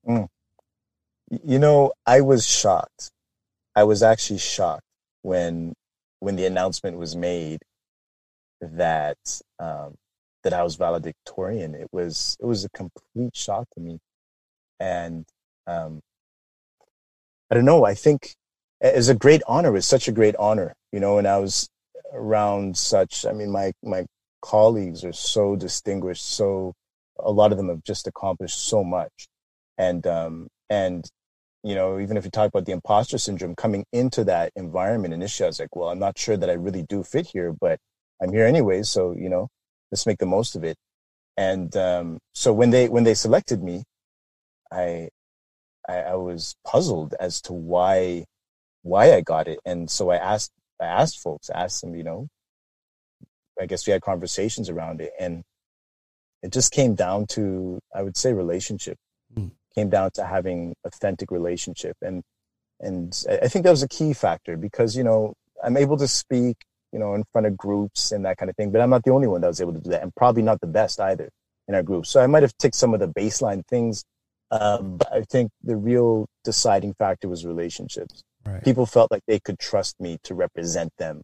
Mm. 0.07 0.29
You 1.45 1.59
know, 1.59 1.93
I 2.07 2.23
was 2.23 2.47
shocked 2.47 3.11
I 3.75 3.85
was 3.85 4.03
actually 4.03 4.39
shocked 4.39 4.85
when 5.23 5.75
when 6.19 6.37
the 6.37 6.47
announcement 6.47 6.99
was 6.99 7.17
made 7.17 7.61
that 8.61 9.19
um, 9.59 9.95
that 10.43 10.53
I 10.53 10.63
was 10.63 10.77
valedictorian. 10.77 11.75
It 11.75 11.89
was 11.93 12.37
it 12.41 12.47
was 12.47 12.65
a 12.65 12.71
complete 12.71 13.37
shock 13.37 13.69
to 13.75 13.81
me, 13.81 13.99
and 14.79 15.27
um, 15.67 16.01
I 17.51 17.55
don't 17.55 17.65
know. 17.65 17.85
I 17.85 17.95
think 17.95 18.35
it's 18.81 19.09
a 19.09 19.15
great 19.15 19.43
honor. 19.47 19.77
It's 19.77 19.87
such 19.87 20.09
a 20.09 20.13
great 20.13 20.37
honor, 20.37 20.75
you 20.93 21.01
know. 21.01 21.19
And 21.19 21.27
I 21.27 21.39
was 21.39 21.69
around 22.13 22.77
such. 22.77 23.27
I 23.27 23.33
mean, 23.33 23.51
my 23.51 23.73
my 23.83 24.07
colleagues 24.43 25.05
are 25.05 25.13
so 25.13 25.57
distinguished. 25.57 26.27
So 26.27 26.75
a 27.19 27.31
lot 27.31 27.53
of 27.53 27.59
them 27.59 27.69
have 27.69 27.85
just 27.85 28.07
accomplished 28.07 28.67
so 28.67 28.85
much, 28.85 29.29
and 29.79 30.07
um, 30.07 30.49
and 30.71 31.09
you 31.63 31.75
know, 31.75 32.01
even 32.01 32.17
if 32.17 32.25
you 32.25 32.31
talk 32.31 32.49
about 32.49 32.65
the 32.65 32.73
imposter 32.73 33.19
syndrome 33.19 33.55
coming 33.55 33.85
into 33.93 34.25
that 34.25 34.53
environment 34.57 35.13
initially, 35.13 35.47
I 35.47 35.49
was 35.49 35.61
like, 35.61 35.77
well, 35.77 35.91
I'm 35.91 35.99
not 35.99 36.19
sure 36.19 36.37
that 36.37 36.49
I 36.49 36.55
really 36.55 36.85
do 36.89 37.03
fit 37.03 37.27
here, 37.27 37.53
but 37.53 37.79
I'm 38.23 38.33
here 38.33 38.47
anyways. 38.47 38.89
So, 38.89 39.13
you 39.13 39.29
know, 39.29 39.49
let's 39.91 40.07
make 40.07 40.19
the 40.19 40.27
most 40.27 40.57
of 40.57 40.65
it. 40.65 40.77
And 41.37 41.75
um, 41.77 42.19
so 42.35 42.53
when 42.53 42.71
they 42.71 42.89
when 42.89 43.05
they 43.05 43.15
selected 43.15 43.63
me, 43.63 43.85
I 44.73 45.09
I, 45.89 45.97
I 45.99 46.15
was 46.15 46.55
puzzled 46.67 47.15
as 47.19 47.41
to 47.43 47.53
why 47.53 48.25
why 48.83 49.15
I 49.15 49.21
got 49.21 49.49
it. 49.49 49.59
And 49.65 49.91
so 49.91 50.11
I 50.11 50.17
asked 50.17 50.53
I 50.81 50.87
asked 50.87 51.21
folks, 51.21 51.51
I 51.51 51.65
asked 51.65 51.81
them, 51.81 51.95
you 51.95 52.05
know, 52.05 52.29
I 53.61 53.67
guess 53.67 53.87
we 53.87 53.93
had 53.93 54.03
conversations 54.03 54.69
around 54.69 55.01
it 55.01 55.13
and 55.19 55.43
it 56.43 56.53
just 56.53 56.73
came 56.73 56.95
down 56.95 57.27
to 57.29 57.79
I 57.95 58.03
would 58.03 58.17
say 58.17 58.33
relationship. 58.33 58.97
Mm. 59.35 59.53
Came 59.75 59.89
down 59.89 60.11
to 60.15 60.27
having 60.27 60.75
authentic 60.85 61.31
relationship 61.31 61.97
and 62.03 62.23
and 62.81 63.25
I 63.29 63.49
think 63.49 63.65
that 63.65 63.71
was 63.71 63.83
a 63.83 63.89
key 63.89 64.15
factor 64.15 64.57
because, 64.57 64.97
you 64.97 65.05
know, 65.05 65.35
I'm 65.63 65.77
able 65.77 65.99
to 65.99 66.09
speak, 66.09 66.57
you 66.93 66.99
know, 66.99 67.15
in 67.15 67.25
front 67.33 67.47
of 67.47 67.57
groups 67.57 68.13
and 68.13 68.25
that 68.25 68.37
kind 68.37 68.51
of 68.51 68.57
thing, 68.57 68.71
but 68.71 68.81
I'm 68.81 68.91
not 68.91 69.05
the 69.05 69.13
only 69.13 69.29
one 69.29 69.41
that 69.43 69.49
was 69.49 69.61
able 69.61 69.73
to 69.73 69.81
do 69.81 69.91
that 69.91 70.03
and 70.03 70.15
probably 70.15 70.43
not 70.43 70.61
the 70.61 70.67
best 70.67 71.01
either 71.01 71.31
in 71.69 71.75
our 71.75 71.83
group. 71.83 72.07
So 72.07 72.21
I 72.21 72.27
might 72.27 72.43
have 72.43 72.57
ticked 72.59 72.75
some 72.75 72.95
of 72.95 73.01
the 73.01 73.09
baseline 73.09 73.65
things 73.67 74.05
um, 74.51 74.97
but 74.97 75.13
I 75.13 75.23
think 75.23 75.51
the 75.63 75.77
real 75.77 76.27
deciding 76.45 76.95
factor 76.95 77.29
was 77.29 77.47
relationships. 77.47 78.23
Right. 78.45 78.65
People 78.65 78.87
felt 78.87 79.11
like 79.11 79.23
they 79.27 79.39
could 79.39 79.59
trust 79.59 80.01
me 80.01 80.19
to 80.25 80.35
represent 80.35 80.93
them 80.99 81.23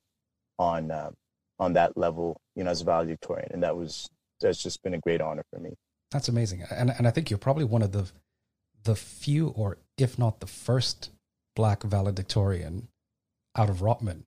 on 0.58 0.90
uh, 0.90 1.10
on 1.58 1.72
that 1.72 1.96
level, 1.96 2.36
you 2.54 2.62
know, 2.62 2.70
as 2.70 2.82
a 2.82 2.84
valedictorian, 2.84 3.48
and 3.52 3.62
that 3.62 3.76
was 3.76 4.08
that's 4.40 4.62
just 4.62 4.82
been 4.82 4.94
a 4.94 4.98
great 4.98 5.20
honor 5.20 5.42
for 5.50 5.58
me. 5.58 5.74
That's 6.10 6.28
amazing, 6.28 6.64
and 6.70 6.92
and 6.96 7.08
I 7.08 7.10
think 7.10 7.30
you're 7.30 7.38
probably 7.38 7.64
one 7.64 7.82
of 7.82 7.92
the 7.92 8.10
the 8.84 8.94
few, 8.94 9.48
or 9.48 9.78
if 9.96 10.18
not 10.18 10.40
the 10.40 10.46
first, 10.46 11.10
black 11.56 11.82
valedictorian 11.82 12.88
out 13.56 13.70
of 13.70 13.78
Rotman. 13.78 14.22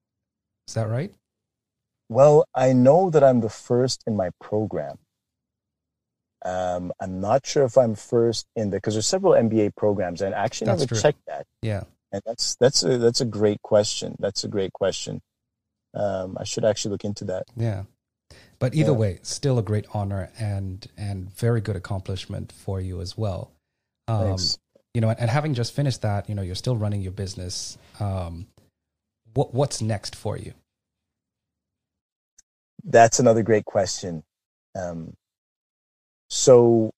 Is 0.68 0.74
that 0.74 0.90
right? 0.90 1.14
Well, 2.10 2.46
I 2.56 2.74
know 2.74 3.10
that 3.12 3.24
I'm 3.24 3.42
the 3.42 3.50
first 3.50 4.04
in 4.08 4.16
my 4.16 4.32
program. 4.42 4.98
Um, 6.44 6.92
I'm 7.00 7.22
not 7.22 7.46
sure 7.46 7.64
if 7.66 7.78
I'm 7.78 7.96
first 7.96 8.48
in 8.56 8.72
the 8.72 8.78
because 8.78 8.96
there's 8.96 9.08
several 9.08 9.34
MBA 9.34 9.76
programs, 9.76 10.22
and 10.22 10.34
I 10.34 10.40
actually 10.40 10.66
that's 10.66 10.82
never 10.82 10.96
true. 10.96 11.02
checked 11.02 11.26
that. 11.28 11.46
Yeah, 11.62 11.84
and 12.12 12.22
that's 12.26 12.56
that's 12.56 12.84
a 12.84 12.98
that's 12.98 13.22
a 13.22 13.26
great 13.26 13.62
question. 13.62 14.16
That's 14.20 14.44
a 14.44 14.48
great 14.48 14.74
question. 14.74 15.22
Um, 15.94 16.38
I 16.40 16.46
should 16.46 16.66
actually 16.66 16.92
look 16.92 17.04
into 17.04 17.26
that. 17.26 17.44
Yeah, 17.58 17.84
but 18.58 18.74
either 18.74 18.92
yeah. 18.92 18.98
way, 18.98 19.20
still 19.22 19.60
a 19.60 19.64
great 19.64 19.86
honor 19.94 20.32
and 20.40 20.88
and 20.98 21.30
very 21.36 21.62
good 21.62 21.76
accomplishment 21.76 22.52
for 22.52 22.80
you 22.80 23.02
as 23.02 23.18
well. 23.18 23.52
Um, 24.08 24.28
Thanks. 24.28 24.58
You 24.94 25.02
know, 25.02 25.10
and, 25.10 25.20
and, 25.20 25.30
having 25.30 25.54
just 25.54 25.76
finished 25.76 26.02
that, 26.02 26.28
you 26.28 26.34
know, 26.34 26.42
you're 26.42 26.56
still 26.56 26.76
running 26.76 27.02
your 27.02 27.12
business. 27.12 27.78
Um, 28.00 28.48
what 29.34 29.54
what's 29.54 29.82
next 29.82 30.16
for 30.16 30.36
you? 30.38 30.54
That's 32.84 33.20
another 33.20 33.44
great 33.44 33.66
question. 33.66 34.24
Um, 34.76 35.14
so, 36.30 36.92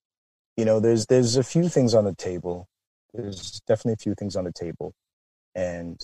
you 0.56 0.64
know, 0.64 0.80
there's 0.80 1.06
there's 1.06 1.36
a 1.36 1.44
few 1.44 1.68
things 1.68 1.94
on 1.94 2.04
the 2.04 2.14
table. 2.14 2.66
There's 3.14 3.60
definitely 3.66 3.94
a 3.94 4.04
few 4.04 4.14
things 4.14 4.36
on 4.36 4.44
the 4.44 4.52
table, 4.52 4.92
and 5.54 6.00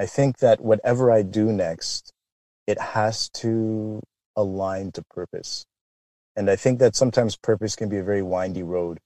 I 0.00 0.06
think 0.06 0.38
that 0.38 0.60
whatever 0.60 1.12
I 1.12 1.22
do 1.22 1.52
next, 1.52 2.12
it 2.66 2.80
has 2.80 3.30
to 3.30 4.02
align 4.36 4.92
to 4.92 5.02
purpose. 5.10 5.64
And 6.36 6.50
I 6.50 6.56
think 6.56 6.80
that 6.80 6.96
sometimes 6.96 7.36
purpose 7.36 7.76
can 7.76 7.88
be 7.88 7.98
a 7.98 8.04
very 8.04 8.22
windy 8.22 8.62
road. 8.62 8.98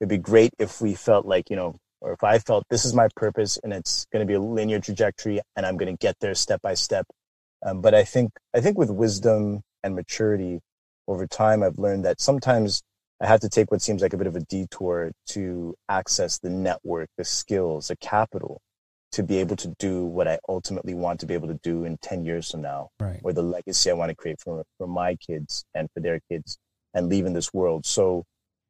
It'd 0.00 0.08
be 0.08 0.18
great 0.18 0.52
if 0.58 0.80
we 0.80 0.94
felt 0.94 1.26
like, 1.26 1.50
you 1.50 1.56
know, 1.56 1.76
or 2.00 2.12
if 2.12 2.22
I 2.22 2.38
felt 2.38 2.64
this 2.70 2.84
is 2.84 2.94
my 2.94 3.08
purpose 3.16 3.58
and 3.64 3.72
it's 3.72 4.06
going 4.12 4.22
to 4.24 4.26
be 4.26 4.34
a 4.34 4.40
linear 4.40 4.80
trajectory 4.80 5.40
and 5.56 5.66
I'm 5.66 5.76
going 5.76 5.92
to 5.92 5.98
get 5.98 6.16
there 6.20 6.34
step 6.34 6.62
by 6.62 6.74
step. 6.74 7.06
Um, 7.64 7.80
but 7.80 7.94
I 7.94 8.04
think, 8.04 8.32
I 8.54 8.60
think 8.60 8.78
with 8.78 8.90
wisdom 8.90 9.62
and 9.82 9.94
maturity, 9.94 10.60
over 11.06 11.26
time, 11.26 11.62
I've 11.62 11.78
learned 11.78 12.04
that 12.04 12.20
sometimes 12.20 12.82
I 13.20 13.26
have 13.26 13.40
to 13.40 13.48
take 13.48 13.70
what 13.70 13.82
seems 13.82 14.02
like 14.02 14.12
a 14.12 14.16
bit 14.16 14.26
of 14.26 14.36
a 14.36 14.40
detour 14.40 15.10
to 15.30 15.74
access 15.88 16.38
the 16.38 16.50
network, 16.50 17.08
the 17.16 17.24
skills, 17.24 17.88
the 17.88 17.96
capital 17.96 18.60
to 19.12 19.22
be 19.22 19.38
able 19.38 19.56
to 19.56 19.74
do 19.78 20.04
what 20.04 20.28
I 20.28 20.38
ultimately 20.48 20.94
want 20.94 21.20
to 21.20 21.26
be 21.26 21.34
able 21.34 21.48
to 21.48 21.58
do 21.62 21.84
in 21.84 21.96
10 22.02 22.24
years 22.24 22.50
from 22.50 22.62
now, 22.62 22.90
right. 23.00 23.20
or 23.24 23.32
the 23.32 23.42
legacy 23.42 23.90
I 23.90 23.94
want 23.94 24.10
to 24.10 24.14
create 24.14 24.38
for, 24.38 24.62
for 24.76 24.86
my 24.86 25.16
kids 25.16 25.64
and 25.74 25.88
for 25.94 26.00
their 26.00 26.20
kids 26.30 26.58
and 26.94 27.08
leave 27.08 27.24
in 27.26 27.32
this 27.32 27.52
world. 27.52 27.86
So, 27.86 28.24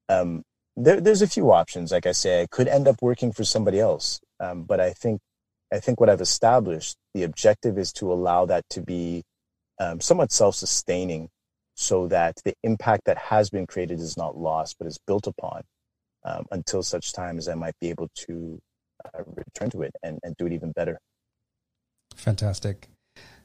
um, 0.09 0.43
there, 0.77 1.01
there's 1.01 1.23
a 1.23 1.27
few 1.27 1.53
options. 1.53 1.91
Like 1.91 2.07
I 2.07 2.13
say, 2.13 2.43
I 2.43 2.47
could 2.47 2.69
end 2.69 2.87
up 2.87 3.03
working 3.03 3.33
for 3.33 3.43
somebody 3.43 3.81
else. 3.81 4.21
Um, 4.39 4.63
but 4.63 4.79
I 4.81 4.93
think, 4.93 5.21
I 5.73 5.81
think 5.81 6.01
what 6.01 6.09
I've 6.09 6.21
established, 6.21 6.97
the 7.15 7.25
objective 7.25 7.79
is 7.79 7.93
to 7.95 8.13
allow 8.13 8.47
that 8.47 8.65
to 8.71 8.83
be 8.83 9.23
um, 9.79 10.01
somewhat 10.01 10.33
self-sustaining 10.33 11.29
so 11.75 12.09
that 12.09 12.35
the 12.45 12.55
impact 12.65 13.03
that 13.07 13.19
has 13.19 13.51
been 13.51 13.67
created 13.67 14.01
is 14.01 14.17
not 14.17 14.37
lost, 14.37 14.77
but 14.79 14.89
is 14.89 14.99
built 15.07 15.27
upon 15.27 15.63
um, 16.25 16.47
until 16.51 16.83
such 16.83 17.13
time 17.13 17.39
as 17.39 17.49
I 17.49 17.55
might 17.55 17.75
be 17.81 17.91
able 17.91 18.09
to 18.27 18.59
uh, 19.05 19.23
return 19.27 19.71
to 19.71 19.83
it 19.83 19.93
and, 20.03 20.19
and 20.23 20.37
do 20.37 20.47
it 20.47 20.53
even 20.53 20.73
better. 20.73 20.99
Fantastic. 22.17 22.89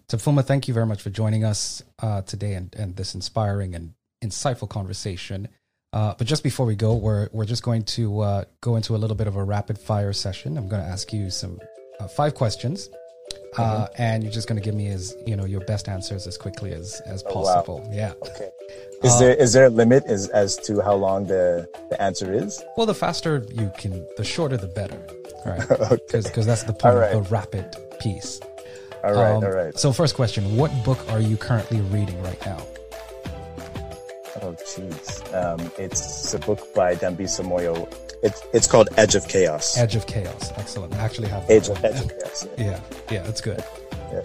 Tapfuma, 0.07 0.43
thank 0.43 0.67
you 0.67 0.73
very 0.73 0.85
much 0.85 1.01
for 1.01 1.09
joining 1.09 1.43
us 1.43 1.83
uh, 2.01 2.21
today 2.23 2.53
and, 2.53 2.73
and 2.75 2.95
this 2.95 3.13
inspiring 3.13 3.75
and 3.75 3.93
insightful 4.23 4.67
conversation. 4.67 5.47
Uh, 5.91 6.15
but 6.17 6.25
just 6.25 6.41
before 6.41 6.65
we 6.65 6.75
go, 6.75 6.95
we're, 6.95 7.29
we're 7.31 7.45
just 7.45 7.61
going 7.61 7.83
to 7.83 8.21
uh, 8.21 8.43
go 8.61 8.75
into 8.75 8.95
a 8.95 8.97
little 8.97 9.15
bit 9.15 9.27
of 9.27 9.35
a 9.35 9.43
rapid 9.43 9.77
fire 9.77 10.11
session. 10.11 10.57
I'm 10.57 10.67
going 10.67 10.81
to 10.81 10.87
ask 10.87 11.13
you 11.13 11.29
some 11.29 11.59
uh, 11.99 12.07
five 12.07 12.35
questions 12.35 12.89
uh, 13.57 13.85
mm-hmm. 13.85 14.01
and 14.01 14.23
you're 14.23 14.31
just 14.31 14.47
going 14.47 14.59
to 14.59 14.63
give 14.63 14.75
me 14.75 14.87
as 14.87 15.15
you 15.25 15.35
know 15.35 15.45
your 15.45 15.61
best 15.61 15.87
answers 15.87 16.27
as 16.27 16.37
quickly 16.37 16.73
as 16.73 17.01
as 17.05 17.23
possible. 17.23 17.81
Oh, 17.83 17.89
wow. 17.89 17.95
Yeah. 17.95 18.13
Okay. 18.21 18.49
Is 19.03 19.15
uh, 19.15 19.19
there 19.19 19.33
is 19.35 19.51
there 19.51 19.65
a 19.65 19.69
limit 19.69 20.05
as 20.05 20.29
as 20.29 20.55
to 20.59 20.81
how 20.81 20.95
long 20.95 21.25
the 21.25 21.67
the 21.89 22.01
answer 22.01 22.31
is? 22.31 22.63
Well, 22.77 22.85
the 22.85 22.95
faster 22.95 23.45
you 23.51 23.69
can, 23.77 24.07
the 24.15 24.23
shorter 24.23 24.55
the 24.55 24.67
better, 24.67 24.97
right? 25.45 25.59
Because 25.67 26.25
okay. 26.31 26.41
that's 26.43 26.63
the 26.63 26.71
point 26.71 26.95
right. 26.95 27.13
of 27.13 27.25
the 27.25 27.29
rapid 27.29 27.75
piece. 27.99 28.39
All 29.03 29.13
right. 29.13 29.31
Um, 29.31 29.43
all 29.43 29.51
right. 29.51 29.77
So, 29.77 29.91
first 29.91 30.15
question: 30.15 30.55
What 30.55 30.71
book 30.85 30.99
are 31.09 31.19
you 31.19 31.35
currently 31.35 31.81
reading 31.81 32.21
right 32.23 32.39
now? 32.45 32.65
Oh, 34.41 34.55
jeez. 34.65 35.33
Um, 35.35 35.69
it's 35.77 36.33
a 36.33 36.39
book 36.39 36.73
by 36.73 36.95
Dambisa 36.95 37.43
Moyo 37.43 37.91
it's 38.23 38.41
it's 38.53 38.67
called 38.67 38.87
Edge 38.97 39.15
of 39.15 39.27
Chaos. 39.27 39.77
Edge 39.77 39.95
of 39.95 40.07
Chaos. 40.07 40.53
Excellent. 40.55 40.95
I 40.95 40.99
actually 40.99 41.27
have 41.27 41.43
Edge 41.49 41.67
of, 41.67 41.83
Edge 41.83 41.99
of 41.99 42.09
Chaos. 42.09 42.47
Yeah. 42.57 42.63
yeah, 42.65 42.79
yeah, 43.11 43.23
that's 43.23 43.41
good. 43.41 43.63
Yeah. 44.11 44.21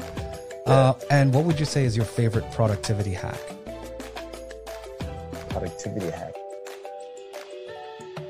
Uh, 0.66 0.94
and 1.10 1.34
what 1.34 1.44
would 1.44 1.58
you 1.58 1.66
say 1.66 1.84
is 1.84 1.96
your 1.96 2.06
favorite 2.06 2.48
productivity 2.52 3.12
hack? 3.12 3.40
Productivity 5.48 6.10
hack. 6.10 6.34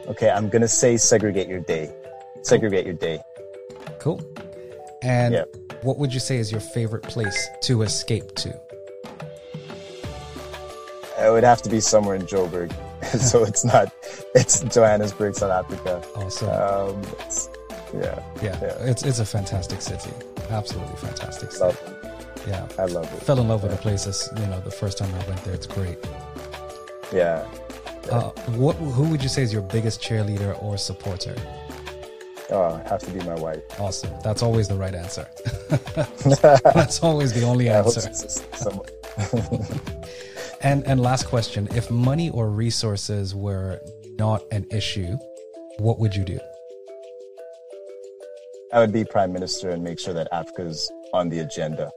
Okay, 0.07 0.31
I'm 0.31 0.49
gonna 0.49 0.69
say 0.69 0.97
segregate 0.97 1.49
your 1.49 1.61
day. 1.61 1.95
Segregate 2.43 2.87
your 2.87 2.95
day. 2.95 3.21
Cool. 3.99 4.23
And 5.03 5.35
yeah. 5.35 5.45
what 5.83 5.99
would 5.99 6.15
you 6.15 6.21
say 6.21 6.39
is 6.39 6.51
your 6.51 6.63
favorite 6.63 7.03
place 7.03 7.47
to 7.63 7.83
escape 7.83 8.35
to? 8.37 8.49
It 11.19 11.31
would 11.31 11.45
have 11.45 11.61
to 11.63 11.69
be 11.69 11.81
somewhere 11.81 12.15
in 12.15 12.23
Joburg. 12.23 12.73
so 13.19 13.45
it's 13.45 13.65
not 13.65 13.93
it's 14.35 14.61
Johannesburg, 14.61 15.35
South 15.35 15.51
Africa. 15.51 16.03
Awesome. 16.17 16.49
Um, 16.49 17.03
yeah, 17.95 18.23
yeah, 18.43 18.59
yeah, 18.61 18.77
It's 18.81 19.03
it's 19.03 19.19
a 19.19 19.25
fantastic 19.25 19.81
city. 19.81 20.11
Absolutely 20.51 20.97
fantastic 20.97 21.53
city. 21.53 21.65
Love 21.65 21.83
it. 21.87 22.49
Yeah, 22.49 22.67
I 22.79 22.85
love 22.87 23.13
it. 23.13 23.23
Fell 23.23 23.39
in 23.39 23.49
love 23.49 23.63
with 23.63 23.73
the 23.73 23.79
place. 23.79 24.07
As, 24.07 24.29
you 24.37 24.47
know, 24.47 24.61
the 24.61 24.71
first 24.71 24.99
time 24.99 25.13
I 25.15 25.29
went 25.29 25.43
there, 25.45 25.55
it's 25.55 25.67
great. 25.67 25.99
Yeah. 27.13 27.47
yeah. 28.07 28.13
Uh, 28.13 28.31
what? 28.53 28.77
Who 28.77 29.09
would 29.09 29.23
you 29.23 29.29
say 29.29 29.43
is 29.43 29.53
your 29.53 29.63
biggest 29.63 30.01
cheerleader 30.01 30.61
or 30.63 30.77
supporter? 30.77 31.35
Oh, 32.51 32.77
have 32.87 33.01
to 33.01 33.11
be 33.11 33.21
my 33.21 33.35
wife. 33.35 33.63
Awesome. 33.79 34.11
That's 34.23 34.43
always 34.43 34.69
the 34.69 34.77
right 34.77 34.95
answer. 34.95 35.29
That's 36.75 37.03
always 37.03 37.35
the 37.35 37.43
only 37.45 37.67
yeah, 37.67 37.79
answer. 37.79 38.11
And 40.61 40.87
and 40.87 41.01
last 41.01 41.27
question: 41.27 41.69
If 41.75 41.91
money 41.91 42.31
or 42.31 42.51
resources 42.51 43.35
were 43.35 43.81
not 44.19 44.43
an 44.51 44.67
issue, 44.71 45.17
what 45.79 45.99
would 45.99 46.17
you 46.17 46.25
do? 46.25 46.41
I 48.73 48.81
would 48.81 48.93
be 48.93 49.05
prime 49.05 49.33
minister 49.33 49.71
and 49.71 49.83
make 49.83 49.99
sure 49.99 50.13
that 50.15 50.29
Africa's 50.33 50.91
on 51.13 51.29
the 51.29 51.41
agenda. 51.41 51.91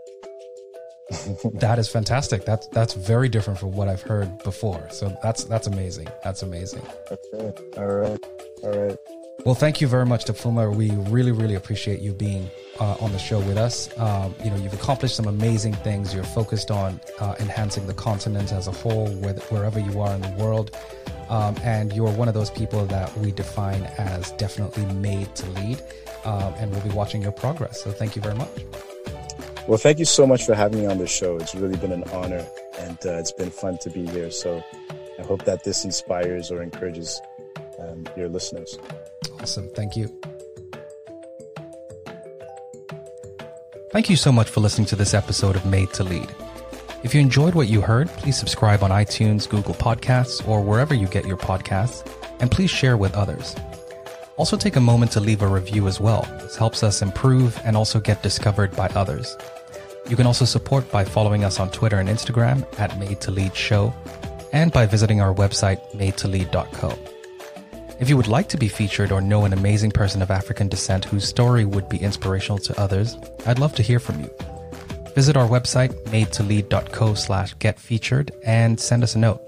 that 1.55 1.77
is 1.77 1.89
fantastic. 1.89 2.45
That's 2.45 2.67
that's 2.67 2.93
very 2.93 3.27
different 3.27 3.59
from 3.59 3.71
what 3.71 3.87
I've 3.87 4.01
heard 4.01 4.41
before. 4.43 4.87
So 4.91 5.15
that's 5.21 5.43
that's 5.45 5.67
amazing. 5.67 6.07
That's 6.23 6.43
amazing. 6.43 6.83
Okay. 7.11 7.53
All 7.77 7.87
right. 7.87 8.25
All 8.63 8.71
right. 8.71 8.97
Well, 9.43 9.55
thank 9.55 9.81
you 9.81 9.87
very 9.87 10.05
much, 10.05 10.25
Tapfuma. 10.25 10.75
We 10.75 10.91
really, 11.09 11.31
really 11.31 11.55
appreciate 11.55 11.99
you 11.99 12.13
being 12.13 12.51
uh, 12.79 12.95
on 13.01 13.11
the 13.11 13.17
show 13.17 13.39
with 13.39 13.57
us. 13.57 13.89
Um, 13.97 14.35
you 14.43 14.51
know, 14.51 14.55
you've 14.57 14.73
accomplished 14.73 15.15
some 15.15 15.25
amazing 15.25 15.73
things. 15.73 16.13
You're 16.13 16.23
focused 16.23 16.69
on 16.69 17.01
uh, 17.19 17.33
enhancing 17.39 17.87
the 17.87 17.93
continent 17.95 18.51
as 18.51 18.67
a 18.67 18.71
whole, 18.71 19.07
wherever 19.07 19.79
you 19.79 19.99
are 19.99 20.13
in 20.13 20.21
the 20.21 20.29
world. 20.37 20.77
Um, 21.29 21.55
and 21.63 21.91
you're 21.91 22.11
one 22.11 22.27
of 22.27 22.35
those 22.35 22.51
people 22.51 22.85
that 22.87 23.17
we 23.17 23.31
define 23.31 23.81
as 23.97 24.31
definitely 24.33 24.85
made 24.93 25.33
to 25.37 25.49
lead. 25.51 25.81
Um, 26.23 26.53
and 26.59 26.71
we'll 26.71 26.81
be 26.81 26.89
watching 26.89 27.23
your 27.23 27.31
progress. 27.31 27.81
So 27.81 27.91
thank 27.91 28.15
you 28.15 28.21
very 28.21 28.35
much. 28.35 28.63
Well, 29.67 29.79
thank 29.79 29.97
you 29.97 30.05
so 30.05 30.27
much 30.27 30.45
for 30.45 30.53
having 30.53 30.81
me 30.81 30.85
on 30.85 30.99
the 30.99 31.07
show. 31.07 31.37
It's 31.37 31.55
really 31.55 31.77
been 31.77 31.91
an 31.91 32.03
honor 32.13 32.45
and 32.77 32.97
uh, 33.05 33.13
it's 33.13 33.31
been 33.31 33.49
fun 33.49 33.79
to 33.79 33.89
be 33.89 34.05
here. 34.05 34.29
So 34.29 34.63
I 35.17 35.23
hope 35.23 35.45
that 35.45 35.63
this 35.63 35.83
inspires 35.83 36.51
or 36.51 36.61
encourages 36.61 37.19
um, 37.81 38.05
your 38.15 38.29
listeners. 38.29 38.77
Awesome. 39.39 39.69
Thank 39.75 39.95
you. 39.95 40.07
Thank 43.91 44.09
you 44.09 44.15
so 44.15 44.31
much 44.31 44.49
for 44.49 44.61
listening 44.61 44.87
to 44.87 44.95
this 44.95 45.13
episode 45.13 45.55
of 45.55 45.65
Made 45.65 45.91
to 45.93 46.03
Lead. 46.03 46.33
If 47.03 47.13
you 47.13 47.19
enjoyed 47.19 47.55
what 47.55 47.67
you 47.67 47.81
heard, 47.81 48.07
please 48.09 48.37
subscribe 48.37 48.83
on 48.83 48.91
iTunes, 48.91 49.49
Google 49.49 49.73
Podcasts, 49.73 50.47
or 50.47 50.61
wherever 50.61 50.93
you 50.93 51.07
get 51.07 51.25
your 51.25 51.37
podcasts, 51.37 52.07
and 52.39 52.49
please 52.49 52.69
share 52.69 52.95
with 52.95 53.15
others. 53.15 53.55
Also, 54.37 54.55
take 54.55 54.75
a 54.75 54.81
moment 54.81 55.11
to 55.11 55.19
leave 55.19 55.41
a 55.41 55.47
review 55.47 55.87
as 55.87 55.99
well. 55.99 56.25
This 56.39 56.55
helps 56.55 56.83
us 56.83 57.01
improve 57.01 57.59
and 57.65 57.75
also 57.75 57.99
get 57.99 58.23
discovered 58.23 58.75
by 58.75 58.87
others. 58.89 59.35
You 60.09 60.15
can 60.15 60.25
also 60.25 60.45
support 60.45 60.89
by 60.91 61.03
following 61.03 61.43
us 61.43 61.59
on 61.59 61.69
Twitter 61.69 61.99
and 61.99 62.07
Instagram 62.07 62.65
at 62.79 62.97
Made 62.97 63.19
to 63.21 63.31
Lead 63.31 63.55
Show 63.55 63.93
and 64.53 64.71
by 64.71 64.85
visiting 64.85 65.21
our 65.21 65.33
website, 65.33 65.79
madetolead.co. 65.91 66.97
If 68.01 68.09
you 68.09 68.17
would 68.17 68.27
like 68.27 68.49
to 68.49 68.57
be 68.57 68.67
featured 68.67 69.11
or 69.11 69.21
know 69.21 69.45
an 69.45 69.53
amazing 69.53 69.91
person 69.91 70.23
of 70.23 70.31
African 70.31 70.67
descent 70.67 71.05
whose 71.05 71.23
story 71.23 71.65
would 71.65 71.87
be 71.87 71.99
inspirational 71.99 72.57
to 72.57 72.79
others, 72.81 73.15
I'd 73.45 73.59
love 73.59 73.75
to 73.75 73.83
hear 73.83 73.99
from 73.99 74.19
you. 74.21 74.29
Visit 75.13 75.37
our 75.37 75.47
website, 75.47 75.93
madetolead.co 76.05 77.13
slash 77.13 77.53
get 77.59 77.79
featured 77.79 78.31
and 78.43 78.79
send 78.79 79.03
us 79.03 79.13
a 79.13 79.19
note. 79.19 79.39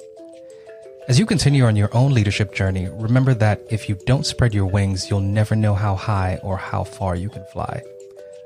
As 1.07 1.17
you 1.17 1.25
continue 1.25 1.65
on 1.65 1.75
your 1.75 1.89
own 1.97 2.13
leadership 2.13 2.53
journey, 2.53 2.89
remember 2.89 3.33
that 3.33 3.59
if 3.71 3.89
you 3.89 3.97
don't 4.05 4.23
spread 4.23 4.53
your 4.53 4.67
wings, 4.67 5.09
you'll 5.09 5.19
never 5.19 5.55
know 5.55 5.73
how 5.73 5.95
high 5.95 6.39
or 6.43 6.55
how 6.55 6.83
far 6.83 7.15
you 7.15 7.29
can 7.29 7.45
fly. 7.45 7.81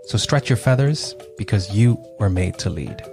So 0.05 0.17
stretch 0.17 0.49
your 0.49 0.55
feathers 0.55 1.15
because 1.37 1.75
you 1.75 2.01
were 2.17 2.29
made 2.29 2.57
to 2.59 2.69
lead. 2.69 3.03